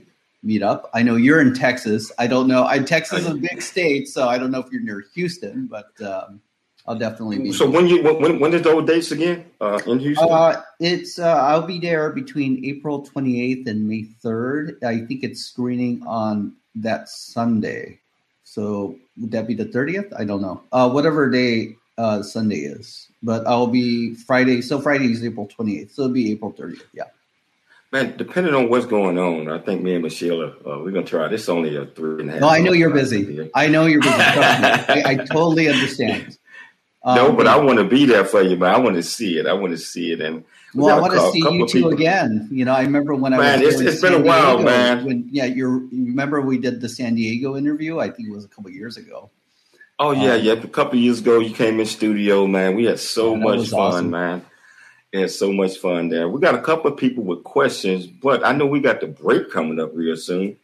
meet 0.43 0.63
up. 0.63 0.91
I 0.95 1.03
know 1.03 1.17
you're 1.17 1.41
in 1.41 1.55
Texas. 1.55 2.13
I 2.19 2.27
don't 2.29 2.47
know. 2.47 2.67
I 2.67 2.79
Texas 2.79 3.21
is 3.21 3.27
a 3.27 3.35
big 3.35 3.61
state, 3.61 4.09
so 4.09 4.29
I 4.29 4.39
don't 4.39 4.51
know 4.51 4.61
if 4.61 4.71
you're 4.71 4.81
near 4.81 5.05
Houston, 5.15 5.67
but 5.67 6.01
um, 6.01 6.41
I'll 6.87 6.99
definitely 6.99 7.39
be. 7.39 7.53
So 7.53 7.69
when 7.69 7.87
you 7.87 8.03
when 8.03 8.41
when 8.41 8.55
is 8.55 8.63
those 8.63 8.87
dates 8.87 9.11
again 9.11 9.45
uh, 9.61 9.81
in 9.87 9.99
Houston? 9.99 10.29
Uh, 10.31 10.63
it's 10.81 11.19
uh, 11.19 11.37
I'll 11.37 11.67
be 11.67 11.79
there 11.79 12.11
between 12.11 12.65
April 12.65 13.07
28th 13.07 13.67
and 13.67 13.87
May 13.87 14.07
3rd. 14.25 14.83
I 14.83 15.05
think 15.07 15.23
it's 15.23 15.45
screening 15.45 16.03
on 16.07 16.57
that 16.77 17.09
Sunday. 17.09 18.01
So 18.45 18.97
would 19.21 19.31
that 19.31 19.47
be 19.47 19.55
the 19.55 19.67
30th? 19.67 20.13
I 20.19 20.25
don't 20.25 20.43
know. 20.43 20.63
Uh, 20.73 20.91
whatever 20.91 21.31
day 21.31 21.77
uh, 21.99 22.23
Sunday 22.23 22.61
is, 22.61 23.09
but 23.23 23.47
I'll 23.47 23.67
be 23.67 24.15
Friday. 24.15 24.63
So 24.63 24.81
Friday 24.81 25.13
is 25.13 25.25
April 25.25 25.47
28th. 25.47 25.93
So 25.93 26.03
it'll 26.03 26.15
be 26.15 26.33
April 26.33 26.53
30th. 26.53 26.83
Yeah. 26.93 27.05
Man, 27.93 28.17
depending 28.17 28.55
on 28.55 28.69
what's 28.69 28.87
going 28.87 29.19
on, 29.19 29.51
I 29.51 29.59
think 29.59 29.83
me 29.83 29.95
and 29.95 30.03
Michelle, 30.05 30.43
are, 30.43 30.51
uh, 30.65 30.79
we're 30.79 30.93
gonna 30.93 31.05
try. 31.05 31.27
This 31.27 31.49
only 31.49 31.75
a 31.75 31.87
three 31.87 32.21
and 32.21 32.31
a 32.31 32.35
half. 32.35 32.41
No, 32.43 32.49
I 32.49 32.61
know 32.61 32.71
you're 32.71 32.91
busy. 32.91 33.51
I 33.53 33.67
know 33.67 33.87
you're 33.87 34.01
busy. 34.01 34.15
I, 34.17 35.03
I, 35.05 35.15
totally 35.17 35.69
understand. 35.69 36.39
Um, 37.03 37.17
no, 37.17 37.33
but 37.33 37.47
I 37.47 37.57
want 37.57 37.79
to 37.79 37.85
be 37.85 38.05
there 38.05 38.25
for 38.25 38.43
you, 38.43 38.57
man. 38.57 38.75
I 38.75 38.79
want 38.79 38.97
to 38.97 39.03
see 39.03 39.39
it. 39.39 39.47
I 39.47 39.55
want 39.55 39.73
to 39.73 39.79
see 39.79 40.13
it, 40.13 40.21
and 40.21 40.45
well, 40.75 40.97
I 40.97 41.01
want 41.01 41.15
to 41.15 41.31
see 41.31 41.39
you 41.39 41.67
two 41.67 41.79
people. 41.79 41.93
again. 41.93 42.49
You 42.53 42.67
know, 42.67 42.75
I 42.75 42.83
remember 42.83 43.15
when 43.15 43.33
man, 43.33 43.41
I 43.41 43.65
was. 43.65 43.81
it's, 43.81 43.95
it's 43.95 44.03
been 44.03 44.13
a 44.13 44.21
while, 44.21 44.59
Diego, 44.59 44.71
man. 44.71 45.05
When, 45.05 45.29
yeah, 45.31 45.47
you 45.47 45.89
remember 45.91 46.43
we 46.43 46.59
did 46.59 46.83
the 46.83 46.91
San 46.91 47.15
Diego 47.15 47.57
interview? 47.57 48.01
I 48.01 48.11
think 48.11 48.29
it 48.29 48.33
was 48.33 48.45
a 48.45 48.49
couple 48.49 48.71
years 48.71 48.99
ago. 48.99 49.31
Oh 49.99 50.13
yeah, 50.13 50.35
um, 50.35 50.43
yeah. 50.43 50.53
A 50.53 50.69
couple 50.69 50.99
years 50.99 51.21
ago, 51.21 51.41
you 51.41 51.55
came 51.55 51.81
in 51.81 51.87
studio, 51.87 52.47
man. 52.47 52.77
We 52.77 52.85
had 52.85 53.01
so 53.01 53.35
yeah, 53.35 53.45
much 53.45 53.69
fun, 53.71 53.81
awesome. 53.81 54.11
man. 54.11 54.45
We 55.13 55.23
had 55.23 55.31
so 55.31 55.53
much 55.53 55.79
fun 55.79 56.11
there. 56.11 56.29
We 56.29 56.39
got 56.41 56.55
a 56.55 56.63
couple 56.63 56.93
of 56.93 56.99
people 56.99 57.25
with 57.25 57.45
questions, 57.45 58.07
but 58.07 58.45
I 58.45 58.53
know 58.53 58.67
we 58.67 58.81
got 58.81 59.01
the 59.01 59.07
break 59.07 59.51
coming 59.51 59.81
up 59.81 59.93
real 59.95 60.19
soon, 60.19 60.59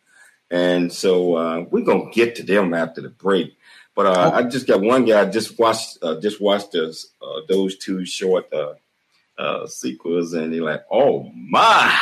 and 0.50 0.92
so 0.92 1.34
uh, 1.34 1.64
we're 1.70 1.84
gonna 1.84 2.10
get 2.12 2.36
to 2.36 2.42
them 2.42 2.74
after 2.74 3.00
the 3.00 3.08
break. 3.08 3.56
But 3.96 4.06
uh, 4.06 4.30
I 4.34 4.42
just 4.42 4.66
got 4.66 4.82
one 4.82 5.06
guy. 5.06 5.22
I 5.22 5.24
just 5.24 5.58
watched 5.58 5.98
uh, 6.02 6.20
just 6.20 6.38
watched 6.38 6.72
those 6.72 7.12
uh, 7.22 7.40
those 7.48 7.78
two 7.78 8.04
short 8.04 8.52
uh, 8.52 8.74
uh, 9.38 9.66
sequels, 9.66 10.34
and 10.34 10.52
they're 10.52 10.62
like, 10.62 10.84
"Oh 10.92 11.32
my, 11.34 11.98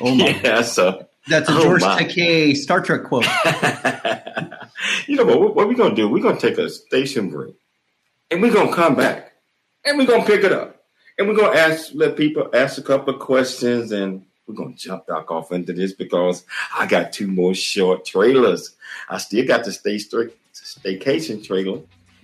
oh 0.00 0.14
my!" 0.14 0.28
Yeah, 0.44 0.62
so 0.62 1.08
that's 1.26 1.48
a 1.48 1.52
oh 1.52 1.62
George 1.62 1.82
Takei 1.82 2.56
Star 2.56 2.80
Trek 2.80 3.02
quote. 3.02 3.26
you 5.08 5.16
know, 5.16 5.24
what, 5.24 5.56
what 5.56 5.66
we're 5.66 5.74
gonna 5.74 5.96
do? 5.96 6.08
We're 6.08 6.22
gonna 6.22 6.38
take 6.38 6.56
a 6.56 6.70
station 6.70 7.30
break, 7.30 7.56
and 8.30 8.40
we're 8.40 8.54
gonna 8.54 8.72
come 8.72 8.94
back, 8.94 9.32
and 9.84 9.98
we're 9.98 10.06
gonna 10.06 10.24
pick 10.24 10.44
it 10.44 10.52
up, 10.52 10.84
and 11.18 11.26
we're 11.26 11.34
gonna 11.34 11.58
ask 11.58 11.90
let 11.94 12.16
people 12.16 12.48
ask 12.54 12.78
a 12.78 12.82
couple 12.82 13.12
of 13.12 13.18
questions, 13.18 13.90
and 13.90 14.24
we're 14.46 14.54
gonna 14.54 14.76
jump 14.76 15.08
back 15.08 15.32
off 15.32 15.50
into 15.50 15.72
this 15.72 15.94
because 15.94 16.44
I 16.72 16.86
got 16.86 17.12
two 17.12 17.26
more 17.26 17.54
short 17.54 18.04
trailers. 18.04 18.76
I 19.08 19.18
still 19.18 19.44
got 19.44 19.64
the 19.64 19.72
stay 19.72 19.98
straight 19.98 20.36
staycation 20.62 21.44
trailer, 21.44 21.80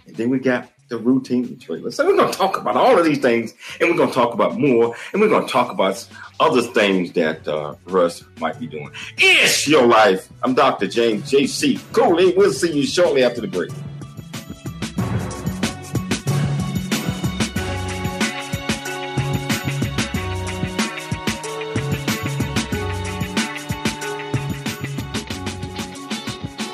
and 0.06 0.16
then 0.16 0.30
we 0.30 0.38
got 0.38 0.70
the 0.88 0.98
routine 0.98 1.58
trailer. 1.58 1.90
So 1.90 2.06
we're 2.06 2.16
going 2.16 2.30
to 2.30 2.36
talk 2.36 2.56
about 2.58 2.76
all 2.76 2.98
of 2.98 3.04
these 3.04 3.18
things, 3.18 3.54
and 3.80 3.88
we're 3.88 3.96
going 3.96 4.08
to 4.08 4.14
talk 4.14 4.34
about 4.34 4.58
more, 4.58 4.94
and 5.12 5.22
we're 5.22 5.28
going 5.28 5.46
to 5.46 5.52
talk 5.52 5.70
about 5.70 6.06
other 6.38 6.62
things 6.62 7.12
that 7.12 7.46
uh, 7.46 7.74
Russ 7.86 8.24
might 8.38 8.58
be 8.58 8.66
doing. 8.66 8.90
It's 9.16 9.66
your 9.68 9.86
life. 9.86 10.28
I'm 10.42 10.54
Dr. 10.54 10.88
James 10.88 11.30
J.C. 11.30 11.78
Cooley. 11.92 12.34
We'll 12.36 12.52
see 12.52 12.72
you 12.72 12.84
shortly 12.84 13.22
after 13.22 13.40
the 13.40 13.48
break. 13.48 13.70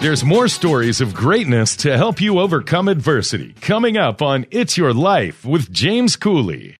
There's 0.06 0.24
more 0.24 0.46
stories 0.46 1.00
of 1.00 1.14
greatness 1.14 1.74
to 1.78 1.96
help 1.96 2.20
you 2.20 2.38
overcome 2.38 2.86
adversity 2.86 3.54
coming 3.60 3.96
up 3.96 4.22
on 4.22 4.46
It's 4.52 4.78
Your 4.78 4.94
Life 4.94 5.44
with 5.44 5.72
James 5.72 6.14
Cooley. 6.14 6.76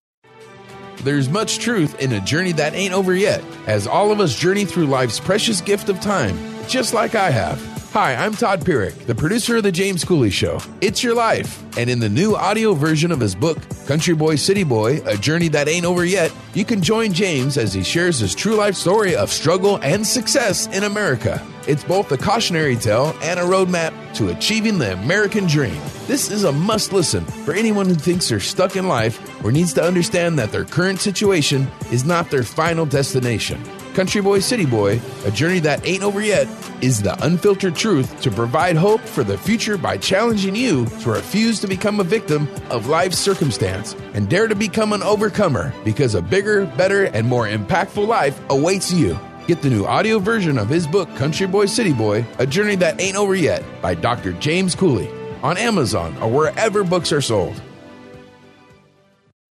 There's 0.99 1.29
much 1.29 1.59
truth 1.59 2.01
in 2.01 2.12
a 2.12 2.21
journey 2.21 2.53
that 2.53 2.75
ain't 2.75 2.95
over 2.95 3.17
yet, 3.17 3.43
as 3.67 3.89
all 3.89 4.12
of 4.12 4.21
us 4.21 4.39
journey 4.39 4.65
through 4.65 4.87
life's 4.87 5.19
precious 5.19 5.61
gift 5.61 5.89
of 5.89 6.01
time, 6.01 6.39
just 6.69 6.95
like 6.95 7.17
I 7.17 7.31
have. 7.31 7.76
Hi, 7.97 8.15
I'm 8.15 8.35
Todd 8.35 8.61
Pyrick, 8.61 9.07
the 9.07 9.15
producer 9.15 9.57
of 9.57 9.63
The 9.63 9.73
James 9.73 10.05
Cooley 10.05 10.29
Show. 10.29 10.61
It's 10.83 11.03
Your 11.03 11.15
Life. 11.15 11.65
And 11.79 11.89
in 11.89 11.99
the 11.99 12.11
new 12.11 12.37
audio 12.37 12.75
version 12.75 13.11
of 13.11 13.21
his 13.21 13.35
book, 13.35 13.57
Country 13.87 14.15
Boy, 14.15 14.37
City 14.37 14.65
Boy 14.65 15.01
A 15.07 15.17
Journey 15.17 15.49
That 15.49 15.67
Ain't 15.67 15.87
Over 15.87 16.05
Yet, 16.05 16.31
you 16.53 16.67
can 16.67 16.83
join 16.83 17.15
James 17.15 17.57
as 17.57 17.73
he 17.73 17.83
shares 17.83 18.19
his 18.19 18.35
true 18.35 18.55
life 18.55 18.75
story 18.75 19.17
of 19.17 19.33
struggle 19.33 19.79
and 19.83 20.07
success 20.07 20.67
in 20.77 20.85
America. 20.85 21.43
It's 21.67 21.85
both 21.85 22.13
a 22.13 22.19
cautionary 22.19 22.77
tale 22.77 23.17
and 23.23 23.41
a 23.41 23.45
roadmap 23.45 23.95
to 24.17 24.29
achieving 24.29 24.77
the 24.77 24.93
American 24.93 25.47
dream. 25.47 25.81
This 26.07 26.31
is 26.31 26.45
a 26.45 26.53
must 26.53 26.93
listen 26.93 27.25
for 27.25 27.55
anyone 27.55 27.87
who 27.87 27.95
thinks 27.95 28.29
they're 28.29 28.41
stuck 28.41 28.77
in 28.77 28.89
life 28.89 29.43
or 29.43 29.51
needs 29.51 29.73
to 29.73 29.83
understand 29.83 30.39
that 30.39 30.53
their 30.53 30.67
current 30.67 31.01
situation 31.01 31.67
is 31.91 32.05
not 32.05 32.31
their 32.31 32.43
final 32.43 32.85
destination. 32.85 33.59
Country 33.97 34.21
Boy, 34.21 34.41
City 34.41 34.67
Boy, 34.67 35.01
A 35.25 35.31
Journey 35.31 35.59
That 35.61 35.87
Ain't 35.87 36.03
Over 36.03 36.21
Yet, 36.21 36.47
is 36.83 37.01
the 37.01 37.17
unfiltered 37.25 37.75
truth 37.75 38.21
to 38.21 38.31
provide 38.31 38.77
hope 38.77 39.01
for 39.01 39.25
the 39.25 39.39
future 39.39 39.79
by 39.79 39.97
challenging 39.97 40.55
you 40.55 40.85
to 41.01 41.11
refuse 41.13 41.61
to 41.61 41.67
become 41.67 41.99
a 41.99 42.05
victim 42.05 42.47
of 42.69 42.89
life's 42.89 43.17
circumstance 43.17 43.97
and 44.13 44.29
dare 44.29 44.49
to 44.49 44.55
become 44.55 44.93
an 44.93 45.03
overcomer 45.03 45.73
because 45.83 46.15
a 46.15 46.21
bigger, 46.21 46.67
better, 46.77 47.05
and 47.05 47.27
more 47.27 47.47
impactful 47.47 48.07
life 48.07 48.39
awaits 48.51 48.93
you. 48.93 49.19
Get 49.47 49.63
the 49.63 49.71
new 49.71 49.87
audio 49.87 50.19
version 50.19 50.59
of 50.59 50.69
his 50.69 50.87
book, 50.87 51.09
Country 51.17 51.47
Boy, 51.47 51.65
City 51.65 51.95
Boy 51.95 52.27
A 52.39 52.47
Journey 52.47 52.77
That 52.77 53.01
Ain't 53.01 53.17
Over 53.17 53.35
Yet 53.35 53.65
by 53.81 53.95
Dr. 53.95 54.35
James 54.35 54.75
Cooley 54.75 55.11
on 55.43 55.57
Amazon 55.57 56.15
or 56.19 56.31
wherever 56.31 56.85
books 56.85 57.13
are 57.13 57.23
sold. 57.23 57.63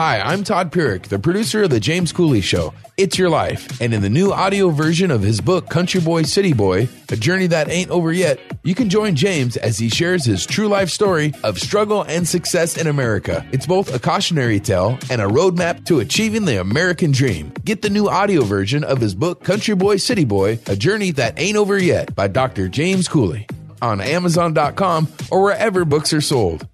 Hi, 0.00 0.18
I'm 0.18 0.44
Todd 0.44 0.72
Pyrick, 0.72 1.08
the 1.08 1.18
producer 1.18 1.64
of 1.64 1.68
The 1.68 1.78
James 1.78 2.10
Cooley 2.10 2.40
Show. 2.40 2.72
It's 2.96 3.18
Your 3.18 3.28
Life. 3.28 3.82
And 3.82 3.92
in 3.92 4.00
the 4.00 4.08
new 4.08 4.32
audio 4.32 4.70
version 4.70 5.10
of 5.10 5.20
his 5.20 5.42
book, 5.42 5.68
Country 5.68 6.00
Boy, 6.00 6.22
City 6.22 6.54
Boy 6.54 6.88
A 7.10 7.16
Journey 7.16 7.46
That 7.48 7.68
Ain't 7.68 7.90
Over 7.90 8.10
Yet, 8.10 8.40
you 8.62 8.74
can 8.74 8.88
join 8.88 9.14
James 9.14 9.58
as 9.58 9.76
he 9.76 9.90
shares 9.90 10.24
his 10.24 10.46
true 10.46 10.68
life 10.68 10.88
story 10.88 11.34
of 11.44 11.58
struggle 11.58 12.00
and 12.04 12.26
success 12.26 12.78
in 12.78 12.86
America. 12.86 13.46
It's 13.52 13.66
both 13.66 13.94
a 13.94 13.98
cautionary 13.98 14.58
tale 14.58 14.98
and 15.10 15.20
a 15.20 15.26
roadmap 15.26 15.84
to 15.84 16.00
achieving 16.00 16.46
the 16.46 16.62
American 16.62 17.12
dream. 17.12 17.52
Get 17.62 17.82
the 17.82 17.90
new 17.90 18.08
audio 18.08 18.42
version 18.42 18.84
of 18.84 19.02
his 19.02 19.14
book, 19.14 19.44
Country 19.44 19.74
Boy, 19.74 19.98
City 19.98 20.24
Boy 20.24 20.60
A 20.66 20.76
Journey 20.76 21.10
That 21.10 21.38
Ain't 21.38 21.58
Over 21.58 21.78
Yet 21.78 22.14
by 22.14 22.26
Dr. 22.26 22.68
James 22.68 23.06
Cooley 23.06 23.46
on 23.82 24.00
Amazon.com 24.00 25.08
or 25.30 25.42
wherever 25.42 25.84
books 25.84 26.14
are 26.14 26.22
sold. 26.22 26.66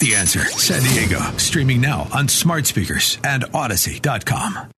The 0.00 0.14
Answer 0.14 0.44
San 0.44 0.82
Diego, 0.82 1.20
streaming 1.38 1.80
now 1.80 2.08
on 2.12 2.28
smart 2.28 2.66
speakers 2.66 3.18
and 3.24 3.44
Audacy.com. 3.44 4.70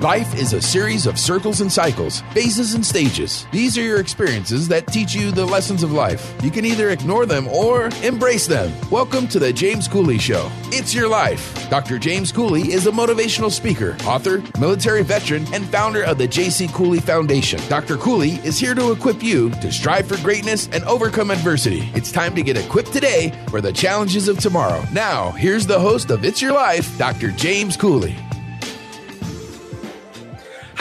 Life 0.00 0.34
is 0.34 0.52
a 0.52 0.60
series 0.60 1.06
of 1.06 1.16
circles 1.16 1.60
and 1.60 1.70
cycles, 1.70 2.22
phases 2.32 2.74
and 2.74 2.84
stages. 2.84 3.46
These 3.52 3.78
are 3.78 3.82
your 3.82 4.00
experiences 4.00 4.66
that 4.66 4.88
teach 4.88 5.14
you 5.14 5.30
the 5.30 5.46
lessons 5.46 5.84
of 5.84 5.92
life. 5.92 6.34
You 6.42 6.50
can 6.50 6.64
either 6.64 6.90
ignore 6.90 7.24
them 7.24 7.46
or 7.46 7.88
embrace 8.02 8.48
them. 8.48 8.72
Welcome 8.90 9.28
to 9.28 9.38
the 9.38 9.52
James 9.52 9.86
Cooley 9.86 10.18
Show. 10.18 10.50
It's 10.72 10.92
your 10.92 11.06
life. 11.08 11.70
Dr. 11.70 12.00
James 12.00 12.32
Cooley 12.32 12.72
is 12.72 12.88
a 12.88 12.90
motivational 12.90 13.50
speaker, 13.50 13.96
author, 14.04 14.42
military 14.58 15.04
veteran, 15.04 15.46
and 15.54 15.64
founder 15.66 16.02
of 16.02 16.18
the 16.18 16.26
J.C. 16.26 16.66
Cooley 16.68 16.98
Foundation. 16.98 17.60
Dr. 17.68 17.96
Cooley 17.96 18.40
is 18.44 18.58
here 18.58 18.74
to 18.74 18.90
equip 18.90 19.22
you 19.22 19.50
to 19.50 19.70
strive 19.70 20.08
for 20.08 20.16
greatness 20.24 20.68
and 20.72 20.82
overcome 20.84 21.30
adversity. 21.30 21.90
It's 21.94 22.10
time 22.10 22.34
to 22.34 22.42
get 22.42 22.56
equipped 22.56 22.92
today 22.92 23.32
for 23.50 23.60
the 23.60 23.72
challenges 23.72 24.26
of 24.26 24.38
tomorrow. 24.40 24.84
Now, 24.92 25.30
here's 25.30 25.66
the 25.66 25.78
host 25.78 26.10
of 26.10 26.24
It's 26.24 26.42
Your 26.42 26.54
Life, 26.54 26.98
Dr. 26.98 27.30
James 27.30 27.76
Cooley. 27.76 28.16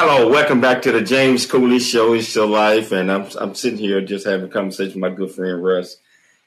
Hello, 0.04 0.28
welcome 0.28 0.60
back 0.60 0.82
to 0.82 0.92
the 0.92 1.04
James 1.04 1.46
Cooley 1.46 1.78
Show. 1.78 2.14
It's 2.14 2.34
your 2.34 2.48
life, 2.48 2.92
and 2.92 3.12
I'm 3.12 3.28
I'm 3.40 3.54
sitting 3.54 3.78
here 3.78 4.02
just 4.02 4.26
having 4.26 4.48
a 4.48 4.50
conversation 4.50 5.00
with 5.00 5.12
my 5.12 5.16
good 5.16 5.30
friend 5.30 5.64
Russ, 5.64 5.98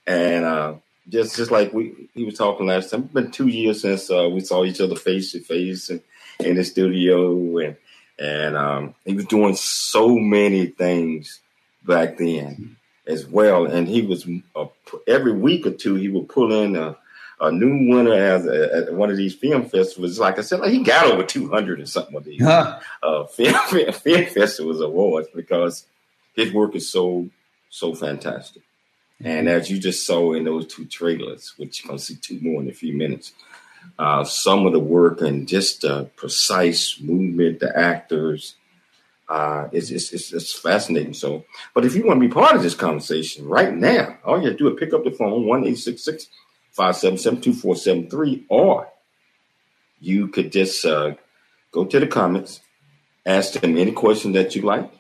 and 0.09 0.45
uh, 0.45 0.75
just 1.09 1.37
just 1.37 1.53
like 1.53 1.73
we 1.73 2.09
he 2.15 2.25
was 2.25 2.37
talking 2.37 2.67
last 2.67 2.91
time. 2.91 3.05
It's 3.05 3.13
been 3.13 3.31
two 3.31 3.47
years 3.47 3.83
since 3.83 4.11
uh, 4.11 4.29
we 4.29 4.41
saw 4.41 4.65
each 4.65 4.81
other 4.81 4.97
face 4.97 5.31
to 5.31 5.39
face 5.39 5.89
in 5.89 6.57
the 6.57 6.65
studio, 6.65 7.59
and 7.59 7.77
and 8.19 8.57
um, 8.57 8.95
he 9.05 9.15
was 9.15 9.27
doing 9.27 9.55
so 9.55 10.19
many 10.19 10.67
things 10.67 11.39
back 11.85 12.19
then 12.19 12.75
as 13.07 13.25
well. 13.25 13.67
And 13.67 13.87
he 13.87 14.03
was 14.03 14.27
uh, 14.57 14.67
every 15.07 15.33
week 15.33 15.65
or 15.65 15.71
two 15.71 15.95
he 15.95 16.09
would 16.09 16.29
pull 16.29 16.53
in 16.53 16.75
a 16.75 16.97
a 17.41 17.51
new 17.51 17.95
winner 17.95 18.15
as 18.15 18.47
at 18.47 18.95
one 18.95 19.11
of 19.11 19.17
these 19.17 19.35
film 19.35 19.69
festivals. 19.69 20.19
Like 20.19 20.39
I 20.39 20.43
said, 20.43 20.61
like 20.61 20.73
he 20.73 20.83
got 20.83 21.07
over 21.07 21.23
two 21.23 21.49
hundred 21.49 21.81
or 21.81 21.87
something 21.87 22.17
of 22.17 22.25
these 22.25 22.43
huh. 22.43 22.81
uh, 23.03 23.25
film, 23.27 23.93
film 23.93 24.27
festivals 24.27 24.81
awards 24.81 25.29
because 25.35 25.87
his 26.35 26.53
work 26.53 26.75
is 26.75 26.91
so 26.91 27.29
so 27.71 27.95
fantastic. 27.95 28.63
And 29.21 29.49
as 29.49 29.71
you 29.71 29.79
just 29.79 30.07
saw 30.07 30.33
in 30.33 30.45
those 30.45 30.67
two 30.67 30.85
trailers, 30.87 31.55
which 31.57 31.83
you're 31.83 31.89
gonna 31.89 31.99
see 31.99 32.17
two 32.17 32.39
more 32.41 32.61
in 32.61 32.69
a 32.69 32.73
few 32.73 32.95
minutes, 32.95 33.33
uh, 33.99 34.25
some 34.25 34.67
of 34.67 34.73
the 34.73 34.81
work 34.81 35.21
and 35.21 35.49
just 35.49 35.83
the 35.83 36.05
precise 36.17 37.01
movement, 37.01 37.61
the 37.61 37.77
actors. 37.77 38.57
Uh, 39.27 39.69
it's, 39.73 39.91
it's, 39.91 40.13
it's, 40.13 40.33
it's 40.33 40.53
fascinating. 40.53 41.15
So, 41.15 41.45
but 41.73 41.85
if 41.85 41.95
you 41.95 42.07
want 42.07 42.21
to 42.21 42.29
be 42.29 42.33
part 42.33 42.55
of 42.55 42.63
this 42.63 42.75
conversation 42.75 43.47
right 43.47 43.73
now, 43.75 44.19
all 44.25 44.39
you 44.39 44.49
have 44.49 44.59
to 44.59 44.59
do 44.59 44.69
is 44.69 44.79
pick 44.79 44.93
up 44.93 45.05
the 45.05 45.11
phone, 45.11 45.47
1 46.77 46.93
577 46.93 47.41
2473, 47.43 48.47
or 48.49 48.89
you 50.01 50.29
could 50.29 50.51
just 50.53 50.85
uh, 50.85 51.15
go 51.73 51.85
to 51.85 52.01
the 52.01 52.07
comments, 52.07 52.61
ask 53.25 53.53
them 53.53 53.77
any 53.79 53.93
question 53.93 54.33
that 54.33 54.55
you 54.57 54.63
like, 54.63 54.91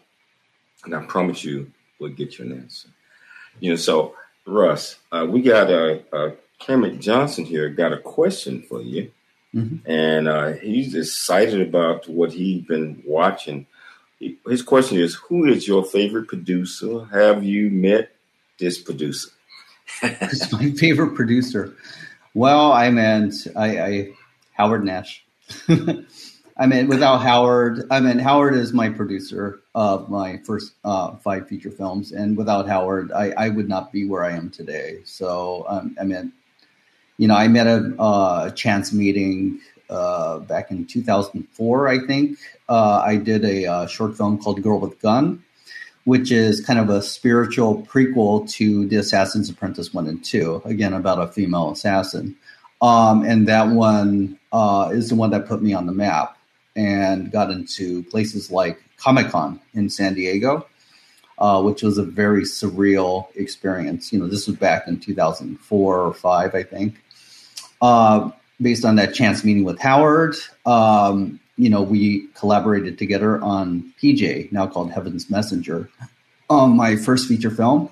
and 0.84 0.94
I 0.94 1.02
promise 1.04 1.42
you 1.44 1.70
we'll 1.98 2.12
get 2.12 2.38
you 2.38 2.44
an 2.44 2.52
answer. 2.60 2.88
You 3.60 3.70
know, 3.70 3.76
so 3.76 4.14
Russ, 4.46 4.96
uh, 5.10 5.26
we 5.28 5.42
got 5.42 5.70
a, 5.70 6.02
a 6.12 6.32
Cameron 6.60 7.00
Johnson 7.00 7.44
here 7.44 7.68
got 7.70 7.92
a 7.92 7.98
question 7.98 8.62
for 8.62 8.80
you, 8.80 9.10
Mm-hmm. 9.54 9.88
and 9.88 10.26
uh, 10.26 10.52
he's 10.54 10.96
excited 10.96 11.60
about 11.60 12.08
what 12.08 12.32
he's 12.32 12.64
been 12.64 13.00
watching. 13.06 13.68
His 14.48 14.62
question 14.62 14.98
is, 14.98 15.14
"Who 15.28 15.44
is 15.46 15.68
your 15.68 15.84
favorite 15.84 16.26
producer? 16.26 17.04
Have 17.12 17.44
you 17.44 17.70
met 17.70 18.10
this 18.58 18.78
producer?" 18.80 19.28
Who's 20.00 20.52
my 20.52 20.70
favorite 20.70 21.14
producer? 21.14 21.74
Well, 22.34 22.72
I 22.72 22.90
meant 22.90 23.34
I, 23.56 23.78
I 23.78 24.08
Howard 24.52 24.84
Nash. 24.84 25.24
I 26.56 26.66
mean, 26.66 26.86
without 26.86 27.18
Howard, 27.18 27.86
I 27.90 28.00
mean 28.00 28.18
Howard 28.18 28.54
is 28.54 28.72
my 28.72 28.88
producer 28.88 29.60
of 29.74 30.08
my 30.08 30.38
first 30.44 30.74
uh, 30.84 31.16
five 31.16 31.48
feature 31.48 31.70
films, 31.70 32.12
and 32.12 32.36
without 32.36 32.68
Howard, 32.68 33.10
I, 33.12 33.30
I 33.36 33.48
would 33.48 33.68
not 33.68 33.92
be 33.92 34.06
where 34.06 34.24
I 34.24 34.32
am 34.32 34.50
today. 34.50 35.00
So, 35.04 35.64
um, 35.68 35.96
I 36.00 36.04
mean, 36.04 36.32
you 37.18 37.28
know, 37.28 37.34
I 37.34 37.48
met 37.48 37.66
a 37.66 38.52
chance 38.54 38.92
meeting 38.92 39.60
uh, 39.90 40.38
back 40.40 40.70
in 40.70 40.86
2004, 40.86 41.88
I 41.88 41.98
think. 42.06 42.38
Uh, 42.68 43.02
I 43.04 43.16
did 43.16 43.44
a 43.44 43.66
uh, 43.66 43.86
short 43.86 44.16
film 44.16 44.38
called 44.38 44.62
Girl 44.62 44.80
with 44.80 45.00
Gun, 45.00 45.42
which 46.04 46.30
is 46.30 46.60
kind 46.60 46.78
of 46.78 46.90
a 46.90 47.02
spiritual 47.02 47.82
prequel 47.82 48.48
to 48.50 48.86
The 48.86 48.96
Assassin's 48.96 49.48
Apprentice 49.48 49.92
1 49.92 50.06
and 50.06 50.24
2, 50.24 50.62
again, 50.64 50.92
about 50.92 51.18
a 51.18 51.32
female 51.32 51.70
assassin. 51.70 52.36
Um, 52.82 53.24
and 53.24 53.48
that 53.48 53.68
one 53.68 54.38
uh, 54.52 54.90
is 54.92 55.08
the 55.08 55.14
one 55.14 55.30
that 55.30 55.46
put 55.46 55.62
me 55.62 55.72
on 55.72 55.86
the 55.86 55.92
map 55.92 56.36
and 56.76 57.30
got 57.32 57.50
into 57.50 58.02
places 58.04 58.50
like 58.50 58.82
Comic 58.98 59.30
Con 59.30 59.60
in 59.72 59.88
San 59.88 60.14
Diego, 60.14 60.66
uh, 61.38 61.62
which 61.62 61.82
was 61.82 61.96
a 61.96 62.04
very 62.04 62.42
surreal 62.42 63.28
experience. 63.36 64.12
You 64.12 64.18
know, 64.18 64.28
this 64.28 64.46
was 64.46 64.56
back 64.56 64.86
in 64.86 65.00
2004 65.00 65.98
or 66.00 66.12
5, 66.12 66.54
I 66.54 66.62
think. 66.62 67.02
Uh, 67.80 68.30
based 68.60 68.84
on 68.84 68.96
that 68.96 69.14
chance 69.14 69.44
meeting 69.44 69.64
with 69.64 69.80
Howard, 69.80 70.36
um, 70.66 71.40
you 71.56 71.70
know, 71.70 71.82
we 71.82 72.26
collaborated 72.34 72.98
together 72.98 73.40
on 73.40 73.92
PJ, 74.02 74.50
now 74.52 74.66
called 74.66 74.90
Heaven's 74.92 75.30
Messenger, 75.30 75.88
on 76.50 76.76
my 76.76 76.96
first 76.96 77.28
feature 77.28 77.50
film. 77.50 77.90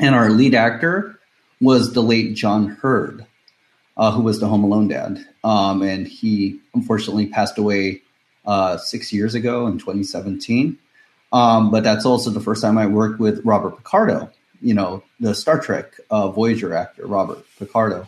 And 0.00 0.14
our 0.14 0.30
lead 0.30 0.54
actor 0.54 1.18
was 1.60 1.92
the 1.92 2.02
late 2.02 2.34
John 2.34 2.68
Heard, 2.68 3.26
uh, 3.96 4.12
who 4.12 4.22
was 4.22 4.40
the 4.40 4.48
Home 4.48 4.64
Alone 4.64 4.88
dad. 4.88 5.26
Um, 5.44 5.82
and 5.82 6.06
he 6.06 6.60
unfortunately 6.74 7.26
passed 7.26 7.58
away 7.58 8.02
uh, 8.46 8.78
six 8.78 9.12
years 9.12 9.34
ago 9.34 9.66
in 9.66 9.78
2017. 9.78 10.78
Um, 11.32 11.70
but 11.70 11.84
that's 11.84 12.06
also 12.06 12.30
the 12.30 12.40
first 12.40 12.62
time 12.62 12.78
I 12.78 12.86
worked 12.86 13.20
with 13.20 13.40
Robert 13.44 13.76
Picardo, 13.76 14.30
you 14.60 14.74
know, 14.74 15.02
the 15.20 15.34
Star 15.34 15.60
Trek 15.60 15.94
uh, 16.10 16.30
Voyager 16.30 16.74
actor, 16.74 17.06
Robert 17.06 17.44
Picardo. 17.58 18.06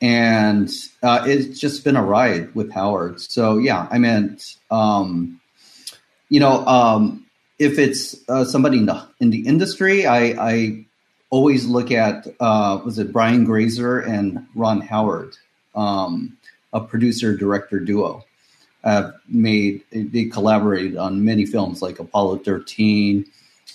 And 0.00 0.70
uh, 1.02 1.24
it's 1.26 1.58
just 1.58 1.84
been 1.84 1.96
a 1.96 2.02
ride 2.02 2.54
with 2.54 2.70
Howard. 2.72 3.20
So, 3.20 3.58
yeah, 3.58 3.88
I 3.90 3.98
meant, 3.98 4.56
um, 4.70 5.40
you 6.28 6.38
know, 6.40 6.64
um, 6.66 7.26
if 7.58 7.78
it's 7.78 8.16
uh, 8.28 8.44
somebody 8.44 8.78
in 8.78 8.86
the, 8.86 9.06
in 9.20 9.30
the 9.30 9.46
industry, 9.46 10.06
I, 10.06 10.20
I 10.38 10.86
always 11.30 11.66
look 11.66 11.90
at, 11.90 12.26
uh, 12.38 12.80
was 12.84 12.98
it 12.98 13.12
Brian 13.12 13.44
Grazer 13.44 13.98
and 13.98 14.46
Ron 14.54 14.80
Howard, 14.80 15.36
um, 15.74 16.36
a 16.72 16.80
producer 16.80 17.36
director 17.36 17.80
duo 17.80 18.24
have 18.84 19.14
made 19.28 19.82
they 19.90 20.24
collaborated 20.24 20.96
on 20.96 21.24
many 21.24 21.44
films 21.44 21.82
like 21.82 21.98
Apollo 21.98 22.38
13, 22.38 23.24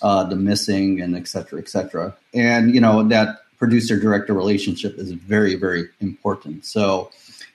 uh, 0.02 0.24
The 0.24 0.36
Missing, 0.36 1.00
and 1.00 1.16
et 1.16 1.28
cetera, 1.28 1.60
et 1.60 1.68
cetera. 1.68 2.16
And 2.32 2.74
you 2.74 2.80
know 2.80 3.02
that 3.08 3.43
producer 3.64 3.98
director 3.98 4.34
relationship 4.34 4.98
is 4.98 5.12
very 5.12 5.54
very 5.54 5.88
important. 6.00 6.66
So 6.66 7.10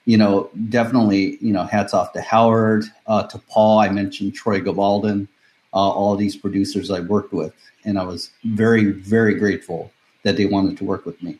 you 0.06 0.18
know 0.18 0.50
definitely 0.70 1.38
you 1.40 1.54
know 1.54 1.66
hats 1.66 1.94
off 1.94 2.14
to 2.14 2.22
Howard, 2.22 2.86
uh, 3.06 3.24
to 3.28 3.38
Paul. 3.38 3.78
I 3.78 3.90
mentioned 3.90 4.34
Troy 4.34 4.60
Gabalden, 4.60 5.28
uh, 5.72 5.92
all 6.00 6.16
these 6.16 6.36
producers 6.36 6.90
I 6.90 7.02
worked 7.02 7.32
with, 7.32 7.54
and 7.86 8.00
I 8.00 8.04
was 8.06 8.32
very 8.44 8.86
very 8.86 9.36
grateful 9.36 9.92
that 10.24 10.36
they 10.36 10.48
wanted 10.48 10.78
to 10.80 10.84
work 10.84 11.06
with 11.06 11.22
me. 11.22 11.38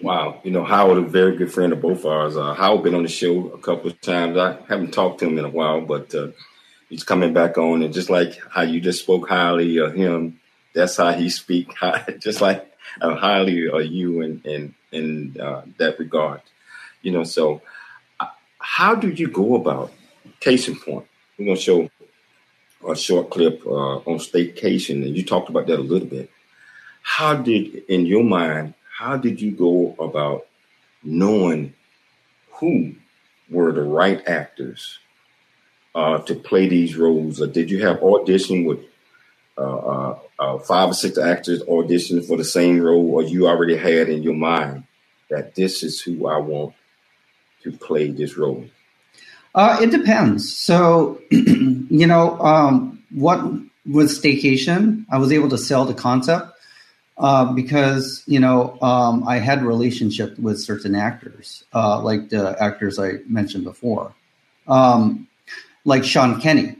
Wow, 0.00 0.40
you 0.44 0.52
know 0.52 0.62
Howard, 0.62 0.98
a 0.98 1.02
very 1.02 1.36
good 1.36 1.52
friend 1.52 1.72
of 1.72 1.80
both 1.80 2.04
ours. 2.04 2.36
Uh, 2.36 2.54
Howard 2.54 2.84
been 2.84 2.94
on 2.94 3.02
the 3.02 3.08
show 3.08 3.48
a 3.48 3.58
couple 3.58 3.90
of 3.90 4.00
times. 4.00 4.36
I 4.36 4.58
haven't 4.68 4.92
talked 4.92 5.18
to 5.18 5.26
him 5.26 5.38
in 5.38 5.44
a 5.44 5.50
while, 5.58 5.80
but 5.80 6.14
uh, 6.14 6.28
he's 6.88 7.02
coming 7.02 7.32
back 7.32 7.58
on, 7.58 7.82
and 7.82 7.92
just 7.92 8.10
like 8.10 8.38
how 8.48 8.62
you 8.62 8.80
just 8.80 9.02
spoke 9.02 9.28
highly 9.28 9.78
of 9.78 9.92
him, 9.92 10.38
that's 10.72 10.96
how 10.96 11.10
he 11.12 11.28
speak, 11.28 11.74
just 12.20 12.40
like 12.40 12.68
uh, 13.00 13.14
highly 13.14 13.68
are 13.68 13.82
you 13.82 14.20
in 14.22 14.40
in 14.44 14.74
in 14.92 15.36
uh, 15.40 15.62
that 15.78 15.98
regard. 15.98 16.40
You 17.02 17.12
know, 17.12 17.24
so 17.24 17.62
uh, 18.20 18.26
how 18.58 18.94
do 18.94 19.08
you 19.08 19.28
go 19.28 19.54
about? 19.54 19.92
Case 20.40 20.68
in 20.68 20.76
point, 20.78 21.06
we're 21.36 21.46
gonna 21.46 21.56
show 21.56 21.90
a 22.88 22.94
short 22.94 23.30
clip 23.30 23.66
uh, 23.66 23.96
on 23.96 24.18
staycation, 24.18 25.04
and 25.04 25.16
you 25.16 25.24
talked 25.24 25.48
about 25.48 25.66
that 25.66 25.80
a 25.80 25.82
little 25.82 26.06
bit. 26.06 26.30
How 27.02 27.34
did, 27.34 27.84
in 27.88 28.06
your 28.06 28.22
mind, 28.22 28.74
how 28.98 29.16
did 29.16 29.40
you 29.40 29.50
go 29.50 29.96
about 29.98 30.46
knowing 31.02 31.74
who 32.52 32.94
were 33.50 33.72
the 33.72 33.82
right 33.82 34.26
actors 34.28 34.98
uh, 35.94 36.18
to 36.18 36.34
play 36.34 36.68
these 36.68 36.96
roles? 36.96 37.40
Or 37.40 37.46
did 37.46 37.70
you 37.70 37.84
have 37.84 38.02
audition 38.02 38.64
with 38.64 38.80
uh, 39.58 39.76
uh, 39.76 40.18
uh, 40.38 40.58
five 40.58 40.90
or 40.90 40.94
six 40.94 41.18
actors 41.18 41.62
auditioning 41.64 42.26
for 42.26 42.36
the 42.36 42.44
same 42.44 42.80
role, 42.80 43.10
or 43.14 43.22
you 43.22 43.48
already 43.48 43.76
had 43.76 44.08
in 44.08 44.22
your 44.22 44.34
mind 44.34 44.84
that 45.30 45.54
this 45.54 45.82
is 45.82 46.00
who 46.00 46.28
I 46.28 46.38
want 46.38 46.74
to 47.62 47.72
play 47.72 48.10
this 48.10 48.36
role? 48.36 48.64
Uh, 49.54 49.78
it 49.82 49.90
depends. 49.90 50.52
So, 50.56 51.20
you 51.30 52.06
know, 52.06 52.38
um, 52.40 53.02
what 53.10 53.40
with 53.86 54.10
staycation, 54.10 55.04
I 55.10 55.18
was 55.18 55.32
able 55.32 55.48
to 55.48 55.58
sell 55.58 55.84
the 55.84 55.94
concept 55.94 56.52
uh, 57.16 57.52
because 57.52 58.22
you 58.26 58.38
know 58.38 58.78
um, 58.80 59.26
I 59.26 59.38
had 59.38 59.62
relationship 59.62 60.38
with 60.38 60.60
certain 60.60 60.94
actors, 60.94 61.64
uh, 61.74 62.00
like 62.00 62.28
the 62.28 62.56
actors 62.62 62.98
I 62.98 63.14
mentioned 63.26 63.64
before, 63.64 64.14
um, 64.68 65.26
like 65.84 66.04
Sean 66.04 66.40
Kenney. 66.40 66.76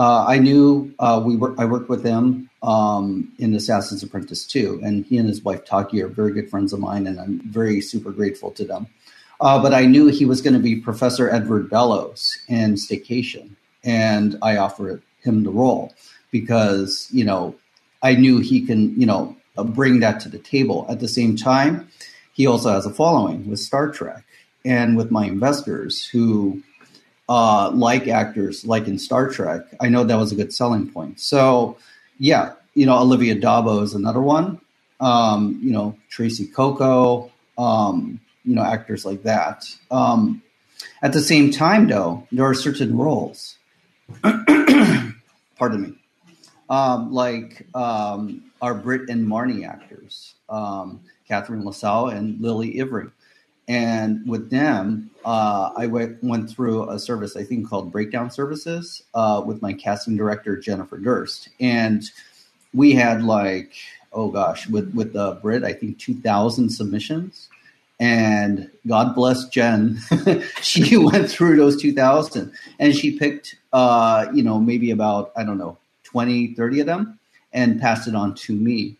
Uh, 0.00 0.24
I 0.26 0.38
knew 0.38 0.94
uh, 0.98 1.22
we 1.22 1.36
were, 1.36 1.54
I 1.60 1.66
worked 1.66 1.90
with 1.90 2.02
him 2.02 2.48
um, 2.62 3.30
in 3.38 3.54
Assassin's 3.54 4.02
Apprentice 4.02 4.46
2, 4.46 4.80
and 4.82 5.04
he 5.04 5.18
and 5.18 5.28
his 5.28 5.42
wife 5.42 5.66
Taki 5.66 6.00
are 6.02 6.08
very 6.08 6.32
good 6.32 6.48
friends 6.48 6.72
of 6.72 6.80
mine, 6.80 7.06
and 7.06 7.20
I'm 7.20 7.40
very 7.40 7.82
super 7.82 8.10
grateful 8.10 8.50
to 8.52 8.64
them. 8.64 8.86
Uh, 9.42 9.60
but 9.60 9.74
I 9.74 9.84
knew 9.84 10.06
he 10.06 10.24
was 10.24 10.40
going 10.40 10.54
to 10.54 10.58
be 10.58 10.76
Professor 10.76 11.28
Edward 11.28 11.68
Bellows 11.68 12.38
in 12.48 12.76
Staycation, 12.76 13.50
and 13.84 14.38
I 14.40 14.56
offered 14.56 15.02
him 15.22 15.44
the 15.44 15.50
role 15.50 15.92
because 16.30 17.06
you 17.10 17.26
know 17.26 17.54
I 18.02 18.14
knew 18.14 18.38
he 18.38 18.64
can 18.64 18.98
you 18.98 19.04
know 19.04 19.36
bring 19.66 20.00
that 20.00 20.18
to 20.20 20.30
the 20.30 20.38
table. 20.38 20.86
At 20.88 21.00
the 21.00 21.08
same 21.08 21.36
time, 21.36 21.90
he 22.32 22.46
also 22.46 22.70
has 22.70 22.86
a 22.86 22.90
following 22.90 23.50
with 23.50 23.60
Star 23.60 23.90
Trek 23.90 24.24
and 24.64 24.96
with 24.96 25.10
my 25.10 25.26
investors 25.26 26.06
who 26.06 26.62
uh, 27.30 27.70
like 27.72 28.08
actors 28.08 28.66
like 28.66 28.88
in 28.88 28.98
Star 28.98 29.28
Trek. 29.28 29.62
I 29.80 29.88
know 29.88 30.02
that 30.02 30.16
was 30.16 30.32
a 30.32 30.34
good 30.34 30.52
selling 30.52 30.90
point. 30.90 31.20
So 31.20 31.78
yeah, 32.18 32.54
you 32.74 32.86
know 32.86 32.98
Olivia 32.98 33.36
d'Abo 33.36 33.82
is 33.82 33.94
another 33.94 34.20
one. 34.20 34.60
Um, 34.98 35.60
you 35.62 35.70
know 35.70 35.96
Tracee 36.08 36.48
Cocco. 36.48 37.30
Um, 37.56 38.20
you 38.44 38.56
know 38.56 38.62
actors 38.62 39.04
like 39.04 39.22
that. 39.22 39.64
Um, 39.92 40.42
at 41.02 41.12
the 41.12 41.20
same 41.20 41.52
time, 41.52 41.86
though, 41.86 42.26
there 42.32 42.44
are 42.44 42.54
certain 42.54 42.96
roles. 42.98 43.56
pardon 44.22 45.82
me. 45.82 45.94
Um, 46.68 47.12
like 47.12 47.66
um, 47.76 48.50
our 48.60 48.74
Brit 48.74 49.08
and 49.08 49.26
Marnie 49.26 49.68
actors, 49.68 50.34
um, 50.48 51.00
Catherine 51.28 51.64
LaSalle 51.64 52.08
and 52.08 52.40
Lily 52.40 52.80
Ivry. 52.80 53.10
And 53.70 54.28
with 54.28 54.50
them, 54.50 55.10
uh, 55.24 55.70
I 55.76 55.86
went, 55.86 56.20
went 56.24 56.50
through 56.50 56.90
a 56.90 56.98
service 56.98 57.36
I 57.36 57.44
think 57.44 57.68
called 57.68 57.92
Breakdown 57.92 58.28
Services 58.28 59.04
uh, 59.14 59.42
with 59.46 59.62
my 59.62 59.72
casting 59.72 60.16
director 60.16 60.56
Jennifer 60.56 60.98
Durst, 60.98 61.50
and 61.60 62.02
we 62.74 62.92
had 62.92 63.22
like 63.22 63.74
oh 64.12 64.28
gosh, 64.28 64.68
with 64.68 64.92
with 64.94 65.12
the 65.12 65.38
Brit 65.40 65.62
I 65.62 65.72
think 65.72 65.98
two 65.98 66.14
thousand 66.14 66.70
submissions, 66.70 67.48
And 68.00 68.70
God 68.88 69.14
bless 69.14 69.44
Jen. 69.48 70.00
she 70.62 70.96
went 71.12 71.30
through 71.30 71.56
those 71.56 71.80
2000 71.80 72.50
and 72.78 72.96
she 72.96 73.18
picked, 73.18 73.56
uh, 73.74 74.26
you 74.32 74.42
know, 74.42 74.58
maybe 74.58 74.90
about, 74.90 75.32
I 75.36 75.44
don't 75.44 75.58
know, 75.58 75.76
20, 76.04 76.54
30 76.54 76.80
of 76.80 76.86
them 76.86 77.18
and 77.52 77.78
passed 77.78 78.08
it 78.08 78.14
on 78.14 78.34
to 78.36 78.54
me. 78.54 78.96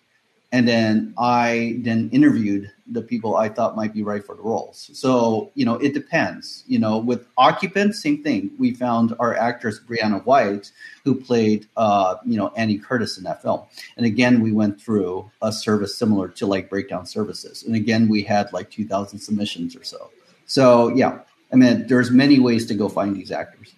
And 0.53 0.67
then 0.67 1.15
I 1.17 1.77
then 1.79 2.11
interviewed 2.13 2.73
the 2.91 3.03
people 3.03 3.37
I 3.37 3.49
thought 3.49 3.77
might 3.77 3.95
be 3.95 4.03
right 4.03 4.25
for 4.25 4.35
the 4.35 4.43
roles. 4.43 4.91
So, 4.95 5.53
you 5.55 5.65
know, 5.65 5.77
it 5.77 5.95
depends. 5.95 6.65
You 6.67 6.81
know, 6.81 6.99
with 6.99 7.25
Occupants, 7.39 8.03
same 8.03 8.23
thing. 8.25 8.51
We 8.59 8.75
found 8.75 9.15
our 9.21 9.37
actress 9.37 9.79
Brianna 9.79 10.25
White, 10.25 10.73
who 11.05 11.15
played, 11.15 11.69
uh, 11.77 12.17
you 12.27 12.37
know, 12.37 12.53
Annie 12.57 12.79
Curtis 12.79 13.17
in 13.17 13.23
that 13.25 13.43
film. 13.43 13.63
And 13.97 14.05
again, 14.05 14.41
we 14.41 14.51
went 14.51 14.81
through 14.81 15.31
a 15.41 15.53
service 15.53 15.97
similar 15.97 16.27
to 16.29 16.47
like 16.47 16.69
Breakdown 16.69 17.07
Services. 17.07 17.63
And 17.63 17.77
again, 17.77 18.09
we 18.09 18.25
had 18.25 18.53
like 18.53 18.71
2,000 18.71 19.21
submissions 19.21 19.77
or 19.77 19.85
so. 19.85 20.11
So, 20.47 20.89
yeah, 20.89 21.21
I 21.53 21.57
mean, 21.57 21.87
there's 21.87 22.11
many 22.11 22.41
ways 22.41 22.67
to 22.67 22.75
go 22.75 22.89
find 22.89 23.15
these 23.15 23.31
actors. 23.31 23.73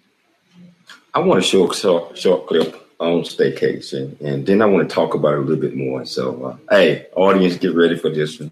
I 1.13 1.19
want 1.19 1.43
to 1.43 1.47
show 1.47 1.69
a 1.69 2.17
short 2.17 2.47
clip 2.47 2.82
on 2.99 3.21
staycation, 3.21 4.19
and 4.21 4.45
then 4.45 4.61
I 4.61 4.65
want 4.65 4.87
to 4.87 4.93
talk 4.93 5.13
about 5.13 5.33
it 5.33 5.37
a 5.37 5.41
little 5.41 5.61
bit 5.61 5.75
more. 5.75 6.05
So, 6.05 6.45
uh, 6.45 6.57
hey, 6.69 7.07
audience, 7.15 7.57
get 7.57 7.75
ready 7.75 7.97
for 7.97 8.09
this. 8.09 8.39
One 8.39 8.51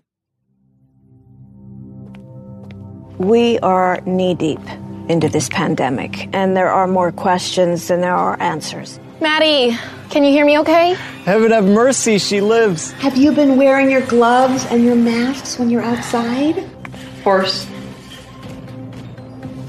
we 3.21 3.59
are 3.59 4.01
knee 4.05 4.33
deep 4.33 4.59
into 5.07 5.29
this 5.29 5.47
pandemic, 5.49 6.33
and 6.33 6.57
there 6.57 6.71
are 6.71 6.87
more 6.87 7.11
questions 7.11 7.87
than 7.87 8.01
there 8.01 8.15
are 8.15 8.39
answers. 8.41 8.99
Maddie, 9.19 9.77
can 10.09 10.23
you 10.23 10.31
hear 10.31 10.45
me 10.45 10.57
okay? 10.59 10.93
Heaven 11.25 11.51
have 11.51 11.65
mercy, 11.65 12.17
she 12.17 12.41
lives. 12.41 12.91
Have 12.93 13.17
you 13.17 13.31
been 13.31 13.57
wearing 13.57 13.91
your 13.91 14.01
gloves 14.01 14.65
and 14.65 14.83
your 14.83 14.95
masks 14.95 15.59
when 15.59 15.69
you're 15.69 15.83
outside? 15.83 16.57
Of 16.57 17.23
course. 17.23 17.67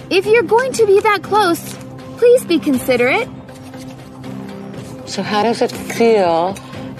If 0.08 0.24
you're 0.26 0.42
going 0.42 0.72
to 0.72 0.86
be 0.86 1.00
that 1.00 1.22
close, 1.22 1.74
please 2.16 2.44
be 2.44 2.58
considerate. 2.58 3.28
So, 5.12 5.22
how 5.22 5.42
does 5.42 5.60
it 5.60 5.70
feel 5.70 6.54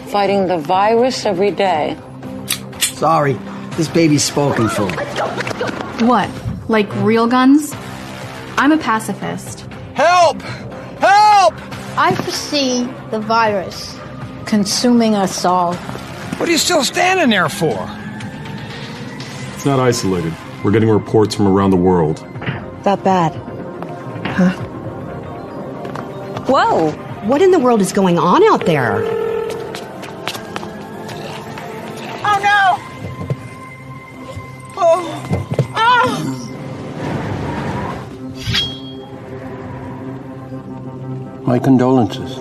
fighting 0.09 0.47
the 0.47 0.59
virus 0.59 1.25
every 1.25 1.51
day? 1.51 1.97
Sorry, 2.79 3.33
this 3.79 3.89
baby's 3.89 4.23
spoken 4.23 4.69
for. 4.69 4.87
What? 6.05 6.29
Like 6.69 6.95
real 6.97 7.27
guns? 7.27 7.73
I'm 8.59 8.71
a 8.71 8.77
pacifist. 8.77 9.61
Help! 9.95 10.43
Help! 11.01 11.55
I 11.97 12.15
foresee 12.15 12.85
the 13.11 13.19
virus 13.19 13.99
consuming 14.45 15.15
us 15.15 15.47
all. 15.47 15.73
What 16.37 16.47
are 16.51 16.53
you 16.53 16.59
still 16.59 16.85
standing 16.85 17.31
there 17.31 17.49
for? 17.49 17.89
It's 19.55 19.65
not 19.65 19.81
isolated. 19.81 20.35
We're 20.63 20.71
getting 20.71 20.91
reports 20.91 21.35
from 21.35 21.49
around 21.49 21.71
the 21.71 21.79
world. 21.79 22.19
That 22.83 23.03
bad? 23.03 23.33
Huh? 24.27 24.51
Whoa! 26.45 27.12
What 27.25 27.41
in 27.41 27.53
the 27.53 27.59
world 27.61 27.81
is 27.81 27.93
going 27.93 28.19
on 28.19 28.43
out 28.43 28.67
there? 28.67 29.05
Oh 32.25 32.39
no! 32.43 32.79
Oh! 34.77 35.07
Oh! 35.77 36.23
My 41.47 41.61
condolences. 41.61 42.41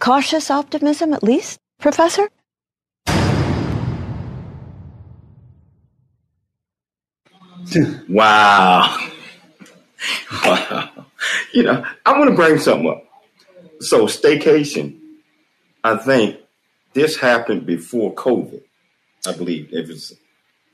Cautious 0.00 0.50
optimism, 0.50 1.14
at 1.14 1.22
least, 1.22 1.60
Professor? 1.78 2.28
wow. 8.08 9.12
Wow. 10.44 10.90
You 11.52 11.62
know, 11.62 11.84
I 12.04 12.18
want 12.18 12.28
to 12.30 12.36
bring 12.36 12.58
something 12.58 12.88
up. 12.90 13.04
So, 13.80 14.04
staycation, 14.06 14.98
I 15.82 15.96
think 15.96 16.36
this 16.92 17.16
happened 17.16 17.64
before 17.64 18.14
COVID, 18.14 18.60
I 19.26 19.32
believe. 19.32 19.70
If 19.72 19.88
it's 19.88 20.12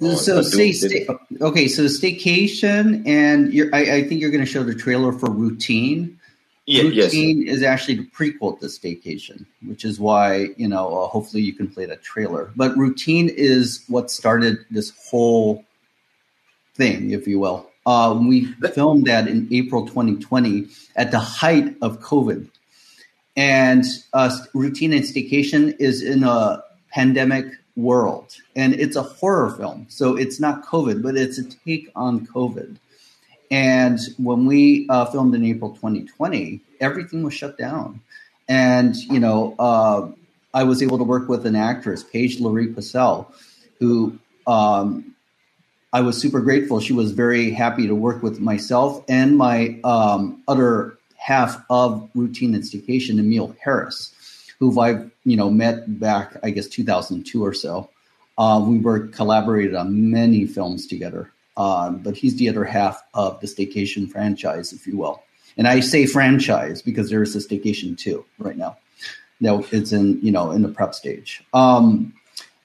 so 0.01 0.43
stay, 0.43 0.73
stay, 0.73 1.07
okay, 1.41 1.69
so 1.69 1.85
staycation, 1.85 3.07
and 3.07 3.53
I, 3.73 3.99
I, 3.99 4.09
think 4.09 4.21
you're 4.21 4.31
going 4.31 4.45
to 4.45 4.51
show 4.51 4.65
the 4.65 4.75
trailer 4.75 5.13
for 5.13 5.31
Routine. 5.31 6.19
Yeah, 6.67 6.83
Routine 6.83 7.43
yes. 7.43 7.57
is 7.57 7.63
actually 7.63 7.97
the 7.97 8.07
prequel 8.07 8.59
to 8.61 8.67
Staycation, 8.67 9.47
which 9.67 9.85
is 9.85 10.01
why 10.01 10.49
you 10.57 10.69
know 10.69 11.05
uh, 11.05 11.07
hopefully 11.09 11.43
you 11.43 11.53
can 11.53 11.69
play 11.69 11.87
that 11.87 12.03
trailer. 12.03 12.53
But 12.57 12.77
Routine 12.77 13.29
is 13.29 13.85
what 13.89 14.11
started 14.11 14.59
this 14.71 14.93
whole 15.09 15.65
thing, 16.75 17.11
if 17.11 17.27
you 17.27 17.39
will. 17.39 17.69
Uh, 17.85 18.19
we 18.21 18.47
filmed 18.75 19.07
that 19.07 19.27
in 19.29 19.49
April 19.51 19.87
2020 19.87 20.69
at 20.97 21.11
the 21.11 21.19
height 21.19 21.75
of 21.83 22.01
COVID. 22.01 22.49
And 23.37 23.85
uh, 24.13 24.37
Routine 24.55 24.93
and 24.93 25.05
Staycation 25.05 25.75
is 25.79 26.03
in 26.03 26.23
a 26.23 26.63
pandemic 26.93 27.47
world. 27.77 28.37
And 28.55 28.75
it's 28.75 28.97
a 28.97 29.03
horror 29.03 29.51
film. 29.51 29.87
So 29.89 30.17
it's 30.17 30.39
not 30.39 30.65
COVID, 30.67 31.03
but 31.03 31.17
it's 31.17 31.39
a 31.39 31.45
take 31.45 31.91
on 31.97 32.27
COVID. 32.27 32.77
And 33.51 33.99
when 34.17 34.47
we 34.47 34.87
uh, 34.89 35.07
filmed 35.07 35.35
in 35.35 35.45
April 35.45 35.73
2020, 35.73 36.61
everything 36.81 37.23
was 37.23 37.35
shut 37.35 37.59
down. 37.59 38.01
And, 38.49 38.97
you 38.97 39.21
know, 39.21 39.55
uh, 39.59 40.11
I 40.55 40.65
was 40.65 40.83
able 40.83 40.99
to 40.99 41.05
work 41.05 41.29
with 41.29 41.47
an 41.47 41.57
actress, 41.57 42.03
Paige 42.03 42.39
Laree 42.39 42.75
Pacelle, 42.75 43.33
who 43.79 44.19
um, 44.47 45.15
I 45.93 46.01
was 46.01 46.19
super 46.19 46.41
grateful. 46.41 46.81
She 46.81 46.95
was 46.95 47.13
very 47.13 47.51
happy 47.51 47.87
to 47.87 47.95
work 47.95 48.23
with 48.23 48.41
myself 48.41 49.05
and 49.09 49.37
my 49.37 49.79
um, 49.85 50.43
other 50.49 50.97
half 51.17 51.63
of 51.69 52.09
Routine 52.15 52.55
and 52.55 52.65
Staycation, 52.65 53.19
Emil 53.19 53.55
Harris, 53.63 54.15
who 54.59 54.81
I've 54.81 55.11
you 55.25 55.37
know 55.37 55.51
met 55.51 56.01
back 56.01 56.37
I 56.43 56.51
guess 56.51 56.67
2002 56.67 57.45
or 57.45 57.53
so. 57.53 57.91
Uh, 58.39 58.65
we 58.67 58.79
were 58.79 59.09
collaborated 59.09 59.75
on 59.75 60.11
many 60.11 60.47
films 60.47 60.87
together, 60.87 61.31
um, 61.59 61.99
but 61.99 62.17
he's 62.17 62.37
the 62.37 62.49
other 62.49 62.65
half 62.65 63.03
of 63.13 63.39
the 63.41 63.47
Staycation 63.47 64.11
franchise, 64.11 64.73
if 64.73 64.87
you 64.87 64.97
will. 64.97 65.23
And 65.59 65.69
I 65.69 65.81
say 65.81 66.07
franchise 66.07 66.81
because 66.81 67.11
there 67.11 67.23
is 67.23 67.37
a 67.37 67.39
Staycation 67.39 67.99
2 67.99 68.25
right 68.39 68.57
now. 68.57 68.79
Now 69.41 69.63
it's 69.71 69.93
in 69.93 70.21
you 70.23 70.33
know 70.33 70.53
in 70.53 70.63
the 70.63 70.69
prep 70.69 70.95
stage. 70.95 71.45
Um, 71.53 72.15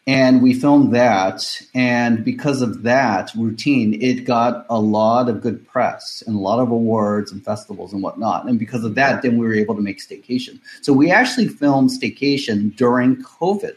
and 0.08 0.41
we 0.41 0.53
filmed 0.53 0.95
that 0.95 1.62
and 1.76 2.24
because 2.24 2.62
of 2.62 2.84
that 2.84 3.30
routine 3.36 4.01
it 4.01 4.24
got 4.24 4.66
a 4.70 4.80
lot 4.80 5.28
of 5.28 5.41
good 5.41 5.68
press 5.68 6.24
and 6.26 6.38
a 6.38 6.39
lot 6.39 6.60
of 6.60 6.72
awards 6.72 7.30
and 7.32 7.43
festivals 7.43 7.91
and 7.91 8.01
whatnot. 8.01 8.47
And 8.47 8.58
because 8.58 8.86
of 8.86 8.95
that 8.95 9.22
then 9.22 9.38
we 9.38 9.45
were 9.45 9.53
able 9.53 9.76
to 9.76 9.82
make 9.82 9.99
staycation. 9.99 10.60
So 10.82 10.93
we 10.93 11.12
actually 11.12 11.49
filmed 11.49 11.89
staycation 11.89 12.74
during 12.76 13.18
covid. 13.18 13.76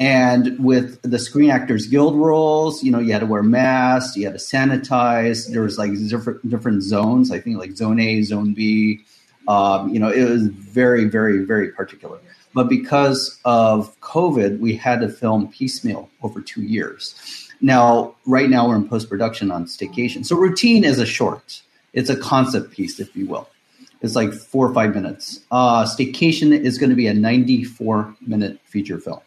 And 0.00 0.64
with 0.64 1.02
the 1.02 1.18
screen 1.18 1.50
actors 1.50 1.86
guild 1.86 2.16
rules 2.16 2.82
you 2.82 2.90
know 2.90 2.98
you 2.98 3.12
had 3.12 3.20
to 3.20 3.26
wear 3.26 3.42
masks 3.42 4.16
you 4.16 4.24
had 4.24 4.32
to 4.32 4.42
sanitize. 4.42 5.52
There 5.52 5.62
was 5.62 5.76
like 5.76 5.92
different 6.08 6.48
different 6.48 6.82
zones 6.82 7.30
i 7.30 7.38
think 7.38 7.58
like 7.58 7.76
zone 7.76 8.00
a 8.00 8.22
zone 8.22 8.54
b. 8.54 9.00
Um, 9.48 9.92
you 9.92 10.00
know 10.00 10.10
it 10.10 10.24
was 10.24 10.46
very 10.46 11.04
very 11.04 11.44
very 11.44 11.72
particular 11.72 12.18
but 12.58 12.68
because 12.68 13.38
of 13.44 13.96
COVID, 14.00 14.58
we 14.58 14.74
had 14.74 15.00
to 15.02 15.08
film 15.08 15.46
piecemeal 15.46 16.10
over 16.24 16.40
two 16.40 16.62
years. 16.62 17.14
Now, 17.60 18.16
right 18.26 18.50
now, 18.50 18.66
we're 18.66 18.74
in 18.74 18.88
post 18.88 19.08
production 19.08 19.52
on 19.52 19.66
Staycation. 19.66 20.26
So, 20.26 20.34
routine 20.34 20.82
is 20.82 20.98
a 20.98 21.06
short, 21.06 21.62
it's 21.92 22.10
a 22.10 22.16
concept 22.16 22.72
piece, 22.72 22.98
if 22.98 23.14
you 23.14 23.28
will. 23.28 23.48
It's 24.02 24.16
like 24.16 24.32
four 24.32 24.68
or 24.68 24.74
five 24.74 24.92
minutes. 24.92 25.38
Uh, 25.52 25.84
Staycation 25.84 26.50
is 26.50 26.78
going 26.78 26.90
to 26.90 26.96
be 26.96 27.06
a 27.06 27.14
94 27.14 28.16
minute 28.26 28.58
feature 28.64 28.98
film. 28.98 29.20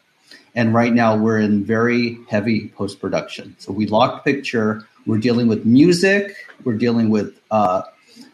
And 0.54 0.74
right 0.74 0.92
now, 0.92 1.16
we're 1.16 1.40
in 1.40 1.64
very 1.64 2.18
heavy 2.28 2.68
post 2.68 3.00
production. 3.00 3.56
So, 3.58 3.72
we 3.72 3.86
locked 3.86 4.26
picture, 4.26 4.86
we're 5.06 5.16
dealing 5.16 5.48
with 5.48 5.64
music, 5.64 6.36
we're 6.64 6.76
dealing 6.76 7.08
with 7.08 7.40
uh, 7.50 7.80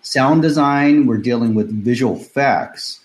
sound 0.03 0.43
design, 0.43 1.07
we're 1.07 1.19
dealing 1.19 1.55
with 1.55 1.71
visual 1.85 2.17
effects. 2.17 2.99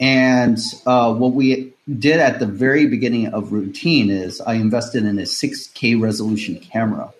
And 0.00 0.58
uh, 0.86 1.14
what 1.14 1.32
we 1.32 1.72
did 1.98 2.20
at 2.20 2.40
the 2.40 2.46
very 2.46 2.86
beginning 2.86 3.28
of 3.28 3.52
routine 3.52 4.10
is 4.10 4.40
I 4.40 4.54
invested 4.54 5.04
in 5.04 5.18
a 5.18 5.22
6K 5.22 6.00
resolution 6.00 6.58
camera, 6.58 7.12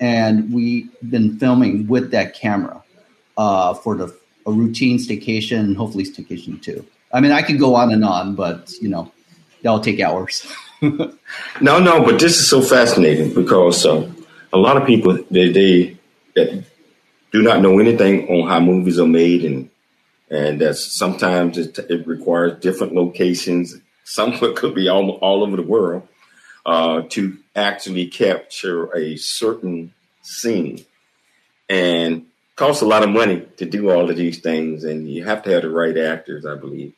and 0.00 0.52
we've 0.52 0.88
been 1.08 1.38
filming 1.38 1.86
with 1.86 2.10
that 2.12 2.34
camera 2.34 2.82
uh, 3.36 3.74
for 3.74 3.94
the 3.94 4.16
a 4.46 4.52
routine 4.52 4.98
staycation 4.98 5.60
and 5.60 5.76
hopefully 5.76 6.04
staycation 6.04 6.60
too. 6.62 6.86
I 7.12 7.20
mean, 7.20 7.32
I 7.32 7.42
could 7.42 7.58
go 7.58 7.74
on 7.76 7.92
and 7.92 8.04
on, 8.04 8.34
but 8.34 8.72
you 8.80 8.88
know, 8.88 9.10
that'll 9.62 9.80
take 9.80 10.00
hours. 10.00 10.46
no, 10.82 11.08
no, 11.60 12.04
but 12.04 12.18
this 12.18 12.38
is 12.38 12.48
so 12.48 12.60
fascinating 12.60 13.32
because 13.32 13.86
uh, 13.86 14.10
a 14.52 14.58
lot 14.58 14.76
of 14.76 14.86
people 14.86 15.18
they, 15.30 15.50
they 15.50 15.96
do 17.32 17.42
not 17.42 17.62
know 17.62 17.78
anything 17.78 18.28
on 18.28 18.48
how 18.48 18.60
movies 18.60 18.98
are 18.98 19.06
made 19.06 19.44
and 19.44 19.70
and 20.30 20.60
that's 20.60 20.84
sometimes 20.84 21.58
it, 21.58 21.78
it, 21.90 22.06
requires 22.06 22.60
different 22.60 22.94
locations 22.94 23.76
some 24.04 24.32
could 24.54 24.74
be 24.74 24.88
all, 24.88 25.10
all 25.10 25.42
over 25.42 25.56
the 25.56 25.62
world, 25.62 26.06
uh, 26.64 27.02
to 27.10 27.36
actually 27.56 28.06
capture 28.06 28.94
a 28.96 29.16
certain 29.16 29.92
scene. 30.22 30.84
And 31.68 32.26
costs 32.56 32.82
a 32.82 32.86
lot 32.86 33.02
of 33.02 33.08
money 33.08 33.46
to 33.56 33.64
do 33.64 33.90
all 33.90 34.08
of 34.08 34.16
these 34.16 34.38
things, 34.40 34.84
and 34.84 35.08
you 35.08 35.24
have 35.24 35.42
to 35.42 35.50
have 35.50 35.62
the 35.62 35.70
right 35.70 35.96
actors, 35.96 36.46
I 36.46 36.54
believe. 36.54 36.92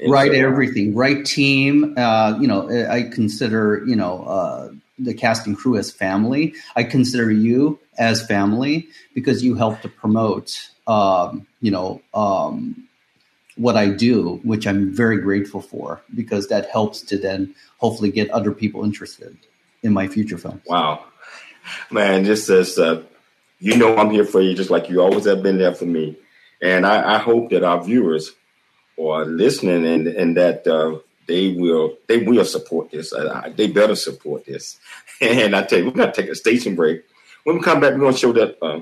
And 0.00 0.10
right, 0.10 0.32
so, 0.32 0.38
everything, 0.38 0.94
right 0.94 1.24
team. 1.24 1.94
Uh, 1.96 2.38
you 2.40 2.48
know, 2.48 2.68
I 2.88 3.02
consider 3.02 3.84
you 3.86 3.94
know 3.94 4.24
uh, 4.24 4.72
the 4.98 5.12
cast 5.12 5.46
and 5.46 5.56
crew 5.56 5.76
as 5.76 5.90
family. 5.90 6.54
I 6.74 6.84
consider 6.84 7.30
you 7.30 7.78
as 7.98 8.26
family 8.26 8.88
because 9.14 9.42
you 9.44 9.54
help 9.54 9.80
to 9.82 9.88
promote. 9.88 10.70
Um, 10.86 11.46
you 11.60 11.70
know. 11.70 12.02
Um, 12.14 12.88
what 13.56 13.76
I 13.76 13.88
do, 13.88 14.40
which 14.44 14.66
I'm 14.66 14.94
very 14.94 15.18
grateful 15.18 15.60
for, 15.60 16.00
because 16.14 16.48
that 16.48 16.70
helps 16.70 17.02
to 17.02 17.18
then 17.18 17.54
hopefully 17.78 18.10
get 18.10 18.30
other 18.30 18.52
people 18.52 18.84
interested 18.84 19.36
in 19.82 19.92
my 19.92 20.08
future 20.08 20.38
films. 20.38 20.62
Wow, 20.66 21.04
man! 21.90 22.24
Just 22.24 22.48
as 22.48 22.78
uh, 22.78 23.02
you 23.58 23.76
know, 23.76 23.96
I'm 23.96 24.10
here 24.10 24.24
for 24.24 24.40
you, 24.40 24.54
just 24.54 24.70
like 24.70 24.88
you 24.88 25.02
always 25.02 25.26
have 25.26 25.42
been 25.42 25.58
there 25.58 25.74
for 25.74 25.84
me, 25.84 26.16
and 26.60 26.86
I, 26.86 27.16
I 27.16 27.18
hope 27.18 27.50
that 27.50 27.62
our 27.62 27.82
viewers 27.82 28.32
are 29.00 29.24
listening 29.24 29.86
and 29.86 30.06
and 30.06 30.36
that 30.36 30.66
uh, 30.66 30.98
they 31.26 31.52
will 31.52 31.96
they 32.08 32.18
will 32.18 32.44
support 32.44 32.90
this. 32.90 33.12
Uh, 33.12 33.52
they 33.54 33.66
better 33.68 33.96
support 33.96 34.44
this. 34.44 34.78
And 35.20 35.54
I 35.54 35.62
tell 35.62 35.78
you, 35.78 35.84
we're 35.84 35.92
gonna 35.92 36.12
take 36.12 36.30
a 36.30 36.34
station 36.34 36.74
break. 36.74 37.04
When 37.44 37.56
we 37.56 37.62
come 37.62 37.80
back, 37.80 37.92
we're 37.92 38.00
gonna 38.00 38.16
show 38.16 38.32
that 38.32 38.62
uh, 38.62 38.80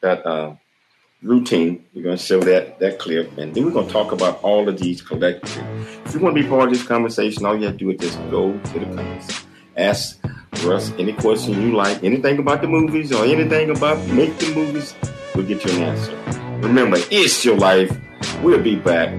that 0.00 0.26
uh, 0.26 0.54
routine. 1.22 1.84
We're 1.94 2.02
going 2.02 2.16
to 2.16 2.22
show 2.22 2.40
that 2.40 2.78
that 2.78 2.98
clip, 2.98 3.36
and 3.38 3.54
then 3.54 3.64
we're 3.64 3.72
going 3.72 3.86
to 3.86 3.92
talk 3.92 4.12
about 4.12 4.42
all 4.42 4.68
of 4.68 4.78
these 4.78 5.02
collectively. 5.02 5.64
If 6.04 6.14
you 6.14 6.20
want 6.20 6.36
to 6.36 6.42
be 6.42 6.48
part 6.48 6.68
of 6.68 6.74
this 6.74 6.86
conversation, 6.86 7.44
all 7.44 7.56
you 7.56 7.66
have 7.66 7.78
to 7.78 7.78
do 7.78 7.90
is 7.90 8.00
just 8.00 8.18
go 8.30 8.56
to 8.56 8.78
the 8.78 8.86
comments, 8.86 9.44
ask 9.76 10.20
Russ 10.64 10.92
any 10.98 11.12
question 11.12 11.60
you 11.60 11.74
like, 11.74 12.02
anything 12.02 12.38
about 12.38 12.62
the 12.62 12.68
movies 12.68 13.12
or 13.12 13.24
anything 13.24 13.70
about 13.70 14.04
making 14.08 14.54
movies. 14.54 14.94
We'll 15.34 15.46
get 15.46 15.64
you 15.64 15.72
an 15.72 15.82
answer. 15.82 16.16
Remember, 16.66 16.98
it's 17.10 17.44
your 17.44 17.56
life. 17.56 17.96
We'll 18.42 18.62
be 18.62 18.76
back 18.76 19.18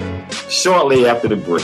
shortly 0.49 1.05
after 1.05 1.27
the 1.27 1.37
break. 1.37 1.63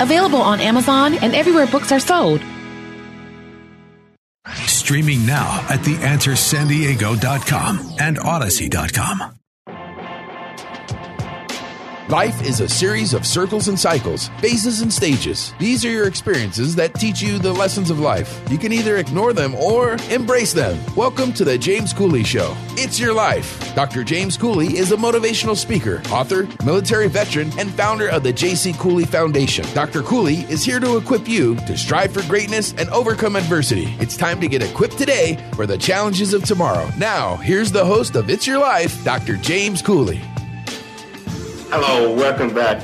available 0.00 0.42
on 0.42 0.60
Amazon 0.60 1.14
and 1.14 1.34
everywhere 1.34 1.66
books 1.66 1.92
are 1.92 2.00
sold. 2.00 2.42
Streaming 4.66 5.24
now 5.26 5.64
at 5.68 5.80
theanswersandiego.com 5.80 7.96
and 8.00 8.18
odyssey.com. 8.18 9.37
Life 12.08 12.40
is 12.40 12.60
a 12.60 12.68
series 12.70 13.12
of 13.12 13.26
circles 13.26 13.68
and 13.68 13.78
cycles, 13.78 14.28
phases 14.40 14.80
and 14.80 14.90
stages. 14.90 15.52
These 15.58 15.84
are 15.84 15.90
your 15.90 16.06
experiences 16.06 16.74
that 16.76 16.94
teach 16.94 17.20
you 17.20 17.38
the 17.38 17.52
lessons 17.52 17.90
of 17.90 18.00
life. 18.00 18.40
You 18.50 18.56
can 18.56 18.72
either 18.72 18.96
ignore 18.96 19.34
them 19.34 19.54
or 19.54 19.98
embrace 20.08 20.54
them. 20.54 20.78
Welcome 20.96 21.34
to 21.34 21.44
the 21.44 21.58
James 21.58 21.92
Cooley 21.92 22.24
Show. 22.24 22.56
It's 22.78 22.98
your 22.98 23.12
life. 23.12 23.74
Dr. 23.74 24.04
James 24.04 24.38
Cooley 24.38 24.78
is 24.78 24.90
a 24.90 24.96
motivational 24.96 25.54
speaker, 25.54 26.00
author, 26.10 26.48
military 26.64 27.08
veteran, 27.08 27.52
and 27.58 27.70
founder 27.74 28.08
of 28.08 28.22
the 28.22 28.32
J.C. 28.32 28.72
Cooley 28.78 29.04
Foundation. 29.04 29.66
Dr. 29.74 30.00
Cooley 30.00 30.46
is 30.50 30.64
here 30.64 30.80
to 30.80 30.96
equip 30.96 31.28
you 31.28 31.56
to 31.56 31.76
strive 31.76 32.14
for 32.14 32.22
greatness 32.22 32.72
and 32.78 32.88
overcome 32.88 33.36
adversity. 33.36 33.94
It's 34.00 34.16
time 34.16 34.40
to 34.40 34.48
get 34.48 34.62
equipped 34.62 34.96
today 34.96 35.36
for 35.52 35.66
the 35.66 35.76
challenges 35.76 36.32
of 36.32 36.44
tomorrow. 36.44 36.88
Now, 36.96 37.36
here's 37.36 37.70
the 37.70 37.84
host 37.84 38.16
of 38.16 38.30
It's 38.30 38.46
Your 38.46 38.60
Life, 38.60 39.04
Dr. 39.04 39.36
James 39.36 39.82
Cooley. 39.82 40.22
Hello, 41.70 42.14
welcome 42.14 42.54
back. 42.54 42.82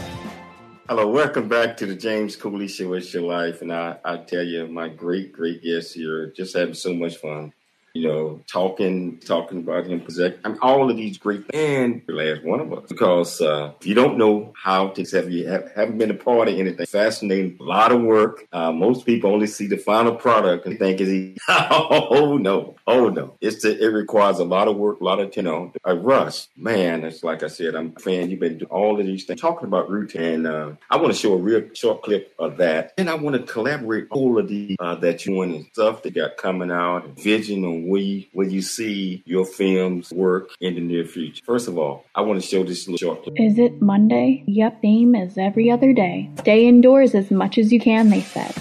Hello, 0.91 1.09
welcome 1.09 1.49
back 1.49 1.75
to 1.79 1.87
the 1.87 1.95
James 1.95 2.37
Cooley 2.37 2.69
Show. 2.69 2.93
It's 2.93 3.15
your 3.15 3.23
life, 3.23 3.63
and 3.63 3.73
I, 3.73 3.97
I 4.05 4.19
tell 4.19 4.43
you, 4.43 4.67
my 4.67 4.91
great, 4.91 5.33
great 5.33 5.63
guest 5.63 5.95
here, 5.95 6.31
just 6.37 6.55
having 6.55 6.75
so 6.75 6.93
much 6.93 7.17
fun 7.17 7.55
you 7.95 8.09
know, 8.09 8.41
talking, 8.49 9.19
talking 9.19 9.59
about 9.59 9.87
him, 9.87 10.05
I 10.45 10.49
mean, 10.49 10.59
all 10.61 10.91
of 10.91 10.97
these 10.97 11.17
great 11.17 11.45
and 11.55 12.03
the 12.07 12.13
last 12.13 12.43
one 12.43 12.59
of 12.59 12.73
us, 12.73 12.89
because 12.89 13.41
uh, 13.41 13.73
you 13.83 13.95
don't 13.95 14.19
know 14.19 14.53
how 14.61 14.89
to 14.89 15.05
have 15.17 15.31
you 15.31 15.47
have, 15.47 15.71
haven't 15.77 15.99
been 15.99 16.11
a 16.11 16.15
part 16.15 16.49
of 16.49 16.55
anything. 16.55 16.87
Fascinating, 16.87 17.57
a 17.61 17.63
lot 17.63 17.93
of 17.93 18.03
work. 18.03 18.49
Uh, 18.53 18.73
most 18.73 19.07
people 19.07 19.31
only 19.31 19.47
see 19.47 19.69
the 19.69 19.77
final 19.77 20.17
product 20.17 20.67
and 20.67 20.77
think 20.77 21.01
is 21.01 21.09
he. 21.09 21.37
oh 21.49 22.37
no, 22.37 22.75
oh 22.89 23.09
no, 23.11 23.37
it's 23.41 23.63
the, 23.63 23.79
it 23.81 23.89
requires 23.89 24.41
a 24.41 24.45
lot 24.45 24.67
of 24.67 24.77
work, 24.77 25.01
a 25.01 25.05
lot 25.05 25.21
of 25.21 25.35
you 25.37 25.43
know. 25.43 25.73
A 25.85 25.95
rush, 25.95 26.49
man. 26.57 27.05
It's 27.05 27.23
like 27.23 27.45
I 27.45 27.49
said, 27.49 27.77
I'm 27.77 27.93
a 27.97 28.01
fan. 28.01 28.29
You've 28.29 28.41
been 28.41 28.59
doing 28.59 28.71
all 28.71 28.99
of 28.99 29.07
these 29.07 29.25
things, 29.25 29.41
talking 29.41 29.69
about 29.69 29.89
routine. 29.89 30.47
Uh, 30.47 30.75
I 30.91 30.97
want 30.97 31.13
to 31.13 31.19
show 31.19 31.35
a 31.35 31.37
real 31.37 31.69
short 31.75 32.03
clip 32.03 32.35
of 32.41 32.57
that, 32.57 32.93
and 32.99 33.09
I 33.09 33.15
want 33.15 33.37
to 33.37 33.53
collaborate 33.53 34.09
all 34.11 34.39
of 34.39 34.49
the 34.49 34.77
uh, 34.81 34.97
that 34.97 35.27
you 35.27 35.35
want 35.35 35.55
and 35.55 35.67
stuff 35.67 36.03
that 36.03 36.15
got 36.15 36.37
coming 36.37 36.73
out, 36.73 37.05
and 37.05 37.17
vision 37.17 37.65
on 37.65 37.84
where 37.85 38.01
you, 38.01 38.25
where 38.33 38.47
you 38.47 38.63
see 38.63 39.23
your 39.27 39.45
films 39.45 40.13
work 40.13 40.51
in 40.61 40.75
the 40.75 40.81
near 40.81 41.05
future? 41.05 41.43
First 41.45 41.69
of 41.69 41.79
all, 41.79 42.05
I 42.15 42.23
want 42.23 42.41
to 42.41 42.47
show 42.47 42.65
this 42.65 42.89
little 42.89 42.99
short 42.99 43.23
clip. 43.23 43.35
Is 43.39 43.59
it 43.59 43.81
Monday? 43.81 44.45
Yep, 44.47 44.81
same 44.83 45.15
as 45.15 45.39
every 45.39 45.71
other 45.71 45.93
day. 45.93 46.31
Stay 46.39 46.67
indoors 46.67 47.15
as 47.15 47.31
much 47.31 47.59
as 47.59 47.73
you 47.73 47.81
can, 47.81 48.11
they 48.11 48.21
said. 48.21 48.55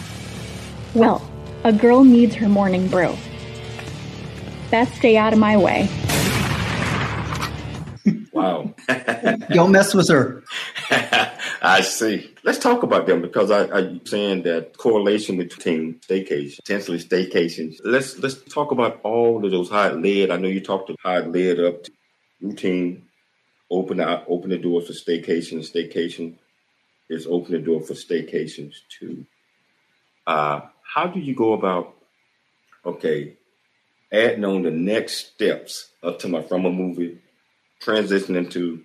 Well, 0.94 1.28
a 1.64 1.74
girl 1.74 2.04
needs 2.04 2.36
her 2.36 2.50
morning 2.50 2.88
brew. 2.88 3.16
Best 4.70 4.96
stay 4.96 5.18
out 5.18 5.34
of 5.34 5.40
my 5.40 5.56
way. 5.58 5.90
Wow. 8.32 8.74
Don't 9.50 9.72
mess 9.72 9.94
with 9.94 10.10
her. 10.10 10.44
I 11.66 11.80
see. 11.80 12.30
Let's 12.44 12.60
talk 12.60 12.84
about 12.84 13.08
them 13.08 13.22
because 13.22 13.50
I, 13.50 13.70
I'm 13.72 14.06
saying 14.06 14.44
that 14.44 14.78
correlation 14.78 15.38
between 15.38 15.96
staycation, 16.02 16.58
potentially 16.58 17.00
staycations. 17.00 17.78
Let's 17.86 18.20
let's 18.20 18.42
talk 18.54 18.72
about 18.72 19.00
all 19.04 19.44
of 19.46 19.50
those 19.50 19.70
how 19.70 19.94
lead. 19.94 20.30
I 20.30 20.36
know 20.36 20.50
you 20.50 20.60
talked 20.60 20.90
about 20.90 21.24
how 21.24 21.30
lead 21.30 21.62
up 21.62 21.84
to 21.86 21.92
routine, 22.42 23.06
open 23.72 23.98
the, 23.98 24.26
open 24.28 24.50
the 24.50 24.58
door 24.58 24.82
for 24.82 24.92
staycation. 24.92 25.60
Staycation 25.60 26.36
is 27.10 27.26
open 27.28 27.54
the 27.54 27.60
door 27.60 27.80
for 27.80 27.94
staycations 27.94 28.80
too. 28.90 29.26
Uh, 30.28 30.62
how 30.84 31.08
do 31.08 31.22
you 31.22 31.34
go 31.34 31.54
about? 31.54 31.96
Okay, 32.86 33.38
adding 34.12 34.44
on 34.44 34.64
the 34.64 34.72
next 34.72 35.28
steps 35.28 35.92
up 36.04 36.20
to 36.20 36.28
my 36.28 36.42
from 36.42 36.66
a 36.66 36.70
movie, 36.70 37.20
transitioning 37.82 38.52
to 38.52 38.84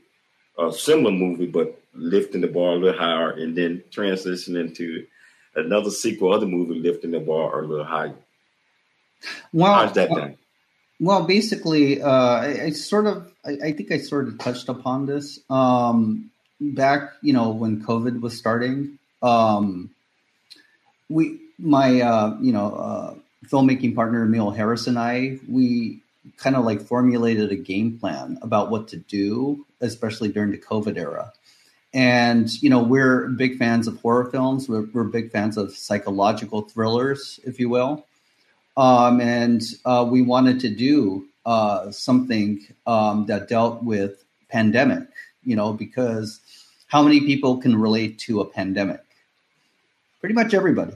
a 0.56 0.72
similar 0.72 1.10
movie, 1.10 1.46
but 1.46 1.80
lifting 1.98 2.40
the 2.40 2.48
bar 2.48 2.72
a 2.72 2.76
little 2.76 2.98
higher, 2.98 3.30
and 3.30 3.56
then 3.56 3.82
transitioning 3.90 4.74
to 4.76 5.06
another 5.54 5.90
sequel, 5.90 6.32
other 6.32 6.46
movie, 6.46 6.78
lifting 6.78 7.10
the 7.10 7.20
bar 7.20 7.62
a 7.62 7.66
little 7.66 7.84
higher. 7.84 8.14
Well, 9.52 9.74
How's 9.74 9.94
that 9.94 10.10
well, 10.10 10.20
done? 10.20 10.38
Well, 11.00 11.22
basically, 11.24 12.02
uh, 12.02 12.10
I, 12.10 12.62
I 12.64 12.70
sort 12.70 13.06
of, 13.06 13.30
I, 13.44 13.50
I 13.64 13.72
think 13.72 13.92
I 13.92 13.98
sort 13.98 14.28
of 14.28 14.38
touched 14.38 14.68
upon 14.68 15.06
this 15.06 15.38
um, 15.50 16.30
back, 16.60 17.12
you 17.22 17.32
know, 17.32 17.50
when 17.50 17.84
COVID 17.84 18.20
was 18.20 18.36
starting. 18.36 18.98
Um, 19.22 19.90
we, 21.08 21.40
my, 21.58 22.00
uh, 22.00 22.36
you 22.40 22.52
know, 22.52 22.74
uh, 22.74 23.14
filmmaking 23.46 23.94
partner 23.94 24.24
Emil 24.24 24.50
Harris 24.50 24.86
and 24.86 24.98
I, 24.98 25.38
we 25.48 26.00
kind 26.36 26.56
of 26.56 26.64
like 26.64 26.82
formulated 26.82 27.50
a 27.50 27.56
game 27.56 27.98
plan 27.98 28.38
about 28.42 28.70
what 28.70 28.88
to 28.88 28.96
do, 28.96 29.64
especially 29.80 30.28
during 30.28 30.50
the 30.50 30.58
COVID 30.58 30.96
era. 30.96 31.32
And 31.94 32.50
you 32.62 32.68
know, 32.68 32.82
we're 32.82 33.28
big 33.28 33.58
fans 33.58 33.86
of 33.86 33.98
horror 34.00 34.30
films. 34.30 34.68
We're, 34.68 34.86
we're 34.92 35.04
big 35.04 35.30
fans 35.30 35.56
of 35.56 35.72
psychological 35.72 36.62
thrillers, 36.62 37.40
if 37.44 37.58
you 37.58 37.68
will. 37.68 38.06
Um, 38.76 39.20
and 39.20 39.62
uh, 39.84 40.06
we 40.08 40.22
wanted 40.22 40.60
to 40.60 40.68
do 40.68 41.26
uh, 41.46 41.90
something 41.90 42.60
um, 42.86 43.26
that 43.26 43.48
dealt 43.48 43.82
with 43.82 44.24
pandemic. 44.50 45.08
You 45.44 45.56
know, 45.56 45.72
because 45.72 46.40
how 46.88 47.02
many 47.02 47.20
people 47.20 47.58
can 47.58 47.80
relate 47.80 48.18
to 48.20 48.40
a 48.40 48.44
pandemic? 48.44 49.00
Pretty 50.20 50.34
much 50.34 50.52
everybody. 50.52 50.94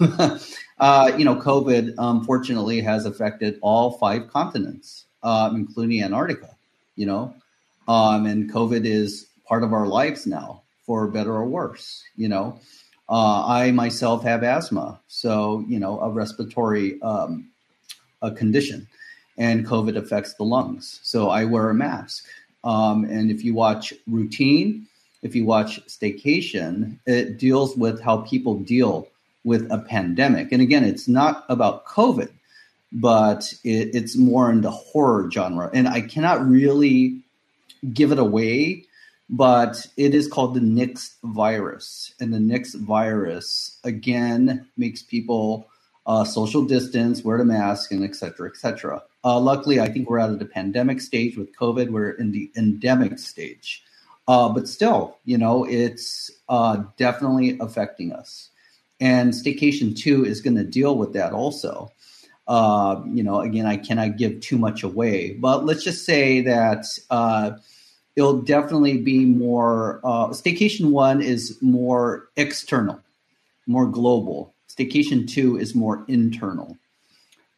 uh, 0.78 1.12
you 1.18 1.24
know, 1.24 1.36
COVID 1.36 1.94
unfortunately 1.98 2.80
has 2.80 3.04
affected 3.04 3.58
all 3.60 3.92
five 3.98 4.28
continents, 4.30 5.04
um, 5.22 5.56
including 5.56 6.02
Antarctica. 6.02 6.48
You 6.96 7.06
know, 7.06 7.34
um, 7.88 8.26
and 8.26 8.50
COVID 8.50 8.86
is 8.86 9.26
part 9.50 9.64
of 9.64 9.72
our 9.72 9.86
lives 9.86 10.26
now, 10.26 10.62
for 10.86 11.08
better 11.08 11.34
or 11.34 11.44
worse. 11.44 12.04
You 12.16 12.28
know, 12.28 12.60
uh, 13.08 13.44
I 13.46 13.72
myself 13.72 14.22
have 14.22 14.44
asthma, 14.44 15.00
so 15.08 15.64
you 15.68 15.80
know, 15.80 16.00
a 16.00 16.08
respiratory 16.08 17.02
um, 17.02 17.50
a 18.22 18.30
condition, 18.30 18.86
and 19.36 19.66
COVID 19.66 19.96
affects 19.96 20.34
the 20.34 20.44
lungs. 20.44 21.00
So 21.02 21.28
I 21.28 21.44
wear 21.44 21.68
a 21.68 21.74
mask. 21.74 22.24
Um, 22.62 23.04
and 23.04 23.30
if 23.30 23.42
you 23.42 23.52
watch 23.54 23.92
routine, 24.06 24.86
if 25.22 25.34
you 25.34 25.44
watch 25.44 25.84
staycation, 25.86 26.98
it 27.06 27.38
deals 27.38 27.76
with 27.76 28.00
how 28.00 28.18
people 28.18 28.54
deal 28.54 29.08
with 29.44 29.66
a 29.72 29.78
pandemic. 29.78 30.52
And 30.52 30.62
again, 30.62 30.84
it's 30.84 31.08
not 31.08 31.44
about 31.48 31.86
COVID, 31.86 32.30
but 32.92 33.52
it, 33.64 33.94
it's 33.94 34.16
more 34.16 34.50
in 34.50 34.60
the 34.60 34.70
horror 34.70 35.30
genre. 35.30 35.70
And 35.72 35.88
I 35.88 36.02
cannot 36.02 36.46
really 36.46 37.20
give 37.94 38.12
it 38.12 38.18
away, 38.18 38.84
but 39.30 39.86
it 39.96 40.12
is 40.12 40.26
called 40.26 40.54
the 40.54 40.60
Nix 40.60 41.16
virus. 41.22 42.12
And 42.20 42.34
the 42.34 42.40
Nix 42.40 42.74
virus, 42.74 43.78
again, 43.84 44.66
makes 44.76 45.02
people 45.02 45.68
uh, 46.04 46.24
social 46.24 46.64
distance, 46.64 47.22
wear 47.22 47.38
the 47.38 47.44
mask, 47.44 47.92
and 47.92 48.04
et 48.04 48.16
cetera, 48.16 48.48
et 48.48 48.56
cetera. 48.56 49.02
Uh, 49.22 49.38
luckily, 49.38 49.78
I 49.78 49.88
think 49.88 50.10
we're 50.10 50.18
out 50.18 50.30
of 50.30 50.40
the 50.40 50.46
pandemic 50.46 51.00
stage 51.00 51.36
with 51.36 51.54
COVID. 51.54 51.90
We're 51.90 52.10
in 52.10 52.32
the 52.32 52.50
endemic 52.56 53.20
stage. 53.20 53.84
Uh, 54.26 54.48
but 54.48 54.66
still, 54.66 55.18
you 55.24 55.38
know, 55.38 55.64
it's 55.64 56.30
uh, 56.48 56.82
definitely 56.96 57.56
affecting 57.60 58.12
us. 58.12 58.48
And 59.00 59.32
Staycation 59.32 59.96
2 59.96 60.24
is 60.24 60.40
going 60.40 60.56
to 60.56 60.64
deal 60.64 60.96
with 60.96 61.12
that 61.12 61.32
also. 61.32 61.92
Uh, 62.48 63.00
you 63.06 63.22
know, 63.22 63.40
again, 63.40 63.66
I 63.66 63.76
cannot 63.76 64.16
give 64.16 64.40
too 64.40 64.58
much 64.58 64.82
away, 64.82 65.34
but 65.34 65.64
let's 65.64 65.84
just 65.84 66.04
say 66.04 66.40
that 66.40 66.84
uh, 67.08 67.52
it'll 68.20 68.42
definitely 68.42 68.98
be 68.98 69.24
more. 69.24 70.00
Uh, 70.04 70.28
Staycation 70.28 70.90
1 70.90 71.22
is 71.22 71.58
more 71.62 72.28
external, 72.36 73.00
more 73.66 73.86
global. 73.86 74.54
Staycation 74.68 75.28
2 75.28 75.56
is 75.56 75.74
more 75.74 76.04
internal 76.06 76.76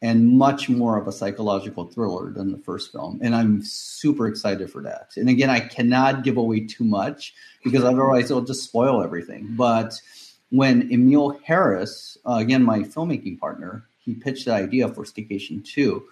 and 0.01 0.37
much 0.37 0.69
more 0.69 0.97
of 0.97 1.07
a 1.07 1.11
psychological 1.11 1.85
thriller 1.85 2.31
than 2.31 2.51
the 2.51 2.57
first 2.57 2.91
film. 2.91 3.19
And 3.21 3.35
I'm 3.35 3.61
super 3.61 4.27
excited 4.27 4.69
for 4.69 4.81
that. 4.83 5.11
And 5.15 5.29
again, 5.29 5.49
I 5.49 5.59
cannot 5.59 6.23
give 6.23 6.37
away 6.37 6.61
too 6.61 6.83
much 6.83 7.33
because 7.63 7.83
otherwise 7.83 8.31
it'll 8.31 8.43
just 8.43 8.63
spoil 8.63 9.03
everything. 9.03 9.55
But 9.57 10.01
when 10.49 10.91
Emil 10.91 11.39
Harris, 11.43 12.17
uh, 12.25 12.35
again, 12.35 12.63
my 12.63 12.79
filmmaking 12.79 13.39
partner, 13.39 13.85
he 13.99 14.13
pitched 14.13 14.45
the 14.45 14.53
idea 14.53 14.87
for 14.89 15.03
Staycation 15.03 15.63
2, 15.63 16.03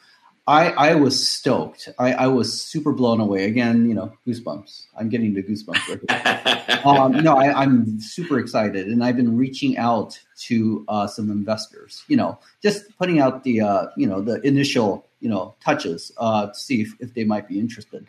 I, 0.48 0.72
I 0.72 0.96
was 0.96 1.30
stoked. 1.30 1.90
I, 2.00 2.14
I 2.14 2.28
was 2.28 2.62
super 2.62 2.92
blown 2.92 3.20
away. 3.20 3.46
Again, 3.46 3.88
you 3.88 3.94
know, 3.94 4.12
goosebumps. 4.28 4.86
I'm 4.98 5.08
getting 5.08 5.34
the 5.34 5.44
goosebumps 5.44 6.10
right 6.10 6.86
um, 6.86 7.12
no, 7.24 7.38
I, 7.38 7.64
am 7.64 8.00
super 8.02 8.40
excited, 8.40 8.88
and 8.88 9.04
I've 9.04 9.16
been 9.16 9.38
reaching 9.38 9.78
out 9.78 10.20
to 10.48 10.84
uh, 10.88 11.06
some 11.06 11.30
investors. 11.30 12.04
You 12.08 12.18
know, 12.18 12.40
just 12.62 12.98
putting 12.98 13.20
out 13.20 13.44
the 13.44 13.62
uh, 13.62 13.88
you 13.96 14.08
know 14.08 14.22
the 14.22 14.42
initial 14.42 15.08
you 15.20 15.30
know 15.30 15.56
touches 15.64 16.12
uh, 16.18 16.48
to 16.48 16.56
see 16.56 16.82
if, 16.82 16.94
if 17.00 17.14
they 17.14 17.24
might 17.24 17.48
be 17.48 17.60
interested. 17.60 18.08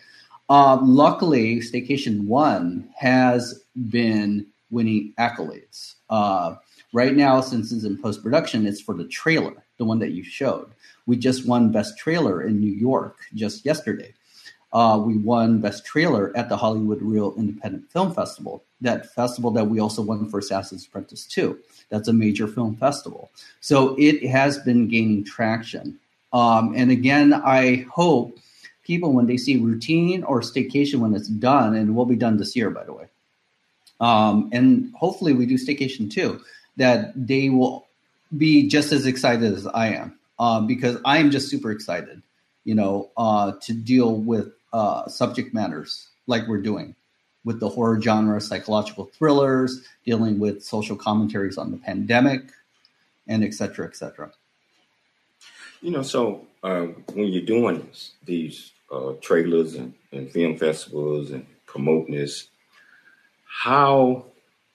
Um, 0.49 0.95
luckily, 0.95 1.61
Staycation 1.61 2.27
One 2.27 2.89
has 2.97 3.63
been 3.91 4.47
winning 4.71 5.13
accolades. 5.19 5.95
Uh, 6.09 6.57
right 6.93 7.15
now, 7.15 7.41
since 7.41 7.73
it's 7.73 7.85
in 7.85 8.01
post 8.01 8.23
production, 8.23 8.67
it's 8.67 8.81
for 8.81 8.95
the 8.95 9.05
trailer, 9.05 9.65
the 9.77 9.85
one 9.85 9.99
that 9.99 10.13
you 10.13 10.25
showed. 10.25 10.73
We 11.07 11.17
just 11.17 11.47
won 11.47 11.73
Best 11.73 11.99
Trailer 11.99 12.43
in 12.43 12.61
New 12.61 12.73
York 12.73 13.17
just 13.35 13.65
yesterday. 13.65 14.15
Uh, 14.73 15.03
we 15.05 15.19
won 15.19 15.61
Best 15.61 15.85
Trailer 15.85 16.33
at 16.35 16.49
the 16.49 16.57
Hollywood 16.57 17.03
Reel 17.03 17.35
Independent 17.37 17.91
Film 17.91 18.15
Festival, 18.15 18.63
that 18.81 19.13
festival 19.15 19.51
that 19.51 19.67
we 19.67 19.81
also 19.81 20.01
won 20.01 20.29
for 20.31 20.39
Assassin's 20.39 20.87
Apprentice 20.87 21.27
2. 21.27 21.59
That's 21.91 22.09
a 22.09 22.13
major 22.13 22.49
film 22.49 22.77
festival. 22.77 23.31
So 23.61 23.95
it 23.99 24.27
has 24.27 24.59
been 24.59 24.89
gaining 24.89 25.25
traction. 25.25 25.99
Um, 26.33 26.73
and 26.75 26.91
again, 26.91 27.35
I 27.35 27.87
hope 27.93 28.39
people, 28.83 29.13
when 29.13 29.27
they 29.27 29.37
see 29.37 29.59
routine 29.59 30.25
or 30.25 30.41
staycation 30.41 31.01
when 31.01 31.15
it's 31.15 31.29
done, 31.29 31.75
and 31.77 31.91
it 31.91 31.93
will 31.93 32.07
be 32.07 32.17
done 32.17 32.39
this 32.39 32.57
year, 32.57 32.71
by 32.71 32.85
the 32.85 32.95
way, 32.95 33.09
um, 34.01 34.49
and 34.53 34.93
hopefully 34.95 35.35
we 35.35 35.45
do 35.45 35.55
staycation 35.57 36.11
too, 36.11 36.41
that 36.79 37.13
they 37.15 37.51
will 37.51 37.87
be 38.37 38.67
just 38.69 38.91
as 38.91 39.05
excited 39.05 39.53
as 39.53 39.67
I 39.67 39.89
am 39.89 40.19
uh, 40.43 40.61
because 40.61 40.97
I 41.05 41.19
am 41.19 41.31
just 41.31 41.49
super 41.49 41.71
excited, 41.71 42.21
you 42.65 42.75
know, 42.75 43.11
uh, 43.17 43.53
to 43.61 43.73
deal 43.73 44.17
with 44.17 44.49
uh, 44.73 45.07
subject 45.07 45.55
matters 45.55 46.09
like 46.27 46.49
we're 46.49 46.61
doing 46.61 46.97
with 47.45 47.61
the 47.61 47.69
horror 47.69 48.01
genre, 48.03 48.41
psychological 48.41 49.05
thrillers, 49.05 49.87
dealing 50.05 50.41
with 50.41 50.65
social 50.65 50.97
commentaries 50.97 51.59
on 51.59 51.71
the 51.71 51.77
pandemic, 51.77 52.43
and 53.29 53.45
et 53.45 53.55
cetera, 53.55 53.87
et 53.87 53.95
cetera. 53.95 54.33
You 55.81 55.93
know, 55.93 56.03
so 56.03 56.45
um, 56.65 57.05
when 57.15 57.29
you're 57.29 57.47
doing 57.47 57.89
these 58.25 58.73
uh, 58.91 59.13
trailers 59.21 59.77
and, 59.77 59.95
and 60.11 60.29
film 60.33 60.57
festivals 60.57 61.31
and 61.31 61.47
promoting 61.67 62.17
this, 62.17 62.49
how 63.47 64.25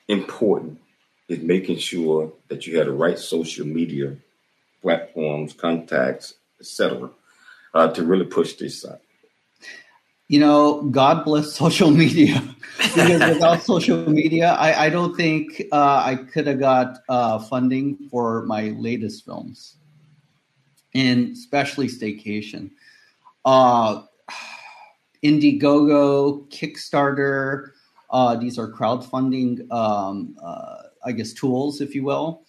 important 0.08 0.80
is 1.28 1.40
making 1.40 1.80
sure 1.80 2.32
that 2.48 2.66
you 2.68 2.78
have 2.78 2.88
the 2.88 2.94
right 2.94 3.20
social 3.20 3.68
media 3.68 4.16
platforms, 4.82 5.54
contacts, 5.54 6.36
etc., 6.60 7.10
uh, 7.74 7.88
to 7.90 8.04
really 8.04 8.26
push 8.26 8.54
this 8.54 8.82
side? 8.82 9.00
You 10.28 10.40
know, 10.40 10.84
God 10.84 11.24
bless 11.24 11.54
social 11.64 11.92
media. 11.92 12.44
because 12.78 13.34
without 13.34 13.64
social 13.74 14.10
media, 14.10 14.52
I, 14.54 14.86
I 14.86 14.90
don't 14.90 15.16
think 15.16 15.64
uh, 15.72 16.04
I 16.06 16.16
could 16.16 16.48
have 16.48 16.60
got 16.60 17.00
uh, 17.10 17.40
funding 17.40 17.98
for 18.10 18.44
my 18.46 18.70
latest 18.78 19.26
films, 19.26 19.78
and 20.94 21.32
especially 21.32 21.88
Staycation. 21.88 22.72
Uh, 23.46 24.04
Indiegogo, 25.24 26.48
Kickstarter, 26.50 27.72
uh, 28.10 28.36
these 28.36 28.58
are 28.58 28.72
crowdfunding, 28.72 29.70
um, 29.72 30.36
uh, 30.42 30.84
I 31.06 31.12
guess, 31.12 31.34
tools, 31.34 31.82
if 31.82 31.96
you 31.96 32.04
will. 32.04 32.44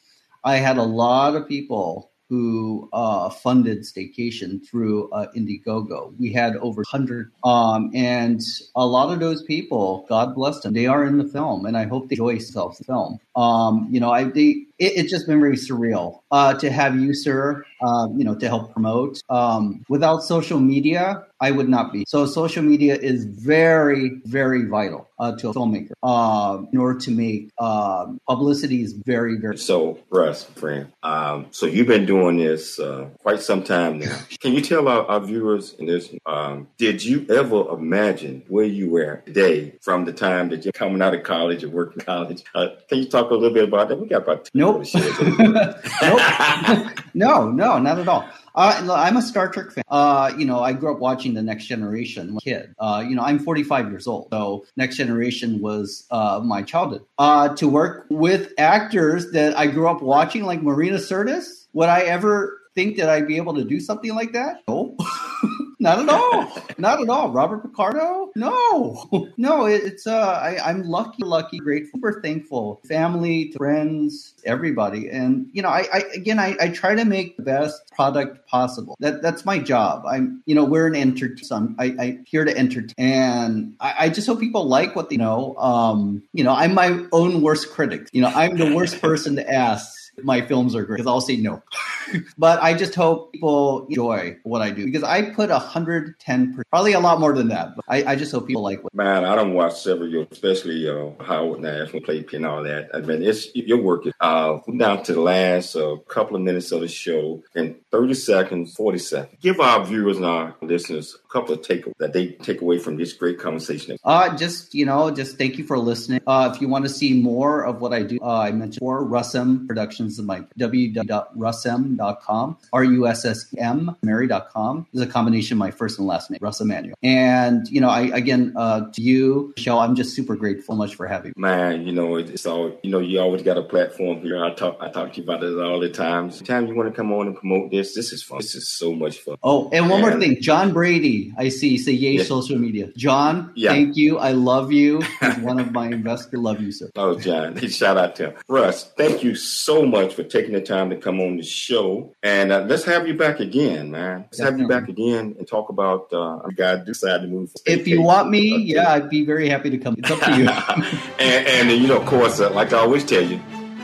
I 0.45 0.57
had 0.57 0.79
a 0.79 0.83
lot 0.83 1.35
of 1.35 1.49
people 1.49 2.13
who 2.29 2.89
uh, 2.93 3.31
funded 3.31 3.81
Staycation 3.81 4.67
through 4.67 5.11
uh, 5.11 5.29
Indiegogo. 5.37 6.13
We 6.19 6.33
had 6.33 6.57
over 6.57 6.83
100, 6.83 7.33
um, 7.45 7.91
and 7.95 8.41
a 8.75 8.87
lot 8.87 9.13
of 9.13 9.21
those 9.21 9.43
people, 9.45 10.05
God 10.09 10.35
bless 10.35 10.61
them, 10.61 10.75
they 10.75 10.87
are 10.87 11.05
in 11.05 11.17
the 11.17 11.25
film, 11.25 11.67
and 11.67 11.77
I 11.77 11.85
hope 11.85 12.09
they 12.09 12.15
enjoy 12.15 12.35
themselves 12.35 12.79
the 12.79 12.85
film. 12.85 13.19
Um, 13.39 13.87
you 13.91 14.01
know, 14.01 14.11
I 14.11 14.25
they 14.25 14.67
it, 14.79 14.93
it's 14.97 15.11
just 15.11 15.27
been 15.27 15.41
very 15.41 15.57
surreal 15.57 16.21
uh, 16.31 16.55
to 16.55 16.71
have 16.71 16.99
you, 16.99 17.15
sir, 17.15 17.65
uh, 17.81 18.09
you 18.17 18.25
know, 18.25 18.35
to 18.35 18.49
help 18.49 18.73
promote. 18.73 19.23
Um, 19.29 19.85
without 19.89 20.23
social 20.23 20.61
media, 20.61 21.25
I 21.41 21.51
would 21.53 21.69
not 21.69 21.93
be. 21.93 22.05
So 22.09 22.27
social 22.27 22.63
media 22.63 22.97
is 22.97 23.25
very, 23.25 24.21
very 24.25 24.65
vital 24.65 25.09
uh, 25.19 25.37
to 25.37 25.51
a 25.51 25.55
filmmaker 25.55 25.93
uh, 26.03 26.63
in 26.73 26.79
order 26.79 26.99
to 26.99 27.11
make 27.11 27.51
uh, 27.59 28.07
publicity 28.29 28.83
is 28.83 28.93
very, 28.93 29.37
very. 29.37 29.57
So, 29.57 29.99
Russ, 30.11 30.45
friend, 30.45 30.93
um, 31.03 31.47
so 31.51 31.67
you've 31.67 31.87
been 31.87 32.07
doing 32.07 32.39
this 32.39 32.81
uh, 32.81 33.09
quite 33.23 33.41
some 33.41 33.63
time 33.63 34.01
now. 34.01 34.19
Can 34.41 34.53
you 34.53 34.61
tell 34.61 34.89
our, 34.89 35.07
our 35.07 35.21
viewers 35.21 35.75
in 35.75 35.87
this, 35.87 36.13
um, 36.27 36.69
did 36.77 37.05
you 37.05 37.27
ever 37.31 37.69
imagine 37.71 38.43
where 38.49 38.65
you 38.65 38.91
were 38.91 39.23
today 39.27 39.75
from 39.81 40.05
the 40.05 40.13
time 40.13 40.49
that 40.49 40.65
you're 40.65 40.73
coming 40.73 41.03
out 41.03 41.15
of 41.15 41.23
college 41.23 41.63
and 41.63 41.73
working 41.73 42.03
college? 42.03 42.43
Uh, 42.55 42.69
can 42.89 42.99
you 42.99 43.07
talk 43.07 43.28
a 43.31 43.35
little 43.35 43.55
bit 43.55 43.65
about 43.65 43.89
that? 43.89 43.97
We 44.01 44.09
got 44.09 44.23
about 44.23 44.45
two 44.45 44.51
nope. 44.55 44.85
nope. 45.39 46.93
no, 47.15 47.51
no, 47.51 47.79
not 47.79 47.99
at 47.99 48.09
all. 48.09 48.29
Uh, 48.55 48.89
I'm 48.93 49.17
a 49.17 49.23
Star 49.23 49.49
Trek 49.49 49.71
fan. 49.71 49.85
Uh, 49.89 50.33
you 50.37 50.45
know, 50.45 50.61
I 50.61 50.73
grew 50.73 50.93
up 50.93 50.99
watching 50.99 51.35
The 51.35 51.43
Next 51.43 51.67
Generation 51.67 52.37
kid. 52.43 52.75
Uh, 52.79 53.05
you 53.07 53.15
know, 53.15 53.23
I'm 53.23 53.39
45 53.39 53.91
years 53.91 54.07
old. 54.09 54.29
So 54.33 54.67
Next 54.77 54.97
Generation 54.97 55.61
was 55.61 56.07
uh, 56.11 56.41
my 56.45 56.63
childhood. 56.63 57.05
Uh, 57.19 57.55
to 57.55 57.69
work 57.69 58.07
with 58.11 58.53
actors 58.59 59.31
that 59.31 59.57
I 59.57 59.69
grew 59.69 59.89
up 59.89 60.03
watching, 60.03 60.43
like 60.45 60.61
Marina 60.61 60.97
Sirtis, 60.97 61.67
would 61.73 61.89
I 61.89 62.01
ever 62.01 62.61
think 62.75 62.97
that 62.97 63.09
I'd 63.09 63.29
be 63.29 63.37
able 63.37 63.55
to 63.55 63.65
do 63.65 63.79
something 63.79 64.15
like 64.15 64.33
that? 64.33 64.63
No. 64.67 64.97
Not 65.81 66.01
at 66.01 66.09
all. 66.09 66.53
Not 66.77 67.01
at 67.01 67.09
all. 67.09 67.31
Robert 67.31 67.63
Picardo? 67.63 68.31
No. 68.35 69.05
No, 69.37 69.67
it, 69.67 69.83
it's 69.85 70.07
uh 70.07 70.41
I, 70.43 70.71
am 70.71 70.83
lucky, 70.83 71.23
lucky, 71.23 71.59
grateful, 71.59 71.99
super 71.99 72.21
thankful. 72.21 72.81
Family, 72.89 73.53
friends, 73.53 74.35
everybody. 74.45 75.09
And 75.09 75.49
you 75.53 75.63
know, 75.63 75.69
I, 75.69 75.87
I 75.93 75.99
again 76.15 76.39
I, 76.39 76.57
I 76.61 76.69
try 76.69 76.95
to 76.95 77.05
make 77.05 77.37
the 77.37 77.43
best 77.43 77.81
product 77.93 78.47
possible. 78.49 78.97
That 78.99 79.23
that's 79.23 79.45
my 79.45 79.59
job. 79.59 80.05
I'm 80.07 80.43
you 80.47 80.55
know, 80.55 80.65
we're 80.65 80.87
an 80.87 80.97
entertainment 80.97 81.47
so 81.47 81.57
I'm 81.57 81.77
I, 81.79 81.85
I 81.99 82.19
here 82.27 82.45
to 82.45 82.57
entertain 82.57 82.95
and 82.99 83.77
I, 83.81 83.95
I 83.99 84.09
just 84.09 84.27
hope 84.27 84.41
people 84.41 84.67
like 84.67 84.97
what 84.97 85.11
they 85.11 85.17
know. 85.17 85.57
Um, 85.57 86.23
you 86.33 86.43
know, 86.43 86.53
I'm 86.53 86.75
my 86.75 87.05
own 87.13 87.43
worst 87.43 87.71
critic. 87.71 88.09
You 88.13 88.23
know, 88.23 88.29
I'm 88.29 88.57
the 88.57 88.75
worst 88.75 89.01
person 89.01 89.37
to 89.37 89.49
ask 89.53 90.08
my 90.25 90.41
films 90.41 90.75
are 90.75 90.85
great 90.85 90.99
because 90.99 91.07
I'll 91.07 91.21
say 91.21 91.37
no. 91.37 91.63
but 92.39 92.63
I 92.63 92.75
just 92.75 92.95
hope 92.95 93.33
people 93.33 93.87
enjoy 93.87 94.37
what 94.43 94.63
I 94.63 94.71
do 94.71 94.85
because 94.85 95.03
I 95.03 95.31
put 95.31 95.51
110%, 95.51 96.63
probably 96.71 96.93
a 96.93 97.01
lot 97.01 97.21
more 97.21 97.35
than 97.35 97.49
that. 97.49 97.77
But 97.77 97.85
I, 97.89 98.13
I 98.13 98.17
just 98.17 98.33
hope 98.33 98.47
people 98.47 98.63
like 98.63 98.83
what. 98.83 98.95
Man, 98.95 99.25
I 99.25 99.35
don't 99.35 99.55
watch 99.55 99.81
several 99.81 100.27
especially 100.31 100.89
uh, 100.89 101.11
Howard 101.23 101.61
Nash 101.61 101.93
play 102.05 102.25
and 102.33 102.47
all 102.47 102.63
that. 102.63 102.91
I 102.95 103.01
mean, 103.01 103.23
it's 103.23 103.55
your 103.55 103.81
work 103.81 104.07
is 104.07 104.13
uh, 104.21 104.59
down 104.77 105.03
to 105.05 105.15
the 105.15 105.21
last 105.21 105.77
uh, 105.77 105.97
couple 106.09 106.37
of 106.37 106.43
minutes 106.43 106.73
of 106.73 106.81
the 106.81 106.89
show 106.89 107.43
in 107.55 107.77
30 107.91 108.15
seconds, 108.15 108.75
40 108.75 108.99
seconds. 108.99 109.39
Give 109.41 109.61
our 109.61 109.85
viewers 109.85 110.17
and 110.17 110.27
our 110.27 110.55
listeners 110.63 111.17
a 111.25 111.33
couple 111.33 111.55
of 111.55 111.63
takeaways 111.63 111.95
that 111.99 112.13
they 112.13 112.29
take 112.29 112.61
away 112.61 112.79
from 112.79 112.97
this 112.97 113.13
great 113.13 113.39
conversation. 113.39 113.99
Uh, 114.05 114.37
just 114.37 114.75
you 114.75 114.87
know, 114.87 115.11
just 115.11 115.39
thank 115.39 115.59
you 115.59 115.65
for 115.65 115.79
listening. 115.79 116.21
Uh, 116.27 116.51
if 116.55 116.61
you 116.61 116.69
want 116.69 116.85
to 116.85 116.89
see 116.89 117.21
more 117.21 117.65
of 117.65 117.81
what 117.81 117.93
I 117.93 118.03
do, 118.03 118.19
uh, 118.23 118.41
I 118.41 118.51
mentioned 118.51 118.81
for 118.81 119.05
Russem 119.05 119.67
Productions 119.67 120.08
is 120.13 120.23
my 120.23 120.41
www.russem.com, 120.59 122.57
R-U-S-S-M, 122.73 123.97
Mary.com 124.03 124.87
is 124.95 125.01
a 125.01 125.07
combination 125.07 125.57
of 125.57 125.59
my 125.59 125.71
first 125.71 125.99
and 125.99 126.07
last 126.07 126.31
name, 126.31 126.39
Russ 126.41 126.61
Emanuel. 126.61 126.97
And, 127.03 127.69
you 127.69 127.81
know, 127.81 127.91
I, 127.91 128.03
again, 128.03 128.53
uh, 128.57 128.91
to 128.93 129.03
you, 129.03 129.53
Michelle, 129.57 129.81
I'm 129.81 129.95
just 129.95 130.15
super 130.15 130.37
grateful 130.37 130.77
much 130.77 130.95
for 130.95 131.07
having 131.07 131.33
me. 131.37 131.41
Man, 131.41 131.87
you 131.87 131.93
know, 131.93 132.17
it's 132.17 132.47
all, 132.47 132.79
you 132.83 132.91
know, 132.91 133.01
you 133.01 133.21
always 133.21 133.43
got 133.43 133.59
a 133.59 133.63
platform 133.63 134.23
here. 134.23 134.43
I 134.43 134.55
talk, 134.55 134.79
I 134.81 134.89
talk 134.91 135.13
to 135.13 135.19
you 135.19 135.25
about 135.25 135.41
this 135.41 135.55
all 135.57 135.81
the 135.81 135.91
time. 135.91 136.27
Anytime 136.27 136.67
you 136.67 136.75
want 136.75 136.89
to 136.89 136.95
come 136.95 137.13
on 137.13 137.27
and 137.27 137.37
promote 137.37 137.71
this, 137.71 137.95
this 137.95 138.13
is 138.13 138.23
fun. 138.23 138.39
This 138.39 138.55
is 138.55 138.69
so 138.69 138.93
much 138.93 139.19
fun. 139.19 139.37
Oh, 139.43 139.69
and 139.73 139.91
one 139.91 140.01
more 140.01 140.19
thing, 140.19 140.41
John 140.41 140.73
Brady, 140.73 141.35
I 141.37 141.49
see, 141.49 141.77
say 141.77 141.93
yay 141.93 142.13
yeah. 142.13 142.23
social 142.23 142.59
media. 142.59 142.91
John, 142.97 143.53
yeah. 143.55 143.71
thank 143.73 143.97
you. 143.97 144.19
I 144.19 144.33
love 144.33 144.73
you. 144.73 145.03
He's 145.21 145.39
one 145.39 145.59
of 145.59 145.73
my 145.73 145.89
investors. 145.89 146.41
Love 146.41 146.61
you, 146.61 146.73
sir. 146.73 146.91
Oh, 146.97 147.19
John, 147.19 147.57
shout 147.69 147.97
out 147.97 148.17
to 148.17 148.31
him. 148.31 148.35
Russ, 148.49 148.91
thank 148.97 149.23
you 149.23 149.35
so 149.35 149.85
much 149.85 149.98
for 150.07 150.23
taking 150.23 150.53
the 150.53 150.61
time 150.61 150.91
to 150.91 150.97
come 150.97 151.21
on 151.21 151.37
the 151.37 151.43
show. 151.43 152.15
And 152.23 152.53
uh, 152.53 152.61
let's 152.69 152.85
have 152.85 153.09
you 153.09 153.15
back 153.15 153.41
again, 153.41 153.91
man. 153.91 154.21
Let's 154.21 154.39
Definitely. 154.39 154.51
have 154.51 154.61
you 154.61 154.69
back 154.69 154.89
again 154.89 155.37
and 155.39 155.49
talk 155.49 155.69
about 155.69 156.13
uh, 156.13 156.41
you 156.49 156.55
guys 156.55 156.85
decide 156.85 157.23
to 157.23 157.27
move. 157.27 157.51
If 157.67 157.89
you 157.89 158.03
want 158.03 158.31
me, 158.31 158.57
yeah, 158.59 158.93
I'd 158.93 159.09
be 159.09 159.25
very 159.25 159.49
happy 159.49 159.71
to 159.71 159.79
come. 159.79 159.97
It's 159.99 160.11
up 160.11 160.21
to 160.21 160.37
you. 160.37 160.49
and, 161.19 161.47
and, 161.47 161.71
you 161.71 161.89
know, 161.89 162.01
of 162.01 162.07
course, 162.07 162.41
uh, 162.41 162.51
like 162.51 162.73
I 162.73 162.79
always 162.79 163.05
tell 163.05 163.23
you, 163.23 163.41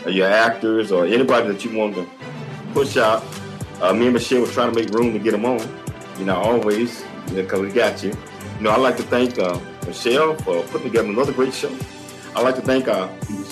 uh, 0.07 0.11
your 0.11 0.29
actors 0.29 0.93
or 0.93 1.07
anybody 1.07 1.49
that 1.49 1.65
you 1.65 1.77
want 1.77 1.95
to 1.97 2.07
push 2.73 2.97
out. 2.97 3.25
Uh, 3.81 3.93
me 3.93 4.05
and 4.07 4.15
Michelle 4.15 4.43
was 4.43 4.53
trying 4.53 4.73
to 4.73 4.79
make 4.81 4.91
room 4.91 5.13
to 5.13 5.19
get 5.19 5.33
them 5.33 5.45
on. 5.45 5.61
You 6.19 6.27
know, 6.27 6.37
always 6.37 7.05
because 7.35 7.61
we 7.61 7.71
got 7.73 8.03
you. 8.03 8.11
You 8.11 8.63
know, 8.63 8.71
I'd 8.71 8.81
like 8.81 8.97
to 8.99 9.03
thank 9.03 9.39
uh, 9.39 9.59
Michelle 9.87 10.37
for 10.37 10.63
putting 10.65 10.89
together 10.89 11.09
another 11.09 11.33
great 11.33 11.53
show. 11.53 11.75
I'd 12.37 12.43
like 12.43 12.57
to 12.57 12.63
thank 12.63 12.89
our 12.89 13.09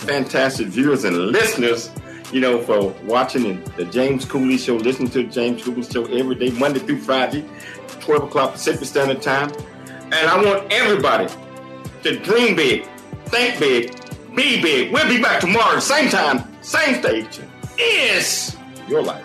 fantastic 0.07 0.69
viewers 0.69 1.05
and 1.05 1.17
listeners 1.17 1.91
you 2.33 2.41
know, 2.41 2.61
for 2.63 2.89
watching 3.05 3.63
the 3.77 3.85
James 3.85 4.25
Cooley 4.25 4.57
Show, 4.57 4.77
listening 4.77 5.11
to 5.11 5.23
the 5.23 5.29
James 5.29 5.63
Cooley 5.63 5.83
Show 5.83 6.07
every 6.07 6.35
day, 6.35 6.51
Monday 6.51 6.81
through 6.81 6.99
Friday, 6.99 7.45
12 8.01 8.25
o'clock 8.25 8.53
Pacific 8.53 8.89
Standard 8.89 9.23
Time. 9.23 9.53
And 9.87 10.29
I 10.29 10.43
want 10.43 10.73
everybody 10.73 11.33
to 12.03 12.19
dream 12.21 12.57
big, 12.57 12.87
think 13.27 13.59
big, 13.59 13.95
be 14.35 14.61
big. 14.63 14.93
We'll 14.93 15.09
be 15.09 15.21
back 15.21 15.41
tomorrow, 15.41 15.79
same 15.79 16.09
time, 16.09 16.45
same 16.63 17.01
station. 17.01 17.51
It's 17.77 18.57
your 18.89 19.03
life. 19.03 19.25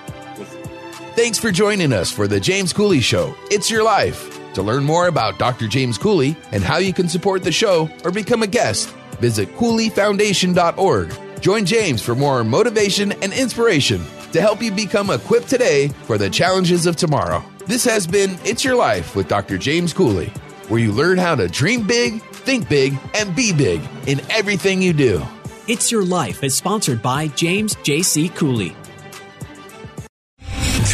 Thanks 1.16 1.40
for 1.40 1.52
joining 1.52 1.94
us 1.94 2.12
for 2.12 2.28
the 2.28 2.40
James 2.40 2.74
Cooley 2.74 3.00
Show. 3.00 3.34
It's 3.50 3.72
your 3.72 3.84
life. 3.84 4.34
To 4.54 4.62
learn 4.62 4.84
more 4.84 5.08
about 5.08 5.38
Dr. 5.38 5.68
James 5.68 5.98
Cooley 5.98 6.36
and 6.52 6.64
how 6.64 6.78
you 6.78 6.92
can 6.92 7.08
support 7.08 7.44
the 7.44 7.52
show 7.52 7.90
or 8.04 8.12
become 8.12 8.44
a 8.44 8.48
guest, 8.48 8.90
visit 9.20 9.50
CooleyFoundation.org 9.56 11.27
Join 11.40 11.66
James 11.66 12.02
for 12.02 12.16
more 12.16 12.44
motivation 12.44 13.12
and 13.12 13.32
inspiration 13.32 14.04
to 14.32 14.42
help 14.42 14.62
you 14.62 14.72
become 14.72 15.10
equipped 15.10 15.48
today 15.48 15.90
for 16.04 16.18
the 16.18 16.30
challenges 16.30 16.86
of 16.86 16.96
tomorrow. 16.96 17.44
This 17.68 17.84
has 17.86 18.08
been 18.08 18.38
It's 18.44 18.64
Your 18.64 18.76
Life 18.76 19.16
with 19.16 19.28
Dr. 19.28 19.58
James 19.58 19.94
Cooley, 19.94 20.28
where 20.68 20.80
you 20.80 20.92
learn 20.92 21.18
how 21.18 21.36
to 21.36 21.48
dream 21.48 21.86
big, 21.86 22.22
think 22.24 22.68
big, 22.68 22.98
and 23.14 23.36
be 23.36 23.54
big 23.54 23.82
in 24.08 24.20
everything 24.32 24.82
you 24.82 24.94
do. 24.94 25.24
It's 25.68 25.92
Your 25.92 26.04
Life 26.04 26.44
is 26.44 26.56
sponsored 26.56 27.02
by 27.02 27.28
James 27.30 27.76
J.C. 27.84 28.30
Cooley. 28.30 28.76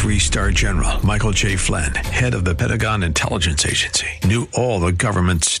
Three 0.04 0.18
star 0.18 0.50
general 0.50 1.04
Michael 1.06 1.30
J. 1.30 1.56
Flynn, 1.56 1.94
head 1.94 2.34
of 2.34 2.44
the 2.44 2.54
Pentagon 2.54 3.02
Intelligence 3.02 3.64
Agency, 3.64 4.08
knew 4.24 4.46
all 4.52 4.78
the 4.78 4.92
government's 4.92 5.60